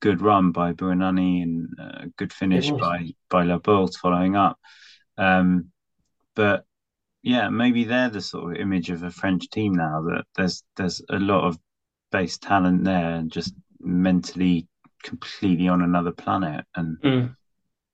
good 0.00 0.20
run 0.20 0.52
by 0.52 0.72
Bouanani 0.72 1.42
and 1.42 1.68
a 1.78 2.08
good 2.16 2.32
finish 2.32 2.70
by 2.70 3.14
by 3.30 3.44
Laborde 3.44 3.94
following 3.94 4.36
up. 4.36 4.58
Um, 5.18 5.70
but 6.34 6.64
yeah, 7.22 7.48
maybe 7.48 7.84
they're 7.84 8.10
the 8.10 8.20
sort 8.20 8.52
of 8.52 8.60
image 8.60 8.90
of 8.90 9.02
a 9.02 9.10
French 9.10 9.48
team 9.50 9.74
now 9.74 10.02
that 10.02 10.24
there's 10.36 10.64
there's 10.76 11.02
a 11.10 11.18
lot 11.18 11.44
of 11.44 11.58
base 12.10 12.38
talent 12.38 12.84
there 12.84 13.14
and 13.14 13.30
just 13.30 13.54
mentally 13.80 14.68
completely 15.02 15.68
on 15.68 15.82
another 15.82 16.12
planet. 16.12 16.64
And 16.74 16.98
mm. 17.02 17.36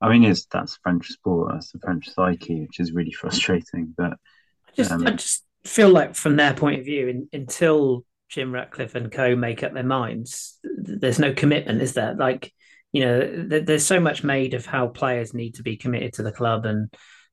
I 0.00 0.08
mean, 0.08 0.24
it's 0.24 0.46
that's 0.46 0.78
French 0.82 1.08
sport, 1.08 1.52
that's 1.52 1.72
the 1.72 1.78
French 1.78 2.08
psyche, 2.10 2.62
which 2.62 2.80
is 2.80 2.92
really 2.92 3.12
frustrating. 3.20 3.94
But 3.96 4.12
I 4.12 4.72
just 4.76 4.90
um, 4.90 5.06
I 5.06 5.10
just 5.12 5.44
feel 5.64 5.90
like 5.90 6.14
from 6.14 6.36
their 6.36 6.54
point 6.54 6.80
of 6.80 6.86
view, 6.86 7.08
in, 7.08 7.28
until 7.32 8.04
Jim 8.28 8.52
Ratcliffe 8.52 8.94
and 8.94 9.10
co 9.10 9.34
make 9.36 9.62
up 9.62 9.72
their 9.72 9.82
minds, 9.82 10.58
there's 10.62 11.18
no 11.18 11.32
commitment, 11.32 11.82
is 11.82 11.94
there? 11.94 12.14
Like, 12.14 12.52
you 12.92 13.04
know, 13.04 13.46
th- 13.50 13.66
there's 13.66 13.86
so 13.86 14.00
much 14.00 14.24
made 14.24 14.54
of 14.54 14.66
how 14.66 14.88
players 14.88 15.34
need 15.34 15.56
to 15.56 15.62
be 15.62 15.76
committed 15.76 16.14
to 16.14 16.22
the 16.22 16.32
club 16.32 16.64
and 16.64 16.92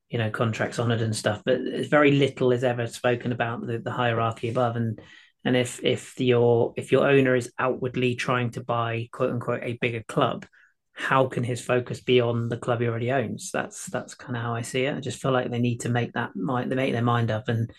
you 0.10 0.18
know 0.18 0.30
contracts 0.30 0.80
honored 0.80 1.02
and 1.02 1.16
stuff, 1.16 1.42
but 1.46 1.60
very 1.90 2.12
little 2.12 2.52
is 2.52 2.64
ever 2.64 2.88
spoken 2.88 3.32
about 3.32 3.66
the, 3.66 3.80
the 3.80 3.92
hierarchy 3.92 4.50
above. 4.50 4.76
And 4.76 5.00
and 5.44 5.56
if 5.56 5.84
if 5.84 6.20
your 6.20 6.74
if 6.78 6.92
your 6.92 7.08
owner 7.08 7.36
is 7.36 7.52
outwardly 7.58 8.16
trying 8.16 8.52
to 8.52 8.64
buy 8.64 9.08
quote 9.12 9.32
unquote 9.32 9.64
a 9.64 9.78
bigger 9.82 10.04
club, 10.08 10.46
how 10.94 11.28
can 11.28 11.44
his 11.44 11.62
focus 11.62 12.02
be 12.02 12.22
on 12.22 12.50
the 12.50 12.58
club 12.58 12.82
he 12.82 12.88
already 12.88 13.12
owns? 13.12 13.52
That's 13.52 13.86
that's 13.88 14.16
kind 14.16 14.36
of 14.36 14.44
how 14.44 14.56
I 14.56 14.62
see 14.62 14.86
it. 14.86 14.96
I 14.96 15.00
just 15.00 15.22
feel 15.22 15.32
like 15.32 15.52
they 15.52 15.60
need 15.60 15.82
to 15.82 15.90
make 15.90 16.14
that 16.14 16.36
mind 16.36 16.72
they 16.72 16.76
make 16.76 16.94
their 16.94 17.02
mind 17.02 17.32
up 17.32 17.48
and 17.48 17.72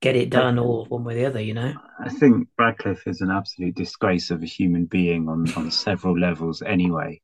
get 0.00 0.16
it 0.16 0.30
done 0.30 0.58
or 0.58 0.84
one 0.86 1.04
way 1.04 1.14
or 1.14 1.16
the 1.16 1.26
other, 1.26 1.40
you 1.40 1.54
know? 1.54 1.72
I 1.98 2.10
think 2.10 2.48
Ratcliffe 2.58 3.06
is 3.06 3.20
an 3.20 3.30
absolute 3.30 3.74
disgrace 3.74 4.30
of 4.30 4.42
a 4.42 4.46
human 4.46 4.84
being 4.84 5.28
on, 5.28 5.50
on 5.54 5.70
several 5.70 6.18
levels 6.18 6.62
anyway. 6.62 7.20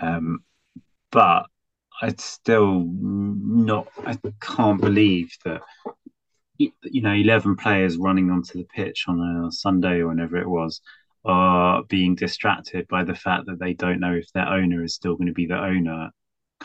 Um, 0.00 0.40
but 1.10 1.46
I'd 2.00 2.20
still 2.20 2.84
not, 2.86 3.88
I 4.04 4.18
can't 4.40 4.80
believe 4.80 5.30
that, 5.44 5.62
you 6.58 7.02
know, 7.02 7.12
11 7.12 7.56
players 7.56 7.96
running 7.96 8.30
onto 8.30 8.58
the 8.58 8.64
pitch 8.64 9.04
on 9.08 9.20
a 9.20 9.52
Sunday 9.52 10.00
or 10.00 10.08
whenever 10.08 10.36
it 10.36 10.48
was 10.48 10.80
are 11.24 11.82
being 11.88 12.14
distracted 12.14 12.86
by 12.88 13.02
the 13.02 13.14
fact 13.14 13.46
that 13.46 13.58
they 13.58 13.74
don't 13.74 14.00
know 14.00 14.14
if 14.14 14.30
their 14.32 14.48
owner 14.48 14.84
is 14.84 14.94
still 14.94 15.16
going 15.16 15.26
to 15.26 15.32
be 15.32 15.46
the 15.46 15.58
owner 15.58 16.10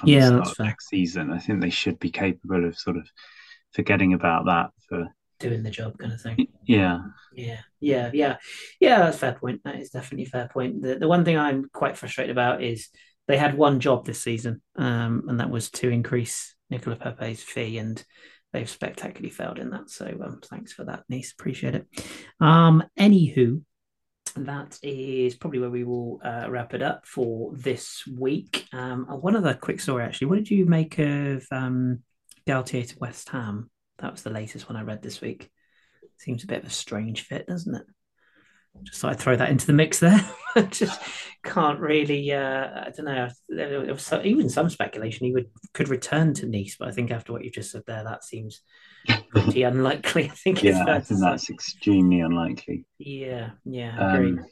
yeah, 0.06 0.30
that's 0.30 0.54
fair. 0.54 0.67
next 0.67 0.88
season. 0.88 1.32
I 1.32 1.39
think 1.39 1.62
they 1.62 1.69
should 1.69 1.99
be 1.99 2.12
capable 2.12 2.65
of 2.65 2.77
sort 2.77 2.97
of 2.97 3.08
forgetting 3.73 4.13
about 4.13 4.45
that 4.45 4.69
for 4.88 5.08
doing 5.41 5.63
the 5.63 5.71
job 5.71 5.97
kind 5.97 6.13
of 6.13 6.21
thing. 6.21 6.47
Yeah. 6.65 6.99
Yeah. 7.34 7.60
Yeah. 7.80 8.12
Yeah. 8.13 8.38
Yeah. 8.80 8.99
That's 8.99 9.17
fair 9.17 9.34
point. 9.34 9.62
That 9.63 9.75
is 9.75 9.89
definitely 9.89 10.25
a 10.25 10.30
fair 10.30 10.49
point. 10.51 10.82
The, 10.82 10.95
the 10.95 11.08
one 11.08 11.25
thing 11.25 11.38
I'm 11.38 11.69
quite 11.73 11.97
frustrated 11.97 12.32
about 12.32 12.63
is 12.63 12.89
they 13.27 13.38
had 13.38 13.58
one 13.58 13.80
job 13.80 14.06
this 14.06 14.21
season, 14.21 14.62
um, 14.75 15.23
and 15.27 15.39
that 15.39 15.49
was 15.49 15.69
to 15.71 15.89
increase 15.89 16.56
Nicolas 16.69 16.99
Pépé's 16.99 17.41
fee, 17.41 17.77
and 17.77 18.04
they've 18.51 18.69
spectacularly 18.69 19.30
failed 19.30 19.60
in 19.60 19.69
that. 19.71 19.89
So 19.89 20.06
um, 20.06 20.41
thanks 20.43 20.73
for 20.73 20.84
that, 20.86 21.04
Nice. 21.10 21.32
Appreciate 21.32 21.75
it. 21.75 21.88
Um, 22.39 22.84
anywho, 22.99 23.62
that 24.36 24.77
is 24.82 25.36
probably 25.36 25.60
where 25.60 25.69
we 25.69 25.84
will 25.84 26.19
uh, 26.23 26.47
wrap 26.49 26.73
it 26.73 26.82
up 26.82 27.06
for 27.06 27.54
this 27.56 28.04
week. 28.08 28.67
Um, 28.73 29.06
one 29.06 29.36
other 29.36 29.54
quick 29.54 29.80
story, 29.80 30.04
actually. 30.04 30.27
What 30.27 30.38
did 30.38 30.51
you 30.51 30.65
make 30.65 30.99
of 30.99 31.45
um, 31.51 31.99
Galtier 32.47 32.88
to 32.88 32.99
West 32.99 33.30
Ham? 33.30 33.69
That 34.01 34.11
was 34.11 34.23
the 34.23 34.29
latest 34.29 34.67
one 34.67 34.75
I 34.75 34.83
read 34.83 35.01
this 35.01 35.21
week. 35.21 35.49
Seems 36.17 36.43
a 36.43 36.47
bit 36.47 36.63
of 36.63 36.69
a 36.69 36.73
strange 36.73 37.23
fit, 37.23 37.47
doesn't 37.47 37.75
it? 37.75 37.83
Just 38.83 39.01
thought 39.01 39.11
I'd 39.11 39.19
throw 39.19 39.35
that 39.35 39.49
into 39.49 39.67
the 39.67 39.73
mix 39.73 39.99
there. 39.99 40.25
just 40.69 40.99
can't 41.43 41.79
really. 41.79 42.31
Uh, 42.31 42.85
I 42.85 42.91
don't 42.95 43.05
know. 43.05 43.29
There 43.49 43.79
was 43.81 44.13
even 44.23 44.49
some 44.49 44.69
speculation 44.69 45.25
he 45.25 45.33
would 45.33 45.49
could 45.73 45.89
return 45.89 46.33
to 46.35 46.47
Nice, 46.47 46.77
but 46.79 46.87
I 46.87 46.91
think 46.91 47.11
after 47.11 47.33
what 47.33 47.43
you 47.43 47.51
just 47.51 47.71
said 47.71 47.83
there, 47.85 48.03
that 48.03 48.23
seems 48.23 48.61
pretty 49.29 49.63
unlikely. 49.63 50.25
I 50.25 50.35
think. 50.35 50.63
Yeah, 50.63 50.85
I 50.87 50.99
think 51.01 51.19
that's 51.19 51.49
extremely 51.49 52.21
unlikely. 52.21 52.85
Yeah, 52.97 53.51
yeah, 53.65 53.97
um, 53.99 54.45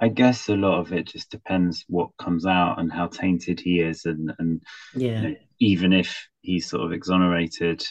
I 0.00 0.08
guess 0.08 0.48
a 0.48 0.56
lot 0.56 0.80
of 0.80 0.92
it 0.92 1.06
just 1.06 1.30
depends 1.30 1.84
what 1.88 2.16
comes 2.18 2.46
out 2.46 2.80
and 2.80 2.92
how 2.92 3.06
tainted 3.06 3.60
he 3.60 3.80
is, 3.80 4.06
and 4.06 4.32
and 4.38 4.62
yeah, 4.94 5.20
you 5.20 5.28
know, 5.28 5.34
even 5.60 5.92
if 5.92 6.26
he's 6.40 6.68
sort 6.68 6.84
of 6.84 6.92
exonerated, 6.92 7.86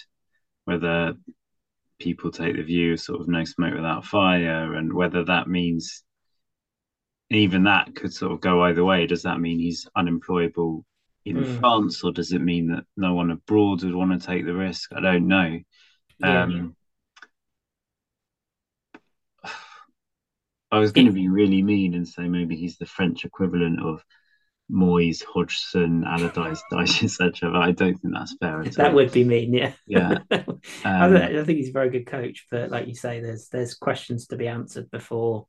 whether 0.66 1.14
people 2.00 2.32
take 2.32 2.56
the 2.56 2.64
view 2.64 2.98
sort 2.98 3.22
of 3.22 3.28
no 3.28 3.44
smoke 3.44 3.74
without 3.74 4.06
fire, 4.06 4.74
and 4.74 4.92
whether 4.92 5.24
that 5.24 5.48
means 5.48 6.04
even 7.30 7.64
that 7.64 7.96
could 7.96 8.14
sort 8.14 8.32
of 8.32 8.42
go 8.42 8.64
either 8.64 8.84
way. 8.84 9.08
Does 9.08 9.24
that 9.24 9.40
mean 9.40 9.60
he's 9.60 9.88
unemployable 9.96 10.86
in 11.26 11.38
mm. 11.38 11.60
France, 11.60 12.04
or 12.04 12.12
does 12.12 12.32
it 12.32 12.42
mean 12.42 12.68
that 12.68 12.84
no 12.96 13.14
one 13.14 13.32
abroad 13.32 13.84
would 13.84 13.96
want 13.96 14.20
to 14.20 14.28
take 14.28 14.46
the 14.46 14.54
risk? 14.54 14.92
I 14.94 15.00
don't 15.00 15.28
know. 15.28 15.60
Yeah. 16.20 16.44
Um, 16.44 16.76
I 20.72 20.80
was 20.80 20.92
going 20.92 21.08
to 21.08 21.14
be 21.14 21.30
really 21.30 21.64
mean 21.64 21.94
and 21.94 22.08
say 22.08 22.28
maybe 22.28 22.56
he's 22.56 22.78
the 22.78 22.86
French 22.86 23.26
equivalent 23.26 23.82
of 23.82 24.04
Moyes, 24.72 25.24
Hodgson, 25.24 26.04
Allardyce, 26.06 26.62
Dyche, 26.72 27.04
etc. 27.04 27.52
But 27.52 27.62
I 27.62 27.72
don't 27.72 27.96
think 27.98 28.14
that's 28.14 28.36
fair. 28.38 28.64
that 28.64 28.90
all. 28.90 28.96
would 28.96 29.12
be 29.12 29.24
mean, 29.24 29.54
yeah. 29.54 29.74
Yeah, 29.88 30.18
um, 30.32 30.58
I, 30.84 31.44
think 31.44 31.58
he's 31.58 31.70
a 31.70 31.74
very 31.74 31.90
good 31.90 32.08
coach, 32.08 32.48
but 32.50 32.72
like 32.72 32.88
you 32.88 32.96
say, 32.96 33.20
there's 33.20 33.48
there's 33.50 33.76
questions 33.76 34.28
to 34.28 34.38
be 34.38 34.48
answered 34.48 34.90
before 34.90 35.48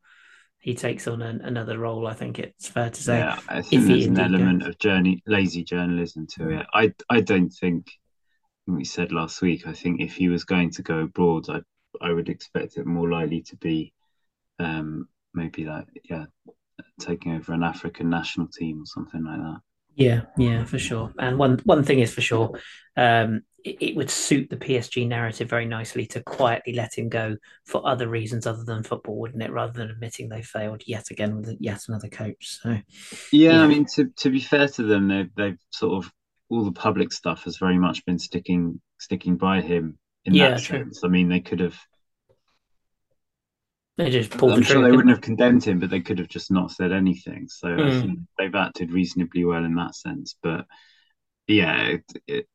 he 0.59 0.75
takes 0.75 1.07
on 1.07 1.23
an, 1.23 1.41
another 1.43 1.79
role. 1.79 2.07
I 2.07 2.15
think 2.15 2.39
it's 2.39 2.69
fair 2.69 2.91
to 2.91 3.03
say. 3.03 3.19
Yeah, 3.19 3.39
I 3.49 3.63
think 3.63 3.87
there's 3.87 4.07
an 4.07 4.19
element 4.19 4.61
goes. 4.61 4.69
of 4.71 4.79
journey, 4.79 5.23
lazy 5.27 5.65
journalism 5.65 6.27
to 6.37 6.51
it. 6.51 6.67
I 6.75 6.93
I 7.09 7.21
don't 7.21 7.51
think 7.51 7.91
we 8.67 8.85
said 8.85 9.13
last 9.13 9.41
week. 9.41 9.67
I 9.67 9.73
think 9.73 10.01
if 10.01 10.17
he 10.17 10.29
was 10.29 10.45
going 10.45 10.73
to 10.73 10.83
go 10.83 11.01
abroad, 11.01 11.49
I 11.49 11.61
I 12.01 12.13
would 12.13 12.29
expect 12.29 12.77
it 12.77 12.87
more 12.87 13.09
likely 13.09 13.43
to 13.43 13.57
be 13.57 13.95
um, 14.59 15.09
maybe 15.33 15.65
like 15.65 15.87
yeah 16.05 16.27
taking 17.01 17.35
over 17.35 17.53
an 17.53 17.63
African 17.63 18.11
national 18.11 18.49
team 18.49 18.83
or 18.83 18.87
something 18.87 19.25
like 19.25 19.39
that. 19.39 19.61
Yeah, 19.97 20.23
yeah, 20.37 20.65
for 20.65 20.79
sure. 20.79 21.13
And 21.19 21.39
one 21.39 21.59
one 21.65 21.83
thing 21.83 22.01
is 22.01 22.13
for 22.13 22.21
sure, 22.21 22.61
um, 22.99 23.41
it, 23.65 23.77
it, 23.81 23.97
would 23.97 24.11
suit 24.11 24.51
the 24.51 24.57
PSG 24.57 25.09
narrative 25.09 25.49
very 25.49 25.65
nicely 25.65 26.05
to 26.09 26.23
quietly 26.23 26.75
let 26.75 26.97
him 26.97 27.09
go 27.09 27.37
for 27.65 27.87
other 27.89 28.07
reasons 28.07 28.47
other 28.47 28.63
than 28.63 28.83
football, 28.83 29.19
wouldn't 29.19 29.43
it? 29.43 29.51
Rather 29.51 29.73
than 29.73 29.91
admitting 29.91 30.29
they 30.29 30.43
failed 30.43 30.83
yet 30.87 31.11
again 31.11 31.37
with 31.37 31.57
yet 31.61 31.81
another 31.89 32.09
coach. 32.09 32.59
So, 32.61 32.71
yeah, 33.33 33.53
yeah. 33.53 33.63
I 33.63 33.67
mean, 33.67 33.87
to 33.95 34.11
to 34.19 34.31
be 34.31 34.41
fair 34.41 34.69
to 34.69 34.83
them, 34.83 35.09
they've 35.09 35.35
they've 35.35 35.59
sort 35.71 36.05
of 36.05 36.13
all 36.51 36.65
the 36.65 36.73
public 36.73 37.11
stuff 37.11 37.45
has 37.45 37.57
very 37.57 37.79
much 37.79 38.05
been 38.05 38.19
sticking 38.19 38.81
sticking 39.01 39.37
by 39.37 39.63
him 39.63 39.99
in 40.27 40.35
yeah, 40.35 40.51
that 40.51 40.63
true. 40.63 40.81
sense. 40.81 41.05
I 41.05 41.09
mean, 41.09 41.31
they 41.31 41.41
could 41.41 41.61
have 41.61 41.79
they 43.97 44.11
just 44.11 44.31
pulled 44.31 44.53
I'm 44.53 44.61
the 44.61 44.65
sure 44.65 44.83
they 44.83 44.91
wouldn't 44.91 45.11
have 45.11 45.23
condemned 45.23 45.65
him, 45.65 45.79
but 45.79 45.89
they 45.89 46.01
could 46.01 46.19
have 46.19 46.29
just 46.29 46.51
not 46.51 46.71
said 46.71 46.93
anything. 46.93 47.49
So 47.49 47.69
mm. 47.69 47.81
I 47.81 47.95
hmm. 47.95 48.01
think 48.01 48.19
they've 48.39 48.55
acted 48.55 48.93
reasonably 48.93 49.45
well 49.45 49.65
in 49.65 49.75
that 49.77 49.95
sense. 49.95 50.37
But 50.43 50.67
yeah, 51.47 51.83
it, 51.87 52.05
it, 52.27 52.47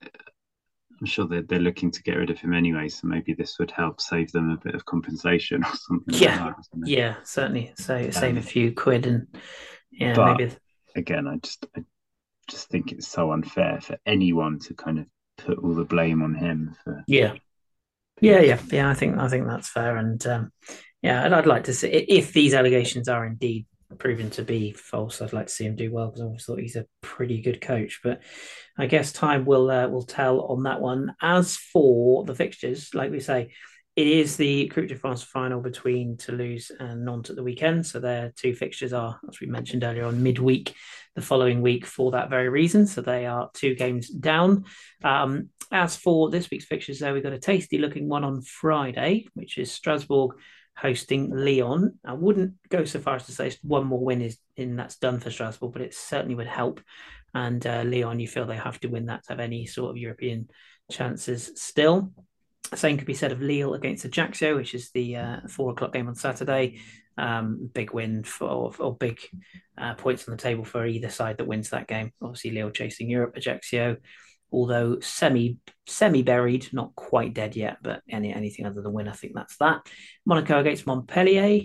I'm 0.99 1.07
sure 1.07 1.25
they're, 1.25 1.41
they're 1.41 1.59
looking 1.59 1.89
to 1.91 2.03
get 2.03 2.17
rid 2.17 2.29
of 2.29 2.39
him 2.39 2.53
anyway. 2.53 2.89
So 2.89 3.07
maybe 3.07 3.33
this 3.33 3.57
would 3.57 3.71
help 3.71 3.99
save 3.99 4.31
them 4.31 4.51
a 4.51 4.57
bit 4.57 4.75
of 4.75 4.85
compensation 4.85 5.63
or 5.65 5.75
something. 5.75 6.21
Yeah, 6.21 6.45
like 6.45 6.55
that, 6.57 6.87
yeah, 6.87 7.15
certainly. 7.23 7.73
So 7.75 8.11
save 8.11 8.33
um, 8.33 8.37
a 8.37 8.43
few 8.43 8.73
quid 8.73 9.07
and 9.07 9.27
yeah, 9.91 10.13
but 10.13 10.37
maybe. 10.37 10.55
Again, 10.95 11.27
I 11.27 11.37
just 11.37 11.65
I 11.75 11.83
just 12.49 12.69
think 12.69 12.91
it's 12.91 13.07
so 13.07 13.31
unfair 13.31 13.79
for 13.81 13.97
anyone 14.05 14.59
to 14.59 14.73
kind 14.73 14.99
of 14.99 15.05
put 15.37 15.57
all 15.57 15.73
the 15.73 15.85
blame 15.85 16.21
on 16.21 16.35
him 16.35 16.75
for. 16.83 17.03
Yeah, 17.07 17.33
yeah, 18.19 18.41
yeah, 18.41 18.59
yeah. 18.71 18.89
I 18.89 18.93
think 18.93 19.17
I 19.17 19.27
think 19.27 19.47
that's 19.47 19.69
fair, 19.69 19.97
and 19.97 20.25
um, 20.27 20.51
yeah, 21.01 21.25
I'd, 21.25 21.33
I'd 21.33 21.45
like 21.45 21.65
to 21.65 21.73
see 21.73 21.87
if 21.87 22.33
these 22.33 22.53
allegations 22.53 23.07
are 23.07 23.25
indeed 23.25 23.65
proven 23.97 24.29
to 24.31 24.43
be 24.43 24.71
false. 24.71 25.21
I'd 25.21 25.33
like 25.33 25.47
to 25.47 25.53
see 25.53 25.65
him 25.65 25.75
do 25.75 25.91
well 25.91 26.07
because 26.07 26.21
I 26.21 26.25
always 26.25 26.45
thought 26.45 26.59
he's 26.59 26.75
a 26.75 26.85
pretty 27.01 27.41
good 27.41 27.61
coach. 27.61 27.99
But 28.03 28.21
I 28.77 28.85
guess 28.85 29.11
time 29.11 29.45
will 29.45 29.69
uh, 29.69 29.87
will 29.87 30.03
tell 30.03 30.41
on 30.41 30.63
that 30.63 30.81
one. 30.81 31.15
As 31.21 31.57
for 31.57 32.23
the 32.23 32.35
fixtures, 32.35 32.93
like 32.93 33.11
we 33.11 33.19
say, 33.19 33.51
it 33.95 34.07
is 34.07 34.37
the 34.37 34.67
Coupe 34.69 34.87
de 34.87 34.95
France 34.95 35.21
final 35.21 35.59
between 35.59 36.17
Toulouse 36.17 36.71
and 36.79 37.03
Nantes 37.03 37.29
at 37.29 37.35
the 37.35 37.43
weekend. 37.43 37.85
So 37.85 37.99
their 37.99 38.31
two 38.35 38.55
fixtures 38.55 38.93
are, 38.93 39.19
as 39.27 39.41
we 39.41 39.47
mentioned 39.47 39.83
earlier, 39.83 40.05
on 40.05 40.23
midweek 40.23 40.73
the 41.15 41.21
following 41.21 41.61
week 41.61 41.85
for 41.85 42.11
that 42.11 42.29
very 42.29 42.47
reason. 42.47 42.87
So 42.87 43.01
they 43.01 43.25
are 43.25 43.49
two 43.53 43.75
games 43.75 44.09
down. 44.09 44.63
Um, 45.03 45.49
as 45.73 45.97
for 45.97 46.29
this 46.29 46.49
week's 46.49 46.65
fixtures, 46.65 46.99
though, 46.99 47.13
we've 47.13 47.23
got 47.23 47.33
a 47.33 47.39
tasty 47.39 47.77
looking 47.77 48.07
one 48.07 48.23
on 48.23 48.41
Friday, 48.41 49.27
which 49.33 49.57
is 49.57 49.71
Strasbourg 49.71 50.37
hosting 50.75 51.29
Lyon. 51.29 51.99
I 52.05 52.13
wouldn't 52.13 52.53
go 52.69 52.85
so 52.85 52.99
far 52.99 53.15
as 53.15 53.25
to 53.25 53.31
say 53.31 53.51
one 53.61 53.85
more 53.85 54.03
win 54.03 54.21
is 54.21 54.37
in 54.55 54.75
that's 54.75 54.97
done 54.97 55.19
for 55.19 55.31
Strasbourg, 55.31 55.73
but 55.73 55.81
it 55.81 55.93
certainly 55.93 56.35
would 56.35 56.47
help. 56.47 56.81
And 57.33 57.65
uh, 57.65 57.83
Lyon, 57.85 58.19
you 58.19 58.27
feel 58.27 58.45
they 58.45 58.57
have 58.57 58.79
to 58.81 58.89
win 58.89 59.05
that 59.05 59.23
to 59.23 59.33
have 59.33 59.39
any 59.39 59.65
sort 59.65 59.91
of 59.91 59.97
European 59.97 60.49
chances 60.91 61.51
still. 61.55 62.11
Same 62.73 62.97
could 62.97 63.07
be 63.07 63.13
said 63.13 63.31
of 63.31 63.41
Lille 63.41 63.73
against 63.73 64.05
Ajaccio, 64.05 64.55
which 64.55 64.73
is 64.73 64.91
the 64.91 65.17
uh, 65.17 65.37
four 65.47 65.71
o'clock 65.71 65.93
game 65.93 66.07
on 66.07 66.15
Saturday. 66.15 66.79
Um, 67.17 67.69
big 67.73 67.91
win 67.91 68.23
for 68.23 68.73
or 68.79 68.95
big 68.95 69.19
uh, 69.77 69.95
points 69.95 70.27
on 70.27 70.31
the 70.31 70.41
table 70.41 70.63
for 70.63 70.85
either 70.85 71.09
side 71.09 71.37
that 71.37 71.47
wins 71.47 71.69
that 71.69 71.87
game. 71.87 72.13
Obviously, 72.21 72.51
Lille 72.51 72.71
chasing 72.71 73.09
Europe, 73.09 73.35
Ajaccio, 73.35 73.97
although 74.51 74.99
semi 74.99 75.57
semi 75.87 76.23
buried, 76.23 76.67
not 76.73 76.95
quite 76.95 77.33
dead 77.33 77.55
yet, 77.55 77.77
but 77.81 78.01
any 78.09 78.33
anything 78.33 78.65
other 78.65 78.81
than 78.81 78.93
win, 78.93 79.07
I 79.07 79.13
think 79.13 79.33
that's 79.35 79.57
that. 79.57 79.81
Monaco 80.25 80.59
against 80.59 80.87
Montpellier, 80.87 81.61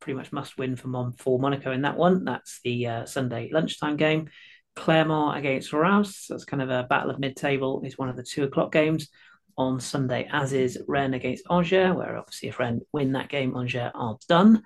pretty 0.00 0.16
much 0.16 0.32
must 0.32 0.58
win 0.58 0.76
for 0.76 0.88
Mon- 0.88 1.12
for 1.12 1.38
Monaco 1.38 1.72
in 1.72 1.82
that 1.82 1.96
one. 1.96 2.24
That's 2.24 2.60
the 2.62 2.86
uh, 2.86 3.06
Sunday 3.06 3.50
lunchtime 3.52 3.96
game. 3.96 4.28
Clermont 4.76 5.36
against 5.36 5.72
Reims. 5.72 6.26
That's 6.28 6.44
kind 6.44 6.62
of 6.62 6.70
a 6.70 6.86
battle 6.88 7.10
of 7.10 7.18
mid 7.18 7.36
table. 7.36 7.82
Is 7.84 7.98
one 7.98 8.08
of 8.08 8.16
the 8.16 8.22
two 8.22 8.44
o'clock 8.44 8.72
games 8.72 9.08
on 9.56 9.80
Sunday, 9.80 10.28
as 10.32 10.52
is 10.52 10.78
Rennes 10.86 11.14
against 11.14 11.44
Angers, 11.50 11.94
where 11.94 12.16
obviously 12.16 12.48
if 12.48 12.60
Rennes 12.60 12.84
win 12.92 13.12
that 13.12 13.28
game, 13.28 13.56
Angers 13.56 13.90
are 13.94 14.16
done. 14.28 14.62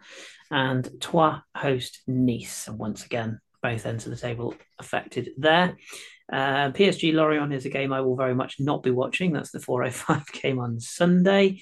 And 0.51 0.89
Troyes 1.01 1.41
host 1.57 2.03
Nice. 2.07 2.69
And 2.69 2.79
once 2.79 3.07
again, 3.07 3.41
both 3.63 3.87
ends 3.87 4.05
of 4.05 4.11
the 4.11 4.19
table 4.19 4.55
affected 4.79 5.31
there. 5.39 5.77
Uh, 6.33 6.71
PSG 6.71 7.13
Lorient 7.13 7.53
is 7.53 7.67
a 7.67 7.71
game 7.71 7.93
I 7.93 8.01
will 8.01 8.17
very 8.17 8.35
much 8.35 8.57
not 8.59 8.83
be 8.83 8.91
watching. 8.91 9.33
That's 9.33 9.51
the 9.51 9.61
405 9.61 10.33
game 10.43 10.59
on 10.59 10.81
Sunday. 10.81 11.61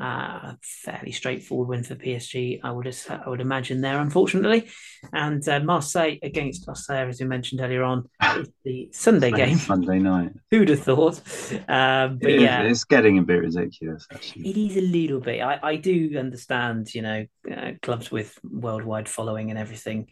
Uh, 0.00 0.54
fairly 0.62 1.12
straightforward 1.12 1.68
win 1.68 1.82
for 1.82 1.94
PSG, 1.94 2.60
I 2.64 2.70
would 2.70 2.96
I 3.10 3.28
would 3.28 3.42
imagine 3.42 3.82
there, 3.82 4.00
unfortunately. 4.00 4.70
And 5.12 5.46
uh, 5.46 5.60
Marseille 5.60 6.16
against 6.22 6.66
Marseille, 6.66 7.08
as 7.08 7.20
we 7.20 7.26
mentioned 7.26 7.60
earlier 7.60 7.82
on, 7.82 8.08
is 8.38 8.48
the 8.64 8.88
Sunday 8.92 9.30
game. 9.30 9.58
Sunday 9.58 9.98
night. 9.98 10.32
Who'd 10.50 10.70
have 10.70 10.80
thought? 10.80 11.20
Um, 11.68 12.16
but 12.16 12.30
it 12.30 12.40
yeah, 12.40 12.62
is, 12.62 12.78
it's 12.78 12.84
getting 12.84 13.18
a 13.18 13.22
bit 13.22 13.40
ridiculous. 13.40 14.06
Actually, 14.10 14.48
it 14.48 14.56
is 14.56 14.76
a 14.78 14.80
little 14.80 15.20
bit. 15.20 15.42
I, 15.42 15.58
I 15.62 15.76
do 15.76 16.16
understand, 16.18 16.94
you 16.94 17.02
know, 17.02 17.26
uh, 17.54 17.72
clubs 17.82 18.10
with 18.10 18.38
worldwide 18.42 19.08
following 19.08 19.50
and 19.50 19.58
everything 19.58 20.08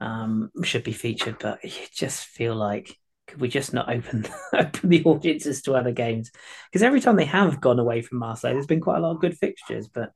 um, 0.00 0.50
should 0.62 0.84
be 0.84 0.92
featured, 0.92 1.38
but 1.40 1.64
you 1.64 1.72
just 1.92 2.26
feel 2.26 2.54
like 2.54 2.96
could 3.32 3.40
we 3.40 3.48
just 3.48 3.72
not 3.72 3.88
open 3.88 4.26
open 4.52 4.90
the 4.90 5.02
audiences 5.04 5.62
to 5.62 5.74
other 5.74 5.90
games? 5.90 6.30
Because 6.70 6.82
every 6.82 7.00
time 7.00 7.16
they 7.16 7.24
have 7.24 7.62
gone 7.62 7.78
away 7.78 8.02
from 8.02 8.18
Marseille, 8.18 8.52
there's 8.52 8.66
been 8.66 8.80
quite 8.80 8.98
a 8.98 9.00
lot 9.00 9.12
of 9.12 9.22
good 9.22 9.38
fixtures. 9.38 9.88
But 9.88 10.12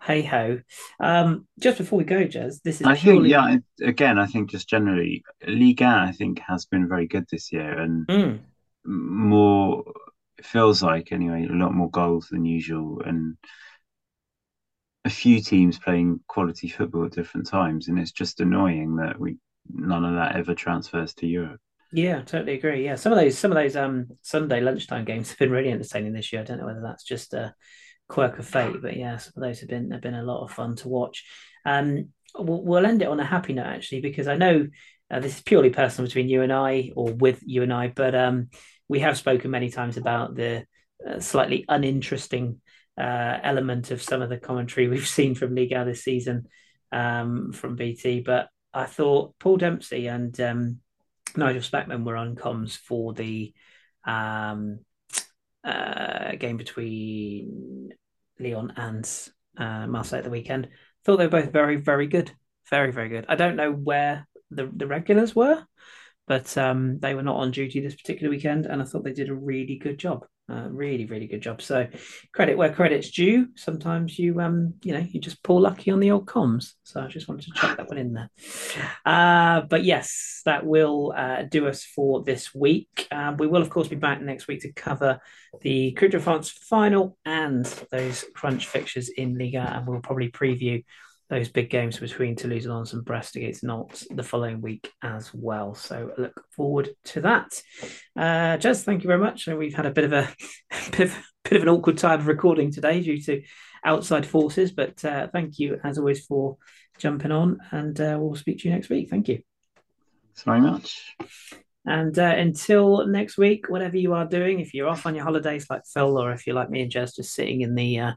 hey 0.00 0.22
ho. 0.22 0.60
Um, 1.00 1.48
just 1.58 1.78
before 1.78 1.98
we 1.98 2.04
go, 2.04 2.24
Jez, 2.24 2.62
this 2.62 2.80
is. 2.80 2.86
I 2.86 2.94
purely... 2.94 3.32
think, 3.32 3.64
yeah. 3.78 3.88
Again, 3.88 4.20
I 4.20 4.26
think 4.26 4.50
just 4.50 4.68
generally, 4.68 5.24
Liga, 5.44 5.86
I 6.08 6.12
think 6.12 6.38
has 6.46 6.64
been 6.64 6.88
very 6.88 7.08
good 7.08 7.26
this 7.28 7.52
year, 7.52 7.76
and 7.76 8.06
mm. 8.06 8.38
more 8.84 9.82
feels 10.40 10.80
like 10.80 11.10
anyway 11.10 11.44
a 11.44 11.52
lot 11.52 11.74
more 11.74 11.90
goals 11.90 12.28
than 12.28 12.44
usual, 12.44 13.02
and 13.04 13.36
a 15.04 15.10
few 15.10 15.40
teams 15.40 15.76
playing 15.76 16.20
quality 16.28 16.68
football 16.68 17.06
at 17.06 17.12
different 17.12 17.48
times, 17.48 17.88
and 17.88 17.98
it's 17.98 18.12
just 18.12 18.40
annoying 18.40 18.94
that 18.96 19.18
we 19.18 19.38
none 19.68 20.04
of 20.04 20.14
that 20.14 20.36
ever 20.36 20.54
transfers 20.54 21.14
to 21.14 21.26
Europe. 21.26 21.60
Yeah, 21.92 22.20
totally 22.22 22.54
agree. 22.54 22.84
Yeah, 22.84 22.96
some 22.96 23.12
of 23.12 23.18
those 23.18 23.38
some 23.38 23.50
of 23.50 23.56
those 23.56 23.76
um 23.76 24.08
Sunday 24.22 24.60
lunchtime 24.60 25.04
games 25.04 25.30
have 25.30 25.38
been 25.38 25.50
really 25.50 25.70
entertaining 25.72 26.12
this 26.12 26.32
year. 26.32 26.42
I 26.42 26.44
don't 26.44 26.58
know 26.58 26.66
whether 26.66 26.82
that's 26.82 27.04
just 27.04 27.32
a 27.32 27.54
quirk 28.08 28.38
of 28.38 28.46
fate, 28.46 28.76
but 28.82 28.96
yeah, 28.96 29.16
some 29.16 29.32
of 29.36 29.42
those 29.42 29.60
have 29.60 29.70
been 29.70 29.90
have 29.92 30.02
been 30.02 30.14
a 30.14 30.22
lot 30.22 30.44
of 30.44 30.50
fun 30.50 30.76
to 30.76 30.88
watch. 30.88 31.24
Um, 31.64 32.10
we'll, 32.38 32.62
we'll 32.62 32.86
end 32.86 33.00
it 33.02 33.08
on 33.08 33.20
a 33.20 33.24
happy 33.24 33.54
note 33.54 33.66
actually, 33.66 34.02
because 34.02 34.28
I 34.28 34.36
know 34.36 34.66
uh, 35.10 35.20
this 35.20 35.36
is 35.36 35.42
purely 35.42 35.70
personal 35.70 36.08
between 36.08 36.28
you 36.28 36.42
and 36.42 36.52
I, 36.52 36.90
or 36.94 37.12
with 37.12 37.40
you 37.44 37.62
and 37.62 37.72
I, 37.72 37.88
but 37.88 38.14
um, 38.14 38.48
we 38.88 39.00
have 39.00 39.16
spoken 39.16 39.50
many 39.50 39.70
times 39.70 39.96
about 39.96 40.34
the 40.34 40.66
uh, 41.08 41.20
slightly 41.20 41.64
uninteresting 41.68 42.60
uh, 43.00 43.38
element 43.42 43.90
of 43.92 44.02
some 44.02 44.20
of 44.20 44.28
the 44.28 44.36
commentary 44.36 44.88
we've 44.88 45.08
seen 45.08 45.34
from 45.34 45.54
Liga 45.54 45.86
this 45.86 46.04
season 46.04 46.48
um, 46.92 47.52
from 47.52 47.76
BT. 47.76 48.20
But 48.20 48.48
I 48.74 48.84
thought 48.84 49.38
Paul 49.38 49.56
Dempsey 49.56 50.06
and 50.06 50.38
um, 50.40 50.80
Nigel 51.36 51.62
Spackman 51.62 52.04
were 52.04 52.16
on 52.16 52.36
comms 52.36 52.76
for 52.76 53.12
the 53.12 53.52
um, 54.04 54.80
uh, 55.64 56.32
game 56.36 56.56
between 56.56 57.90
Lyon 58.38 58.72
and 58.76 59.08
uh, 59.56 59.86
Marseille 59.86 60.18
at 60.18 60.24
the 60.24 60.30
weekend. 60.30 60.68
Thought 61.04 61.18
they 61.18 61.26
were 61.26 61.42
both 61.42 61.52
very, 61.52 61.76
very 61.76 62.06
good. 62.06 62.32
Very, 62.70 62.92
very 62.92 63.08
good. 63.08 63.26
I 63.28 63.34
don't 63.34 63.56
know 63.56 63.72
where 63.72 64.26
the, 64.50 64.70
the 64.74 64.86
regulars 64.86 65.34
were, 65.34 65.64
but 66.26 66.56
um, 66.56 66.98
they 67.00 67.14
were 67.14 67.22
not 67.22 67.36
on 67.36 67.50
duty 67.50 67.80
this 67.80 67.94
particular 67.94 68.30
weekend, 68.30 68.66
and 68.66 68.80
I 68.80 68.84
thought 68.84 69.04
they 69.04 69.12
did 69.12 69.30
a 69.30 69.34
really 69.34 69.76
good 69.76 69.98
job. 69.98 70.26
Uh, 70.50 70.66
really, 70.70 71.04
really 71.04 71.26
good 71.26 71.42
job. 71.42 71.60
So 71.60 71.86
credit 72.32 72.56
where 72.56 72.72
credit's 72.72 73.10
due. 73.10 73.48
Sometimes 73.54 74.18
you 74.18 74.40
um 74.40 74.74
you 74.82 74.94
know 74.94 75.06
you 75.10 75.20
just 75.20 75.42
pull 75.42 75.60
lucky 75.60 75.90
on 75.90 76.00
the 76.00 76.10
old 76.10 76.24
comms. 76.24 76.72
So 76.84 77.02
I 77.02 77.06
just 77.08 77.28
wanted 77.28 77.44
to 77.46 77.52
chuck 77.52 77.76
that 77.76 77.88
one 77.88 77.98
in 77.98 78.14
there. 78.14 78.30
Uh, 79.04 79.60
but 79.68 79.84
yes, 79.84 80.40
that 80.46 80.64
will 80.64 81.12
uh, 81.14 81.42
do 81.42 81.68
us 81.68 81.84
for 81.84 82.24
this 82.24 82.54
week. 82.54 83.06
Um, 83.10 83.36
we 83.36 83.46
will 83.46 83.60
of 83.60 83.68
course 83.68 83.88
be 83.88 83.96
back 83.96 84.22
next 84.22 84.48
week 84.48 84.62
to 84.62 84.72
cover 84.72 85.20
the 85.60 85.92
Coupe 85.92 86.12
de 86.12 86.20
France 86.20 86.48
final 86.48 87.18
and 87.26 87.66
those 87.90 88.24
crunch 88.34 88.66
fixtures 88.66 89.10
in 89.10 89.36
Liga, 89.36 89.60
and 89.60 89.86
we'll 89.86 90.00
probably 90.00 90.30
preview 90.30 90.82
those 91.30 91.48
big 91.48 91.68
games 91.68 91.98
between 91.98 92.36
Toulouse 92.36 92.66
Lens 92.66 92.94
and 92.94 93.04
Brest 93.04 93.36
against 93.36 93.62
Nantes 93.62 94.06
the 94.10 94.22
following 94.22 94.60
week 94.60 94.90
as 95.02 95.32
well. 95.34 95.74
So 95.74 96.12
look 96.16 96.42
forward 96.50 96.90
to 97.06 97.20
that. 97.20 97.62
Uh, 98.16 98.56
Jez, 98.56 98.82
thank 98.82 99.02
you 99.02 99.08
very 99.08 99.20
much. 99.20 99.46
We've 99.46 99.74
had 99.74 99.86
a 99.86 99.90
bit 99.90 100.04
of 100.04 100.12
a 100.12 100.28
bit 100.90 101.00
of, 101.00 101.18
bit 101.44 101.56
of 101.56 101.62
an 101.62 101.68
awkward 101.68 101.98
time 101.98 102.20
of 102.20 102.26
recording 102.26 102.72
today 102.72 103.02
due 103.02 103.20
to 103.22 103.42
outside 103.84 104.26
forces, 104.26 104.72
but 104.72 105.04
uh, 105.04 105.28
thank 105.28 105.58
you 105.58 105.78
as 105.84 105.98
always 105.98 106.24
for 106.24 106.56
jumping 106.98 107.32
on, 107.32 107.58
and 107.70 108.00
uh, 108.00 108.16
we'll 108.18 108.34
speak 108.34 108.58
to 108.60 108.68
you 108.68 108.74
next 108.74 108.88
week. 108.88 109.10
Thank 109.10 109.28
you. 109.28 109.42
Thanks 110.24 110.42
very 110.44 110.60
much. 110.60 111.14
And 111.84 112.18
uh, 112.18 112.34
until 112.36 113.06
next 113.06 113.38
week, 113.38 113.68
whatever 113.68 113.96
you 113.96 114.12
are 114.12 114.26
doing, 114.26 114.60
if 114.60 114.74
you're 114.74 114.88
off 114.88 115.06
on 115.06 115.14
your 115.14 115.24
holidays 115.24 115.66
like 115.70 115.86
Phil, 115.86 116.18
or 116.18 116.32
if 116.32 116.46
you're 116.46 116.56
like 116.56 116.70
me 116.70 116.82
and 116.82 116.92
Jez, 116.92 117.16
just 117.16 117.34
sitting 117.34 117.62
in 117.62 117.74
the 117.74 118.00
uh, 118.00 118.12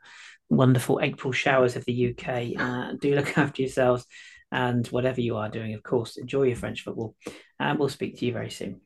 wonderful 0.52 1.00
April 1.02 1.32
showers 1.32 1.76
of 1.76 1.86
the 1.86 2.12
UK. 2.12 2.60
Uh, 2.60 2.94
do 3.00 3.16
look 3.16 3.38
after 3.38 3.62
yourselves 3.62 4.06
and 4.52 4.86
whatever 4.88 5.22
you 5.22 5.38
are 5.38 5.50
doing, 5.50 5.74
of 5.74 5.82
course, 5.82 6.18
enjoy 6.18 6.44
your 6.44 6.58
French 6.58 6.84
football. 6.84 7.16
And 7.60 7.80
we'll 7.80 7.90
speak 7.90 8.20
to 8.20 8.26
you 8.26 8.34
very 8.34 8.52
soon. 8.52 8.82